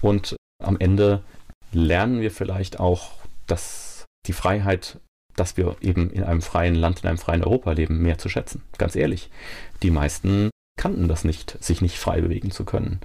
und 0.02 0.36
am 0.64 0.78
Ende 0.80 1.24
lernen 1.72 2.22
wir 2.22 2.32
vielleicht 2.32 2.80
auch, 2.80 3.12
dass 3.48 4.06
die 4.28 4.34
Freiheit, 4.34 5.00
dass 5.36 5.58
wir 5.58 5.76
eben 5.82 6.12
in 6.12 6.24
einem 6.24 6.42
freien 6.42 6.76
Land, 6.76 7.02
in 7.02 7.10
einem 7.10 7.18
freien 7.18 7.44
Europa 7.44 7.72
leben, 7.72 8.02
mehr 8.02 8.18
zu 8.18 8.30
schätzen. 8.30 8.62
Ganz 8.78 8.96
ehrlich, 8.96 9.30
die 9.82 9.92
meisten 9.92 10.52
kannten 10.80 11.08
das 11.08 11.24
nicht, 11.24 11.58
sich 11.64 11.82
nicht 11.82 11.98
frei 11.98 12.22
bewegen 12.22 12.52
zu 12.52 12.66
können. 12.66 13.00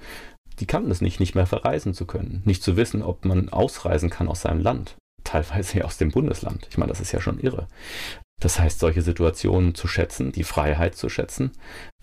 die 0.59 0.65
kannten 0.65 0.89
es 0.89 1.01
nicht, 1.01 1.19
nicht 1.19 1.35
mehr 1.35 1.45
verreisen 1.45 1.93
zu 1.93 2.07
können, 2.07 2.41
nicht 2.43 2.63
zu 2.63 2.75
wissen, 2.77 3.03
ob 3.03 3.25
man 3.25 3.49
ausreisen 3.49 4.09
kann 4.09 4.27
aus 4.27 4.41
seinem 4.41 4.61
Land, 4.61 4.95
teilweise 5.23 5.85
aus 5.85 5.97
dem 5.97 6.11
Bundesland. 6.11 6.67
Ich 6.69 6.77
meine, 6.77 6.89
das 6.89 7.01
ist 7.01 7.11
ja 7.11 7.21
schon 7.21 7.39
irre. 7.39 7.67
Das 8.39 8.59
heißt, 8.59 8.79
solche 8.79 9.01
Situationen 9.01 9.73
zu 9.73 9.87
schätzen, 9.87 10.31
die 10.31 10.43
Freiheit 10.43 10.95
zu 10.95 11.09
schätzen. 11.09 11.51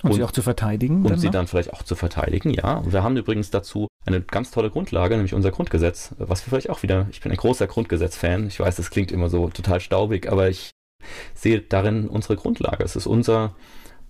Und, 0.02 0.10
und 0.10 0.16
sie 0.16 0.24
auch 0.24 0.32
zu 0.32 0.42
verteidigen. 0.42 1.06
Und 1.06 1.18
sie 1.18 1.30
dann 1.30 1.46
vielleicht 1.46 1.72
auch 1.72 1.84
zu 1.84 1.94
verteidigen, 1.94 2.50
ja. 2.50 2.78
Und 2.78 2.92
wir 2.92 3.04
haben 3.04 3.16
übrigens 3.16 3.50
dazu 3.50 3.86
eine 4.04 4.20
ganz 4.20 4.50
tolle 4.50 4.70
Grundlage, 4.70 5.14
nämlich 5.14 5.32
unser 5.32 5.52
Grundgesetz, 5.52 6.14
was 6.18 6.44
wir 6.44 6.50
vielleicht 6.50 6.70
auch 6.70 6.82
wieder, 6.82 7.06
ich 7.10 7.20
bin 7.20 7.30
ein 7.30 7.38
großer 7.38 7.68
Grundgesetz-Fan. 7.68 8.48
Ich 8.48 8.58
weiß, 8.58 8.74
das 8.76 8.90
klingt 8.90 9.12
immer 9.12 9.30
so 9.30 9.48
total 9.48 9.78
staubig, 9.78 10.30
aber 10.30 10.48
ich 10.48 10.72
sehe 11.34 11.60
darin 11.60 12.08
unsere 12.08 12.34
Grundlage. 12.34 12.82
Es 12.82 12.96
ist 12.96 13.06
unser, 13.06 13.54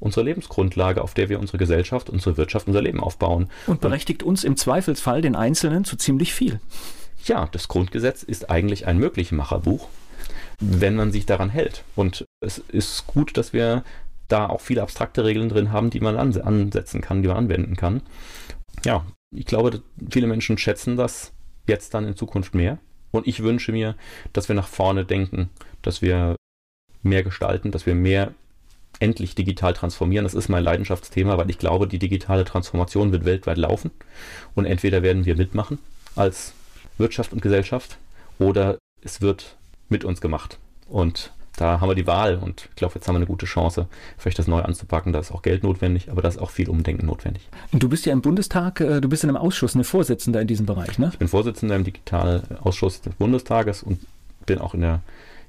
unsere 0.00 0.24
Lebensgrundlage, 0.24 1.02
auf 1.02 1.12
der 1.12 1.28
wir 1.28 1.38
unsere 1.38 1.58
Gesellschaft, 1.58 2.08
unsere 2.08 2.38
Wirtschaft, 2.38 2.68
unser 2.68 2.80
Leben 2.80 3.00
aufbauen. 3.00 3.50
Und 3.66 3.82
berechtigt 3.82 4.22
und, 4.22 4.30
uns 4.30 4.44
im 4.44 4.56
Zweifelsfall, 4.56 5.20
den 5.20 5.36
Einzelnen, 5.36 5.84
zu 5.84 5.96
ziemlich 5.96 6.32
viel. 6.32 6.58
Ja, 7.24 7.48
das 7.50 7.68
Grundgesetz 7.68 8.22
ist 8.22 8.50
eigentlich 8.50 8.86
ein 8.86 8.98
Möglichmacherbuch 8.98 9.88
wenn 10.60 10.94
man 10.94 11.12
sich 11.12 11.26
daran 11.26 11.50
hält. 11.50 11.84
Und 11.94 12.24
es 12.40 12.58
ist 12.58 13.06
gut, 13.06 13.36
dass 13.36 13.52
wir 13.52 13.84
da 14.28 14.46
auch 14.46 14.60
viele 14.60 14.82
abstrakte 14.82 15.24
Regeln 15.24 15.48
drin 15.48 15.72
haben, 15.72 15.90
die 15.90 16.00
man 16.00 16.16
ansetzen 16.16 17.00
kann, 17.00 17.22
die 17.22 17.28
man 17.28 17.36
anwenden 17.36 17.76
kann. 17.76 18.02
Ja, 18.84 19.04
ich 19.34 19.46
glaube, 19.46 19.82
viele 20.10 20.26
Menschen 20.26 20.58
schätzen 20.58 20.96
das 20.96 21.32
jetzt 21.66 21.94
dann 21.94 22.06
in 22.06 22.16
Zukunft 22.16 22.54
mehr. 22.54 22.78
Und 23.10 23.26
ich 23.26 23.42
wünsche 23.42 23.72
mir, 23.72 23.96
dass 24.32 24.48
wir 24.48 24.56
nach 24.56 24.68
vorne 24.68 25.04
denken, 25.04 25.50
dass 25.82 26.02
wir 26.02 26.36
mehr 27.02 27.22
gestalten, 27.22 27.70
dass 27.70 27.86
wir 27.86 27.94
mehr 27.94 28.32
endlich 29.00 29.34
digital 29.34 29.74
transformieren. 29.74 30.24
Das 30.24 30.34
ist 30.34 30.48
mein 30.48 30.64
Leidenschaftsthema, 30.64 31.36
weil 31.36 31.50
ich 31.50 31.58
glaube, 31.58 31.86
die 31.86 31.98
digitale 31.98 32.44
Transformation 32.44 33.12
wird 33.12 33.24
weltweit 33.24 33.58
laufen. 33.58 33.90
Und 34.54 34.64
entweder 34.64 35.02
werden 35.02 35.26
wir 35.26 35.36
mitmachen 35.36 35.78
als 36.16 36.54
Wirtschaft 36.98 37.32
und 37.32 37.42
Gesellschaft 37.42 37.98
oder 38.38 38.78
es 39.02 39.20
wird 39.20 39.56
mit 39.88 40.04
uns 40.04 40.20
gemacht. 40.20 40.58
Und 40.88 41.32
da 41.56 41.80
haben 41.80 41.88
wir 41.88 41.94
die 41.94 42.06
Wahl 42.06 42.36
und 42.36 42.68
ich 42.70 42.76
glaube, 42.76 42.94
jetzt 42.96 43.06
haben 43.06 43.14
wir 43.14 43.18
eine 43.18 43.26
gute 43.26 43.46
Chance, 43.46 43.86
vielleicht 44.18 44.38
das 44.38 44.48
neu 44.48 44.60
anzupacken. 44.62 45.12
Da 45.12 45.20
ist 45.20 45.30
auch 45.30 45.42
Geld 45.42 45.62
notwendig, 45.62 46.10
aber 46.10 46.20
da 46.20 46.28
ist 46.28 46.38
auch 46.38 46.50
viel 46.50 46.68
Umdenken 46.68 47.06
notwendig. 47.06 47.48
Du 47.72 47.88
bist 47.88 48.06
ja 48.06 48.12
im 48.12 48.22
Bundestag, 48.22 48.80
äh, 48.80 49.00
du 49.00 49.08
bist 49.08 49.22
in 49.22 49.30
einem 49.30 49.36
Ausschuss, 49.36 49.74
eine 49.74 49.84
Vorsitzender 49.84 50.40
in 50.40 50.48
diesem 50.48 50.66
Bereich, 50.66 50.98
ne? 50.98 51.10
Ich 51.12 51.18
bin 51.18 51.28
Vorsitzender 51.28 51.76
im 51.76 51.84
Digitalausschuss 51.84 53.02
des 53.02 53.14
Bundestages 53.14 53.82
und 53.82 54.00
bin 54.46 54.58
auch 54.58 54.74
in 54.74 54.80
der, 54.80 55.00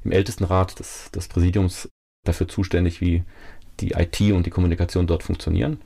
im 0.04 0.12
Ältestenrat 0.12 0.78
des, 0.80 1.10
des 1.12 1.28
Präsidiums 1.28 1.90
dafür 2.24 2.48
zuständig, 2.48 3.02
wie 3.02 3.24
die 3.80 3.92
IT 3.92 4.22
und 4.32 4.46
die 4.46 4.52
Kommunikation 4.52 5.08
dort 5.08 5.24
funktionieren. 5.24 5.80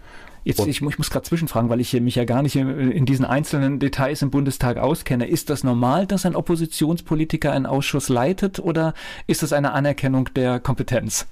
Jetzt, 0.44 0.60
ich, 0.60 0.82
ich, 0.82 0.98
muss 0.98 1.10
gerade 1.10 1.26
zwischenfragen, 1.26 1.70
weil 1.70 1.80
ich 1.80 1.94
mich 1.94 2.16
ja 2.16 2.26
gar 2.26 2.42
nicht 2.42 2.56
in, 2.56 2.92
in, 2.92 3.06
diesen 3.06 3.26
einzelnen 3.26 3.80
Details 3.80 4.22
im 4.22 4.32
Bundestag 4.32 4.78
auskenne. 4.78 5.28
Ist 5.28 5.50
das 5.50 5.64
normal, 5.64 6.08
dass 6.08 6.26
ein 6.26 6.36
Oppositionspolitiker 6.36 7.52
einen 7.52 7.66
Ausschuss 7.66 8.10
leitet 8.10 8.60
oder 8.60 8.94
ist 9.28 9.44
das 9.44 9.54
eine 9.54 9.74
Anerkennung 9.74 10.30
der 10.34 10.60
Kompetenz? 10.60 11.28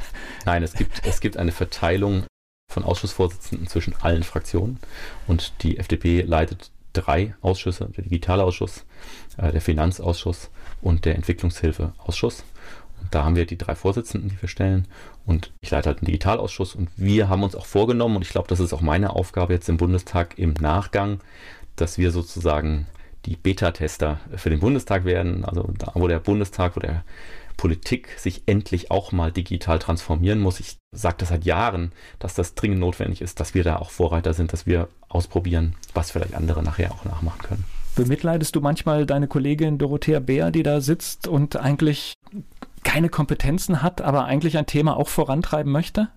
Nein, 0.46 0.64
es 0.64 0.74
gibt, 0.74 1.06
es 1.06 1.22
gibt 1.22 1.38
eine 1.38 1.52
Verteilung 1.52 2.24
von 2.72 2.84
Ausschussvorsitzenden 2.84 3.68
zwischen 3.68 3.96
allen 4.02 4.24
Fraktionen 4.24 4.80
und 5.26 5.54
die 5.64 5.78
FDP 5.78 6.22
leitet 6.22 6.72
drei 6.94 7.36
Ausschüsse, 7.42 7.90
der 7.96 8.04
Digitalausschuss, 8.04 8.86
äh, 9.38 9.52
der 9.52 9.62
Finanzausschuss 9.62 10.50
und 10.82 11.06
der 11.06 11.16
Entwicklungshilfeausschuss. 11.16 12.44
Da 13.12 13.24
haben 13.24 13.36
wir 13.36 13.46
die 13.46 13.58
drei 13.58 13.76
Vorsitzenden, 13.76 14.30
die 14.30 14.42
wir 14.42 14.50
stellen. 14.50 14.88
Und 15.26 15.52
ich 15.62 15.72
leite 15.72 15.88
halt 15.88 16.00
einen 16.00 16.08
Digitalausschuss. 16.08 16.76
Und 16.76 16.90
wir 16.98 17.30
haben 17.30 17.44
uns 17.44 17.56
auch 17.56 17.66
vorgenommen, 17.66 18.18
und 18.18 18.22
ich 18.24 18.30
glaube, 18.30 18.48
das 18.48 18.60
ist 18.60 18.74
auch 18.74 18.82
meine 18.82 19.12
Aufgabe 19.12 19.54
jetzt 19.54 19.70
im 19.70 19.78
Bundestag 19.78 20.38
im 20.38 20.54
Nachgang, 20.54 21.20
dass 21.76 21.98
wir 21.98 22.12
sozusagen 22.12 22.88
die 23.26 23.36
Beta-Tester 23.36 24.20
für 24.36 24.50
den 24.50 24.60
Bundestag 24.60 25.06
werden. 25.06 25.46
Also 25.46 25.70
da, 25.78 25.92
wo 25.96 26.08
der 26.08 26.20
Bundestag, 26.20 26.76
wo 26.76 26.80
der 26.80 27.04
Politik 27.58 28.10
sich 28.18 28.44
endlich 28.46 28.92
auch 28.92 29.12
mal 29.12 29.32
digital 29.32 29.80
transformieren 29.80 30.40
muss. 30.40 30.60
Ich 30.60 30.78
sage 30.92 31.16
das 31.20 31.30
seit 31.30 31.44
Jahren, 31.44 31.92
dass 32.20 32.36
das 32.36 32.54
dringend 32.54 32.80
notwendig 32.80 33.22
ist, 33.22 33.40
dass 33.40 33.56
wir 33.56 33.64
da 33.64 33.78
auch 33.78 33.90
Vorreiter 33.90 34.34
sind, 34.34 34.54
dass 34.54 34.68
wir 34.68 34.88
ausprobieren, 35.10 35.76
was 35.94 36.12
vielleicht 36.12 36.36
andere 36.36 36.64
nachher 36.64 36.92
auch 36.92 37.04
nachmachen 37.04 37.42
können. 37.42 37.66
Bemitleidest 37.96 38.56
du 38.56 38.62
manchmal 38.62 39.08
deine 39.08 39.28
Kollegin 39.28 39.80
Dorothea 39.80 40.20
Bär, 40.20 40.52
die 40.52 40.62
da 40.62 40.82
sitzt 40.82 41.28
und 41.28 41.56
eigentlich 41.56 42.14
keine 42.88 43.10
Kompetenzen 43.10 43.84
hat, 43.84 44.02
aber 44.02 44.26
eigentlich 44.26 44.58
ein 44.58 44.66
Thema 44.66 44.96
auch 44.96 45.10
vorantreiben 45.10 45.74
möchte? 45.74 46.08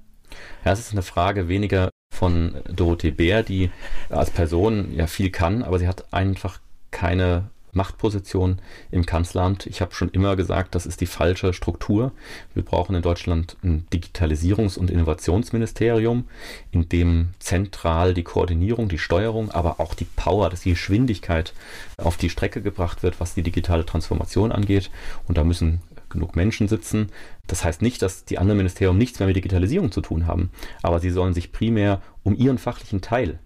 Ja, 0.65 0.71
es 0.71 0.79
ist 0.79 0.93
eine 0.93 1.03
Frage 1.03 1.49
weniger 1.49 1.91
von 2.15 2.55
Dorothee 2.73 3.11
Bär, 3.11 3.43
die 3.43 3.71
als 4.09 4.31
Person 4.31 4.95
ja 4.95 5.09
viel 5.09 5.31
kann, 5.31 5.65
aber 5.65 5.81
sie 5.81 5.89
hat 5.89 6.15
einfach 6.15 6.61
keine 6.93 7.51
Machtposition 7.73 8.61
im 8.93 9.05
Kanzleramt. 9.05 9.67
Ich 9.67 9.81
habe 9.81 9.95
schon 9.95 10.11
immer 10.11 10.37
gesagt, 10.37 10.77
das 10.77 10.87
ist 10.87 11.01
die 11.01 11.07
falsche 11.07 11.53
Struktur. 11.53 12.13
Wir 12.55 12.65
brauchen 12.65 12.95
in 12.95 13.03
Deutschland 13.03 13.57
ein 13.65 13.87
Digitalisierungs- 13.93 14.79
und 14.79 14.91
Innovationsministerium, 14.91 16.27
in 16.71 16.89
dem 16.89 17.31
zentral 17.41 18.15
die 18.15 18.25
Koordinierung, 18.25 18.89
die 18.89 18.99
Steuerung, 18.99 19.51
aber 19.51 19.81
auch 19.81 19.95
die 19.95 20.05
Power, 20.05 20.51
dass 20.51 20.63
die 20.63 20.71
Geschwindigkeit 20.71 21.53
auf 21.97 22.17
die 22.17 22.31
Strecke 22.31 22.63
gebracht 22.63 23.03
wird, 23.03 23.19
was 23.21 23.35
die 23.35 23.43
digitale 23.43 23.87
Transformation 23.87 24.53
angeht. 24.53 24.91
Und 25.27 25.37
da 25.37 25.45
müssen 25.45 25.81
genug 26.11 26.37
Menschen 26.37 26.69
sitzen. 26.69 27.09
Das 27.47 27.65
heißt 27.65 27.83
nicht, 27.83 28.03
dass 28.03 28.25
die 28.25 28.39
anderen 28.39 28.59
Ministerien 28.59 28.99
nichts 28.99 29.19
mehr 29.19 29.27
mit 29.27 29.37
Digitalisierung 29.37 29.91
zu 29.93 30.01
tun 30.01 30.27
haben, 30.27 30.51
aber 30.83 31.01
sie 31.01 31.11
sollen 31.11 31.35
sich 31.35 31.53
primär 31.53 32.03
um 32.23 32.37
ihren 32.37 32.59
fachlichen 32.59 33.01
Teil 33.01 33.39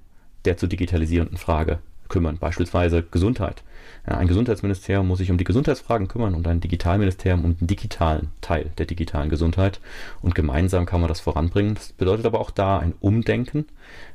der 0.45 0.57
zu 0.57 0.67
digitalisierenden 0.67 1.39
Frage 1.39 1.79
kümmern, 2.09 2.39
beispielsweise 2.39 3.03
Gesundheit. 3.03 3.63
Ein 4.05 4.29
Gesundheitsministerium 4.29 5.09
muss 5.09 5.19
sich 5.19 5.31
um 5.31 5.39
die 5.39 5.45
Gesundheitsfragen 5.45 6.09
kümmern 6.09 6.35
und 6.35 6.47
ein 6.47 6.61
Digitalministerium 6.61 7.45
um 7.45 7.57
den 7.57 7.67
digitalen 7.67 8.31
Teil 8.43 8.71
der 8.77 8.87
digitalen 8.87 9.31
Gesundheit. 9.31 9.81
Und 10.21 10.35
gemeinsam 10.35 10.85
kann 10.85 11.01
man 11.01 11.09
das 11.09 11.21
voranbringen. 11.21 11.75
Das 11.75 11.93
bedeutet 11.93 12.27
aber 12.27 12.41
auch 12.41 12.51
da 12.51 12.79
ein 12.79 12.93
Umdenken, 13.01 13.67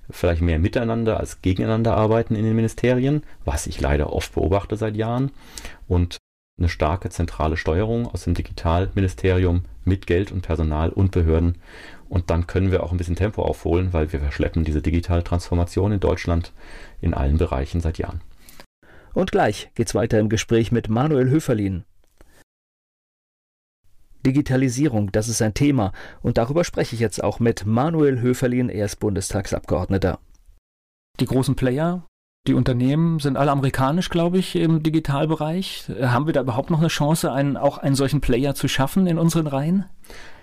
vielleicht 0.09 0.41
mehr 0.41 0.59
miteinander 0.59 1.19
als 1.19 1.41
gegeneinander 1.41 1.97
arbeiten 1.97 2.35
in 2.35 2.45
den 2.45 2.55
Ministerien, 2.55 3.23
was 3.45 3.67
ich 3.67 3.81
leider 3.81 4.13
oft 4.13 4.33
beobachte 4.35 4.77
seit 4.77 4.95
Jahren. 4.95 5.31
Und 5.87 6.17
eine 6.59 6.69
starke 6.69 7.09
zentrale 7.09 7.57
Steuerung 7.57 8.07
aus 8.07 8.25
dem 8.25 8.33
Digitalministerium 8.33 9.63
mit 9.85 10.05
Geld 10.07 10.31
und 10.31 10.41
Personal 10.41 10.89
und 10.89 11.11
Behörden. 11.11 11.57
Und 12.09 12.29
dann 12.29 12.47
können 12.47 12.71
wir 12.71 12.83
auch 12.83 12.91
ein 12.91 12.97
bisschen 12.97 13.15
Tempo 13.15 13.43
aufholen, 13.43 13.93
weil 13.93 14.11
wir 14.11 14.19
verschleppen 14.19 14.63
diese 14.63 14.81
digitale 14.81 15.23
Transformation 15.23 15.91
in 15.91 15.99
Deutschland 15.99 16.53
in 17.01 17.13
allen 17.13 17.37
Bereichen 17.37 17.81
seit 17.81 17.97
Jahren. 17.97 18.21
Und 19.13 19.31
gleich 19.31 19.71
geht's 19.75 19.95
weiter 19.95 20.19
im 20.19 20.29
Gespräch 20.29 20.71
mit 20.71 20.89
Manuel 20.89 21.29
Höferlin. 21.29 21.83
Digitalisierung, 24.25 25.11
das 25.11 25.29
ist 25.29 25.41
ein 25.41 25.53
Thema 25.53 25.93
und 26.21 26.37
darüber 26.37 26.65
spreche 26.65 26.93
ich 26.93 26.99
jetzt 26.99 27.23
auch 27.23 27.39
mit 27.39 27.65
Manuel 27.65 28.19
Höferlin, 28.19 28.69
er 28.69 28.85
ist 28.85 28.97
Bundestagsabgeordneter. 28.99 30.19
Die 31.21 31.25
großen 31.25 31.55
Player 31.55 32.05
die 32.49 32.55
Unternehmen 32.55 33.19
sind 33.19 33.37
alle 33.37 33.51
amerikanisch, 33.51 34.09
glaube 34.09 34.39
ich, 34.39 34.55
im 34.55 34.81
Digitalbereich. 34.81 35.85
Haben 36.01 36.25
wir 36.25 36.33
da 36.33 36.41
überhaupt 36.41 36.71
noch 36.71 36.79
eine 36.79 36.87
Chance, 36.87 37.31
einen, 37.31 37.57
auch 37.57 37.77
einen 37.77 37.93
solchen 37.93 38.21
Player 38.21 38.55
zu 38.55 38.67
schaffen 38.67 39.05
in 39.05 39.19
unseren 39.19 39.45
Reihen? 39.45 39.85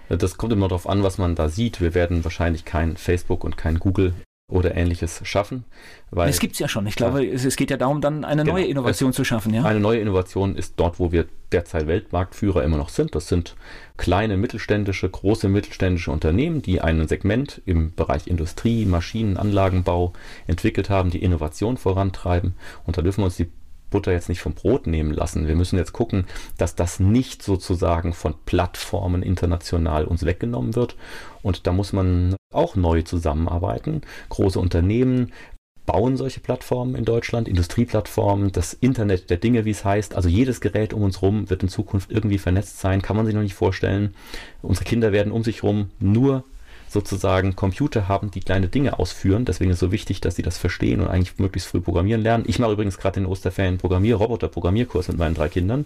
Das 0.09 0.37
kommt 0.37 0.53
immer 0.53 0.69
darauf 0.69 0.89
an, 0.89 1.03
was 1.03 1.19
man 1.19 1.35
da 1.35 1.49
sieht. 1.49 1.81
Wir 1.81 1.95
werden 1.95 2.23
wahrscheinlich 2.23 2.65
kein 2.65 2.97
Facebook 2.97 3.43
und 3.43 3.57
kein 3.57 3.81
Google 3.81 4.15
oder 4.49 4.77
ähnliches 4.77 5.21
schaffen. 5.25 5.65
Weil, 6.11 6.29
es 6.29 6.39
gibt 6.39 6.53
es 6.53 6.61
ja 6.61 6.69
schon. 6.69 6.87
Ich 6.87 6.95
glaube, 6.95 7.25
ja. 7.25 7.33
es, 7.33 7.45
es, 7.45 7.57
geht 7.57 7.71
ja 7.71 7.77
darum, 7.77 8.01
dann 8.01 8.25
eine 8.25 8.43
genau. 8.43 8.55
neue 8.55 8.67
Innovation 8.67 9.11
es, 9.11 9.17
zu 9.17 9.25
schaffen. 9.25 9.53
Ja? 9.53 9.65
Eine 9.65 9.81
neue 9.81 9.99
Innovation 9.99 10.55
ist 10.55 10.75
dort, 10.77 11.01
wo 11.01 11.11
wir 11.11 11.27
derzeit 11.51 11.89
Weltmarktführer 11.89 12.63
immer 12.63 12.77
noch 12.77 12.89
sind. 12.89 13.17
Das 13.17 13.27
sind 13.27 13.57
kleine 13.97 14.37
mittelständische, 14.37 15.09
große 15.09 15.49
mittelständische 15.49 16.13
Unternehmen, 16.13 16.63
die 16.63 16.81
ein 16.81 17.09
Segment 17.09 17.61
im 17.67 17.93
Bereich 17.95 18.29
Industrie, 18.29 18.87
Maschinen, 18.87 19.37
Anlagenbau 19.37 20.13
entwickelt 20.47 20.91
haben, 20.91 21.11
die 21.11 21.23
Innovation 21.23 21.77
vorantreiben. 21.77 22.55
Und 22.85 22.97
da 22.97 23.03
dürfen 23.03 23.23
wir 23.23 23.27
uns 23.27 23.37
die 23.37 23.51
Butter 23.97 24.13
jetzt 24.13 24.29
nicht 24.29 24.43
vom 24.43 24.53
Brot 24.53 24.87
nehmen 24.87 25.11
lassen. 25.11 25.49
Wir 25.49 25.57
müssen 25.57 25.79
jetzt 25.79 25.95
gucken, 25.95 26.27
dass 26.59 26.75
das 26.75 27.01
nicht 27.01 27.43
sozusagen 27.43 28.13
von 28.13 28.35
Plattformen 28.45 29.23
international 29.23 30.05
uns 30.05 30.27
weggenommen 30.27 30.77
wird. 30.77 30.97
Und 31.43 31.67
da 31.67 31.73
muss 31.73 31.95
man 31.95 32.37
auch 32.53 32.77
neu 32.77 33.01
zusammenarbeiten. 33.01 34.03
Große 34.29 34.61
Unternehmen 34.61 35.33
bauen 35.87 36.19
solche 36.19 36.41
Plattformen 36.41 36.95
in 36.95 37.07
Deutschland, 37.07 37.49
Industrieplattformen, 37.49 38.53
das 38.53 38.75
Internet 38.75 39.31
der 39.31 39.39
Dinge, 39.39 39.65
wie 39.65 39.71
es 39.71 39.83
heißt. 39.83 40.15
Also 40.15 40.29
jedes 40.29 40.61
Gerät 40.61 40.93
um 40.93 41.03
uns 41.03 41.23
herum 41.23 41.49
wird 41.49 41.63
in 41.63 41.71
Zukunft 41.71 42.11
irgendwie 42.13 42.39
vernetzt 42.39 42.81
sein, 42.81 43.01
kann 43.01 43.17
man 43.17 43.25
sich 43.25 43.35
noch 43.35 43.43
nicht 43.43 43.55
vorstellen. 43.55 44.15
Unsere 44.61 44.85
Kinder 44.85 45.13
werden 45.13 45.33
um 45.33 45.43
sich 45.43 45.63
herum 45.63 45.89
nur 46.01 46.45
sozusagen 46.97 47.57
Computer 47.57 48.09
haben, 48.09 48.31
die 48.31 48.41
kleine 48.41 48.69
Dinge 48.69 48.99
ausführen. 48.99 49.45
Deswegen 49.45 49.71
ist 49.71 49.77
es 49.77 49.81
so 49.81 49.93
wichtig, 49.93 50.23
dass 50.23 50.37
sie 50.37 50.43
das 50.43 50.57
verstehen 50.57 51.03
und 51.03 51.09
eigentlich 51.09 51.39
möglichst 51.39 51.69
früh 51.69 51.81
programmieren 51.81 52.23
lernen. 52.23 52.45
Ich 52.47 52.59
mache 52.59 52.73
übrigens 52.73 52.97
gerade 52.97 53.21
den 53.21 53.27
Osterferien 53.27 53.77
Programmier, 53.77 54.17
Roboter-Programmierkurs 54.17 55.09
mit 55.09 55.19
meinen 55.19 55.35
drei 55.35 55.51
Kindern. 55.51 55.85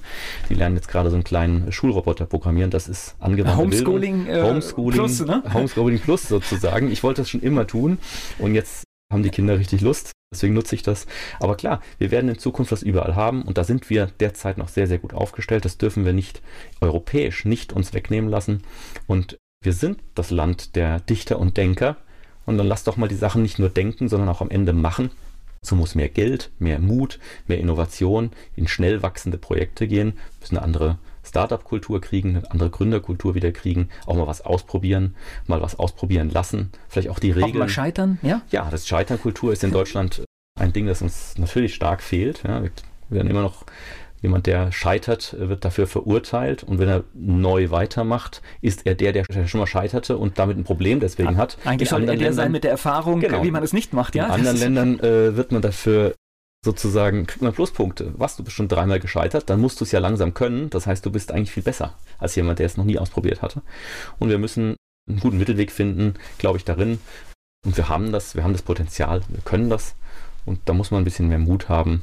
Die 0.48 0.54
lernen 0.54 0.76
jetzt 0.76 0.86
gerade 0.86 1.10
so 1.10 1.16
einen 1.16 1.24
kleinen 1.24 1.72
Schulroboter 1.72 2.26
programmieren. 2.26 2.70
Das 2.70 2.86
ist 2.86 3.16
angewandte 3.18 3.60
Homeschooling, 3.60 4.26
äh, 4.28 4.40
Homeschooling 4.40 4.98
Plus, 4.98 5.20
ne? 5.26 5.42
Homeschooling 5.52 5.98
Plus 5.98 6.28
sozusagen. 6.28 6.92
Ich 6.92 7.02
wollte 7.02 7.22
das 7.22 7.30
schon 7.30 7.42
immer 7.42 7.66
tun 7.66 7.98
und 8.38 8.54
jetzt 8.54 8.84
haben 9.12 9.24
die 9.24 9.30
Kinder 9.30 9.58
richtig 9.58 9.80
Lust. 9.80 10.12
Deswegen 10.32 10.54
nutze 10.54 10.76
ich 10.76 10.84
das. 10.84 11.08
Aber 11.40 11.56
klar, 11.56 11.80
wir 11.98 12.12
werden 12.12 12.30
in 12.30 12.38
Zukunft 12.38 12.70
das 12.70 12.84
überall 12.84 13.16
haben 13.16 13.42
und 13.42 13.58
da 13.58 13.64
sind 13.64 13.90
wir 13.90 14.06
derzeit 14.20 14.58
noch 14.58 14.68
sehr, 14.68 14.86
sehr 14.86 14.98
gut 14.98 15.12
aufgestellt. 15.12 15.64
Das 15.64 15.76
dürfen 15.76 16.04
wir 16.04 16.12
nicht 16.12 16.40
europäisch 16.80 17.44
nicht 17.44 17.72
uns 17.72 17.92
wegnehmen 17.94 18.30
lassen. 18.30 18.62
Und 19.08 19.39
wir 19.62 19.72
sind 19.72 20.00
das 20.14 20.30
Land 20.30 20.74
der 20.76 21.00
Dichter 21.00 21.38
und 21.38 21.56
Denker. 21.56 21.96
Und 22.46 22.58
dann 22.58 22.66
lass 22.66 22.84
doch 22.84 22.96
mal 22.96 23.08
die 23.08 23.14
Sachen 23.14 23.42
nicht 23.42 23.58
nur 23.58 23.68
denken, 23.68 24.08
sondern 24.08 24.28
auch 24.28 24.40
am 24.40 24.50
Ende 24.50 24.72
machen. 24.72 25.10
So 25.62 25.76
muss 25.76 25.94
mehr 25.94 26.08
Geld, 26.08 26.50
mehr 26.58 26.78
Mut, 26.78 27.18
mehr 27.46 27.58
Innovation 27.58 28.30
in 28.56 28.66
schnell 28.66 29.02
wachsende 29.02 29.36
Projekte 29.36 29.86
gehen, 29.86 30.14
müssen 30.40 30.56
eine 30.56 30.64
andere 30.64 30.98
Startup-Kultur 31.22 32.00
kriegen, 32.00 32.30
eine 32.30 32.50
andere 32.50 32.70
Gründerkultur 32.70 33.34
wieder 33.34 33.52
kriegen, 33.52 33.90
auch 34.06 34.16
mal 34.16 34.26
was 34.26 34.40
ausprobieren, 34.40 35.14
mal 35.46 35.60
was 35.60 35.78
ausprobieren 35.78 36.30
lassen, 36.30 36.72
vielleicht 36.88 37.10
auch 37.10 37.18
die 37.18 37.30
Regeln. 37.30 37.52
Auch 37.52 37.58
mal 37.58 37.68
scheitern, 37.68 38.18
ja? 38.22 38.40
Ja, 38.50 38.70
das 38.70 38.88
Scheiternkultur 38.88 39.52
ist 39.52 39.62
in 39.62 39.70
Deutschland 39.70 40.24
ein 40.58 40.72
Ding, 40.72 40.86
das 40.86 41.02
uns 41.02 41.36
natürlich 41.36 41.74
stark 41.74 42.02
fehlt. 42.02 42.42
Ja, 42.42 42.62
wir 42.62 42.70
werden 43.10 43.28
immer 43.28 43.42
noch 43.42 43.66
Jemand, 44.22 44.46
der 44.46 44.70
scheitert, 44.70 45.34
wird 45.38 45.64
dafür 45.64 45.86
verurteilt 45.86 46.62
und 46.62 46.78
wenn 46.78 46.88
er 46.88 47.04
neu 47.14 47.70
weitermacht, 47.70 48.42
ist 48.60 48.86
er 48.86 48.94
der, 48.94 49.12
der 49.12 49.24
schon 49.46 49.60
mal 49.60 49.66
scheiterte 49.66 50.18
und 50.18 50.38
damit 50.38 50.58
ein 50.58 50.64
Problem 50.64 51.00
deswegen 51.00 51.38
hat. 51.38 51.56
Eigentlich 51.64 51.88
soll 51.88 52.02
er 52.02 52.06
der 52.06 52.16
Ländern, 52.16 52.34
sein 52.34 52.52
mit 52.52 52.64
der 52.64 52.70
Erfahrung, 52.70 53.20
genau, 53.20 53.42
wie 53.42 53.50
man 53.50 53.62
es 53.62 53.72
nicht 53.72 53.94
macht. 53.94 54.14
Ja? 54.14 54.26
In 54.26 54.32
anderen 54.32 54.56
Ländern 54.58 55.00
äh, 55.00 55.36
wird 55.36 55.52
man 55.52 55.62
dafür 55.62 56.14
sozusagen, 56.64 57.26
kriegt 57.26 57.42
man 57.42 57.52
Pluspunkte. 57.52 58.12
Was, 58.16 58.36
du 58.36 58.44
bist 58.44 58.56
schon 58.56 58.68
dreimal 58.68 59.00
gescheitert, 59.00 59.48
dann 59.48 59.60
musst 59.60 59.80
du 59.80 59.84
es 59.84 59.92
ja 59.92 60.00
langsam 60.00 60.34
können. 60.34 60.70
Das 60.70 60.86
heißt, 60.86 61.04
du 61.04 61.10
bist 61.10 61.32
eigentlich 61.32 61.52
viel 61.52 61.62
besser 61.62 61.94
als 62.18 62.34
jemand, 62.36 62.58
der 62.58 62.66
es 62.66 62.76
noch 62.76 62.84
nie 62.84 62.98
ausprobiert 62.98 63.42
hatte. 63.42 63.62
Und 64.18 64.28
wir 64.28 64.38
müssen 64.38 64.76
einen 65.08 65.20
guten 65.20 65.38
Mittelweg 65.38 65.72
finden, 65.72 66.14
glaube 66.38 66.58
ich, 66.58 66.64
darin. 66.64 66.98
Und 67.64 67.76
wir 67.76 67.88
haben 67.88 68.12
das, 68.12 68.36
wir 68.36 68.44
haben 68.44 68.52
das 68.52 68.62
Potenzial, 68.62 69.22
wir 69.28 69.42
können 69.42 69.70
das. 69.70 69.94
Und 70.44 70.60
da 70.66 70.72
muss 70.72 70.90
man 70.90 71.02
ein 71.02 71.04
bisschen 71.04 71.28
mehr 71.28 71.38
Mut 71.38 71.68
haben, 71.68 72.02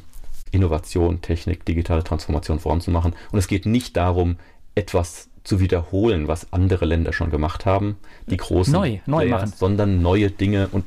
Innovation, 0.52 1.22
Technik, 1.22 1.66
digitale 1.66 2.04
Transformation 2.04 2.60
voranzumachen. 2.60 3.14
Und 3.32 3.40
es 3.40 3.48
geht 3.48 3.66
nicht 3.66 3.98
darum, 3.98 4.38
etwas 4.76 5.30
zu 5.44 5.60
wiederholen, 5.60 6.28
was 6.28 6.52
andere 6.52 6.86
Länder 6.86 7.14
schon 7.14 7.32
gemacht 7.32 7.66
haben, 7.66 7.98
die 8.28 8.38
großen 8.38 8.74
neu, 8.74 9.00
neu 9.06 9.26
Players, 9.26 9.42
machen. 9.42 9.54
sondern 9.56 10.02
neue 10.02 10.30
Dinge. 10.30 10.68
Und 10.72 10.86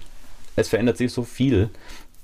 es 0.57 0.69
verändert 0.69 0.99
sich 0.99 1.13
so 1.13 1.23
viel. 1.23 1.71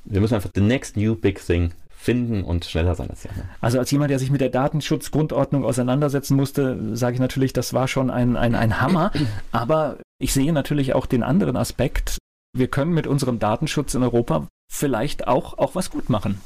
Wir 0.05 0.21
müssen 0.21 0.35
einfach 0.35 0.51
the 0.55 0.61
next 0.61 0.97
new 0.97 1.15
big 1.15 1.45
thing 1.45 1.73
finden 2.07 2.45
und 2.45 2.65
schneller 2.65 2.95
sein 2.95 3.11
als 3.11 3.23
die 3.23 3.31
anderen. 3.31 3.49
Also 3.61 3.79
als 3.79 3.91
jemand, 3.91 4.11
der 4.11 4.19
sich 4.19 4.31
mit 4.31 4.41
der 4.41 4.51
Datenschutzgrundordnung 4.51 5.65
auseinandersetzen 5.65 6.37
musste, 6.37 6.95
sage 6.95 7.15
ich 7.15 7.21
natürlich, 7.21 7.53
das 7.53 7.73
war 7.73 7.89
schon 7.89 8.11
ein, 8.11 8.37
ein, 8.37 8.55
ein 8.55 8.81
Hammer. 8.81 9.11
Aber 9.51 9.99
ich 10.19 10.33
sehe 10.33 10.53
natürlich 10.53 10.95
auch 10.95 11.07
den 11.07 11.23
anderen 11.23 11.57
Aspekt. 11.57 12.19
Wir 12.57 12.69
können 12.69 12.93
mit 12.93 13.07
unserem 13.07 13.39
Datenschutz 13.39 13.95
in 13.95 14.03
Europa 14.03 14.47
vielleicht 14.71 15.27
auch, 15.27 15.59
auch 15.59 15.75
was 15.75 15.91
gut 15.91 16.09
machen. 16.11 16.41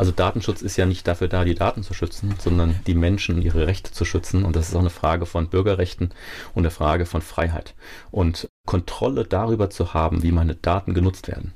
Also 0.00 0.12
Datenschutz 0.12 0.62
ist 0.62 0.78
ja 0.78 0.86
nicht 0.86 1.06
dafür 1.06 1.28
da, 1.28 1.44
die 1.44 1.54
Daten 1.54 1.82
zu 1.82 1.92
schützen, 1.92 2.34
sondern 2.38 2.80
die 2.86 2.94
Menschen 2.94 3.34
und 3.34 3.42
ihre 3.42 3.66
Rechte 3.66 3.92
zu 3.92 4.06
schützen. 4.06 4.46
Und 4.46 4.56
das 4.56 4.70
ist 4.70 4.74
auch 4.74 4.80
eine 4.80 4.88
Frage 4.88 5.26
von 5.26 5.50
Bürgerrechten 5.50 6.08
und 6.54 6.62
eine 6.62 6.70
Frage 6.70 7.04
von 7.04 7.20
Freiheit. 7.20 7.74
Und 8.10 8.48
Kontrolle 8.66 9.24
darüber 9.24 9.68
zu 9.68 9.92
haben, 9.92 10.22
wie 10.22 10.32
meine 10.32 10.54
Daten 10.54 10.94
genutzt 10.94 11.28
werden, 11.28 11.52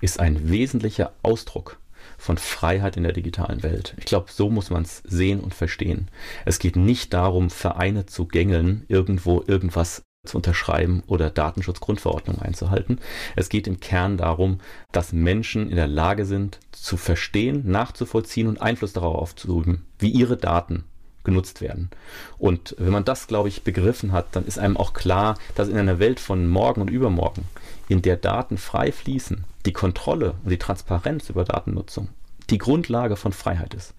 ist 0.00 0.20
ein 0.20 0.50
wesentlicher 0.50 1.14
Ausdruck 1.24 1.80
von 2.16 2.38
Freiheit 2.38 2.96
in 2.96 3.02
der 3.02 3.12
digitalen 3.12 3.64
Welt. 3.64 3.96
Ich 3.98 4.04
glaube, 4.04 4.30
so 4.30 4.50
muss 4.50 4.70
man 4.70 4.84
es 4.84 5.02
sehen 5.04 5.40
und 5.40 5.52
verstehen. 5.52 6.06
Es 6.44 6.60
geht 6.60 6.76
nicht 6.76 7.12
darum, 7.12 7.50
Vereine 7.50 8.06
zu 8.06 8.24
gängeln, 8.24 8.84
irgendwo 8.86 9.42
irgendwas 9.48 10.04
zu 10.26 10.36
unterschreiben 10.36 11.02
oder 11.06 11.30
Datenschutzgrundverordnung 11.30 12.38
einzuhalten. 12.40 12.98
Es 13.36 13.48
geht 13.48 13.66
im 13.66 13.80
Kern 13.80 14.18
darum, 14.18 14.60
dass 14.92 15.12
Menschen 15.12 15.70
in 15.70 15.76
der 15.76 15.86
Lage 15.86 16.26
sind, 16.26 16.58
zu 16.72 16.96
verstehen, 16.96 17.70
nachzuvollziehen 17.70 18.46
und 18.46 18.60
Einfluss 18.60 18.92
darauf 18.92 19.16
aufzuüben, 19.16 19.86
wie 19.98 20.10
ihre 20.10 20.36
Daten 20.36 20.84
genutzt 21.24 21.60
werden. 21.60 21.90
Und 22.38 22.74
wenn 22.78 22.92
man 22.92 23.04
das, 23.04 23.26
glaube 23.26 23.48
ich, 23.48 23.62
begriffen 23.62 24.12
hat, 24.12 24.36
dann 24.36 24.46
ist 24.46 24.58
einem 24.58 24.76
auch 24.76 24.92
klar, 24.92 25.38
dass 25.54 25.68
in 25.68 25.76
einer 25.76 25.98
Welt 25.98 26.20
von 26.20 26.48
morgen 26.48 26.80
und 26.80 26.90
übermorgen, 26.90 27.46
in 27.88 28.02
der 28.02 28.16
Daten 28.16 28.58
frei 28.58 28.92
fließen, 28.92 29.44
die 29.66 29.72
Kontrolle 29.72 30.34
und 30.44 30.50
die 30.50 30.58
Transparenz 30.58 31.28
über 31.28 31.44
Datennutzung 31.44 32.08
die 32.48 32.58
Grundlage 32.58 33.16
von 33.16 33.32
Freiheit 33.32 33.74
ist. 33.74 33.94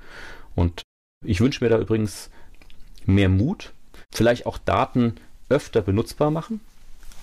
Und 0.56 0.82
ich 1.26 1.40
wünsche 1.40 1.64
mir 1.64 1.70
da 1.70 1.80
übrigens 1.80 2.30
mehr 3.06 3.30
Mut, 3.30 3.74
vielleicht 4.12 4.46
auch 4.46 4.58
Daten 4.58 5.16
öfter 5.52 5.82
benutzbar 5.82 6.32
machen, 6.32 6.62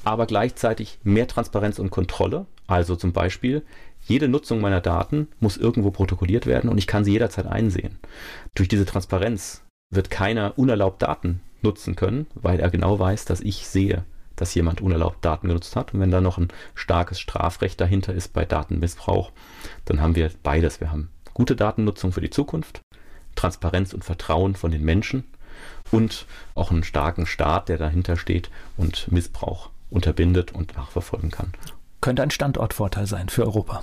aber 0.04 0.26
gleichzeitig 0.26 0.98
mehr 1.02 1.26
Transparenz 1.26 1.78
und 1.78 1.90
Kontrolle. 1.90 2.46
Also 2.66 2.96
zum 2.96 3.12
Beispiel, 3.12 3.62
jede 4.06 4.28
Nutzung 4.28 4.60
meiner 4.60 4.80
Daten 4.80 5.28
muss 5.40 5.56
irgendwo 5.56 5.90
protokolliert 5.90 6.46
werden 6.46 6.70
und 6.70 6.78
ich 6.78 6.86
kann 6.86 7.04
sie 7.04 7.12
jederzeit 7.12 7.46
einsehen. 7.46 7.98
Durch 8.54 8.68
diese 8.68 8.86
Transparenz 8.86 9.62
wird 9.90 10.10
keiner 10.10 10.58
unerlaubt 10.58 11.02
Daten 11.02 11.40
nutzen 11.62 11.96
können, 11.96 12.26
weil 12.34 12.60
er 12.60 12.70
genau 12.70 12.98
weiß, 12.98 13.24
dass 13.24 13.40
ich 13.40 13.66
sehe, 13.66 14.04
dass 14.36 14.54
jemand 14.54 14.80
unerlaubt 14.80 15.24
Daten 15.24 15.48
genutzt 15.48 15.76
hat. 15.76 15.94
Und 15.94 16.00
wenn 16.00 16.10
da 16.10 16.20
noch 16.20 16.38
ein 16.38 16.48
starkes 16.74 17.18
Strafrecht 17.18 17.80
dahinter 17.80 18.14
ist 18.14 18.32
bei 18.32 18.44
Datenmissbrauch, 18.44 19.32
dann 19.84 20.00
haben 20.00 20.14
wir 20.14 20.30
beides. 20.42 20.80
Wir 20.80 20.92
haben 20.92 21.10
gute 21.34 21.56
Datennutzung 21.56 22.12
für 22.12 22.20
die 22.20 22.30
Zukunft, 22.30 22.80
Transparenz 23.34 23.92
und 23.92 24.04
Vertrauen 24.04 24.54
von 24.54 24.70
den 24.70 24.84
Menschen 24.84 25.24
und 25.90 26.26
auch 26.54 26.70
einen 26.70 26.84
starken 26.84 27.26
Staat, 27.26 27.68
der 27.68 27.78
dahinter 27.78 28.16
steht 28.16 28.50
und 28.76 29.10
Missbrauch 29.10 29.70
unterbindet 29.90 30.52
und 30.52 30.76
nachverfolgen 30.76 31.30
kann. 31.30 31.52
Könnte 32.00 32.22
ein 32.22 32.30
Standortvorteil 32.30 33.06
sein 33.06 33.28
für 33.28 33.44
Europa. 33.44 33.82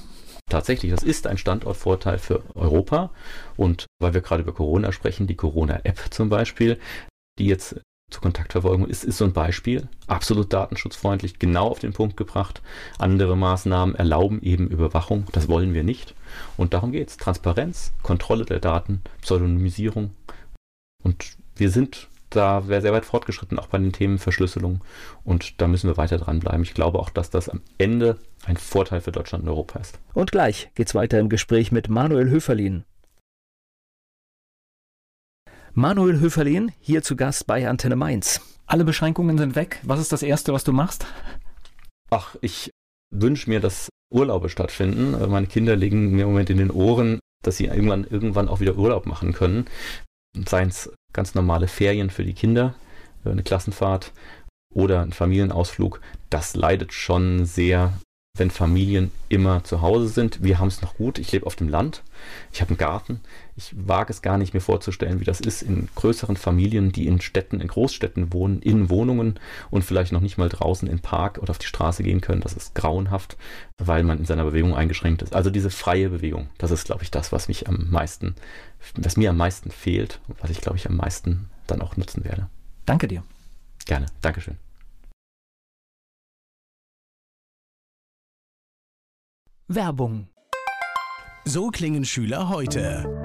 Tatsächlich, 0.49 0.91
das 0.91 1.03
ist 1.03 1.25
ein 1.25 1.37
Standortvorteil 1.37 2.19
für 2.19 2.43
Europa. 2.53 3.09
Und 3.57 3.87
weil 3.99 4.13
wir 4.13 4.21
gerade 4.21 4.43
über 4.43 4.53
Corona 4.53 4.91
sprechen, 4.91 5.27
die 5.27 5.35
Corona-App 5.35 5.99
zum 6.11 6.29
Beispiel, 6.29 6.79
die 7.39 7.47
jetzt 7.47 7.75
zur 8.11 8.21
Kontaktverfolgung 8.21 8.87
ist, 8.87 9.03
ist 9.03 9.17
so 9.17 9.25
ein 9.25 9.33
Beispiel. 9.33 9.89
Absolut 10.05 10.53
datenschutzfreundlich, 10.53 11.39
genau 11.39 11.67
auf 11.67 11.79
den 11.79 11.93
Punkt 11.93 12.15
gebracht. 12.15 12.61
Andere 12.99 13.35
Maßnahmen 13.35 13.95
erlauben 13.95 14.41
eben 14.43 14.67
Überwachung. 14.67 15.25
Das 15.31 15.47
wollen 15.47 15.73
wir 15.73 15.83
nicht. 15.83 16.13
Und 16.55 16.75
darum 16.75 16.91
geht 16.91 17.09
es. 17.09 17.17
Transparenz, 17.17 17.93
Kontrolle 18.03 18.45
der 18.45 18.59
Daten, 18.59 19.01
Pseudonymisierung. 19.21 20.11
Und 21.03 21.37
wir 21.55 21.69
sind 21.69 22.09
da 22.29 22.61
sehr 22.61 22.93
weit 22.93 23.05
fortgeschritten, 23.05 23.59
auch 23.59 23.67
bei 23.67 23.77
den 23.77 23.91
Themen 23.91 24.17
Verschlüsselung. 24.17 24.81
Und 25.23 25.61
da 25.61 25.67
müssen 25.67 25.89
wir 25.89 25.97
weiter 25.97 26.17
dranbleiben. 26.17 26.63
Ich 26.63 26.73
glaube 26.73 26.99
auch, 26.99 27.09
dass 27.09 27.29
das 27.29 27.49
am 27.49 27.61
Ende 27.77 28.17
ein 28.45 28.57
Vorteil 28.57 29.01
für 29.01 29.11
Deutschland 29.11 29.43
und 29.43 29.49
Europa 29.49 29.79
ist. 29.79 29.99
Und 30.13 30.31
gleich 30.31 30.69
geht's 30.75 30.95
weiter 30.95 31.19
im 31.19 31.29
Gespräch 31.29 31.71
mit 31.71 31.89
Manuel 31.89 32.29
Höferlin. 32.29 32.83
Manuel 35.73 36.19
Höferlin, 36.19 36.71
hier 36.79 37.03
zu 37.03 37.15
Gast 37.15 37.47
bei 37.47 37.67
Antenne 37.67 37.95
Mainz. 37.95 38.41
Alle 38.65 38.85
Beschränkungen 38.85 39.37
sind 39.37 39.55
weg. 39.55 39.79
Was 39.83 39.99
ist 39.99 40.11
das 40.11 40.23
Erste, 40.23 40.53
was 40.53 40.63
du 40.63 40.71
machst? 40.71 41.05
Ach, 42.09 42.35
ich 42.41 42.71
wünsche 43.13 43.49
mir, 43.49 43.59
dass 43.59 43.89
Urlaube 44.09 44.49
stattfinden. 44.49 45.11
Meine 45.29 45.47
Kinder 45.47 45.75
legen 45.75 46.11
mir 46.11 46.23
im 46.23 46.29
Moment 46.29 46.49
in 46.49 46.57
den 46.57 46.71
Ohren, 46.71 47.19
dass 47.43 47.57
sie 47.57 47.65
irgendwann, 47.65 48.05
irgendwann 48.05 48.47
auch 48.47 48.59
wieder 48.59 48.77
Urlaub 48.77 49.05
machen 49.05 49.33
können. 49.33 49.65
Seien 50.47 50.69
es 50.69 50.91
ganz 51.13 51.35
normale 51.35 51.67
Ferien 51.67 52.09
für 52.09 52.23
die 52.23 52.33
Kinder, 52.33 52.75
äh, 53.23 53.29
eine 53.29 53.43
Klassenfahrt 53.43 54.11
oder 54.73 55.01
ein 55.01 55.13
Familienausflug, 55.13 56.01
das 56.29 56.55
leidet 56.55 56.93
schon 56.93 57.45
sehr, 57.45 57.93
wenn 58.37 58.51
Familien 58.51 59.11
immer 59.29 59.63
zu 59.63 59.81
Hause 59.81 60.09
sind. 60.09 60.43
Wir 60.43 60.59
haben 60.59 60.67
es 60.67 60.81
noch 60.81 60.95
gut. 60.95 61.17
Ich 61.17 61.31
lebe 61.31 61.45
auf 61.45 61.55
dem 61.55 61.69
Land. 61.69 62.03
Ich 62.51 62.59
habe 62.59 62.71
einen 62.71 62.77
Garten. 62.77 63.21
Ich 63.57 63.73
wage 63.75 64.11
es 64.11 64.21
gar 64.21 64.37
nicht 64.37 64.53
mir 64.53 64.59
vorzustellen, 64.59 65.21
wie 65.21 65.25
das 65.25 65.39
ist 65.39 65.61
in 65.61 65.87
größeren 65.95 66.35
Familien, 66.35 66.91
die 66.91 67.07
in 67.07 67.21
Städten, 67.21 67.61
in 67.61 67.69
Großstädten 67.69 68.33
wohnen, 68.33 68.61
in 68.61 68.89
Wohnungen 68.89 69.39
und 69.71 69.83
vielleicht 69.83 70.11
noch 70.11 70.19
nicht 70.19 70.37
mal 70.37 70.49
draußen 70.49 70.89
im 70.89 70.99
Park 70.99 71.37
oder 71.37 71.51
auf 71.51 71.57
die 71.57 71.67
Straße 71.67 72.03
gehen 72.03 72.19
können. 72.19 72.41
Das 72.41 72.53
ist 72.53 72.75
grauenhaft, 72.75 73.37
weil 73.77 74.03
man 74.03 74.19
in 74.19 74.25
seiner 74.25 74.43
Bewegung 74.43 74.75
eingeschränkt 74.75 75.21
ist. 75.21 75.33
Also 75.33 75.49
diese 75.49 75.69
freie 75.69 76.09
Bewegung, 76.09 76.49
das 76.57 76.71
ist, 76.71 76.85
glaube 76.85 77.03
ich, 77.03 77.11
das, 77.11 77.31
was 77.31 77.47
mich 77.47 77.67
am 77.67 77.89
meisten 77.89 78.35
was 78.95 79.17
mir 79.17 79.31
am 79.31 79.37
meisten 79.37 79.71
fehlt 79.71 80.19
und 80.27 80.41
was 80.41 80.49
ich, 80.49 80.61
glaube 80.61 80.77
ich, 80.77 80.87
am 80.87 80.95
meisten 80.95 81.49
dann 81.67 81.81
auch 81.81 81.97
nutzen 81.97 82.23
werde. 82.23 82.49
Danke 82.85 83.07
dir. 83.07 83.23
Gerne. 83.85 84.07
Dankeschön. 84.21 84.57
Werbung. 89.67 90.27
So 91.45 91.69
klingen 91.69 92.05
Schüler 92.05 92.49
heute. 92.49 93.24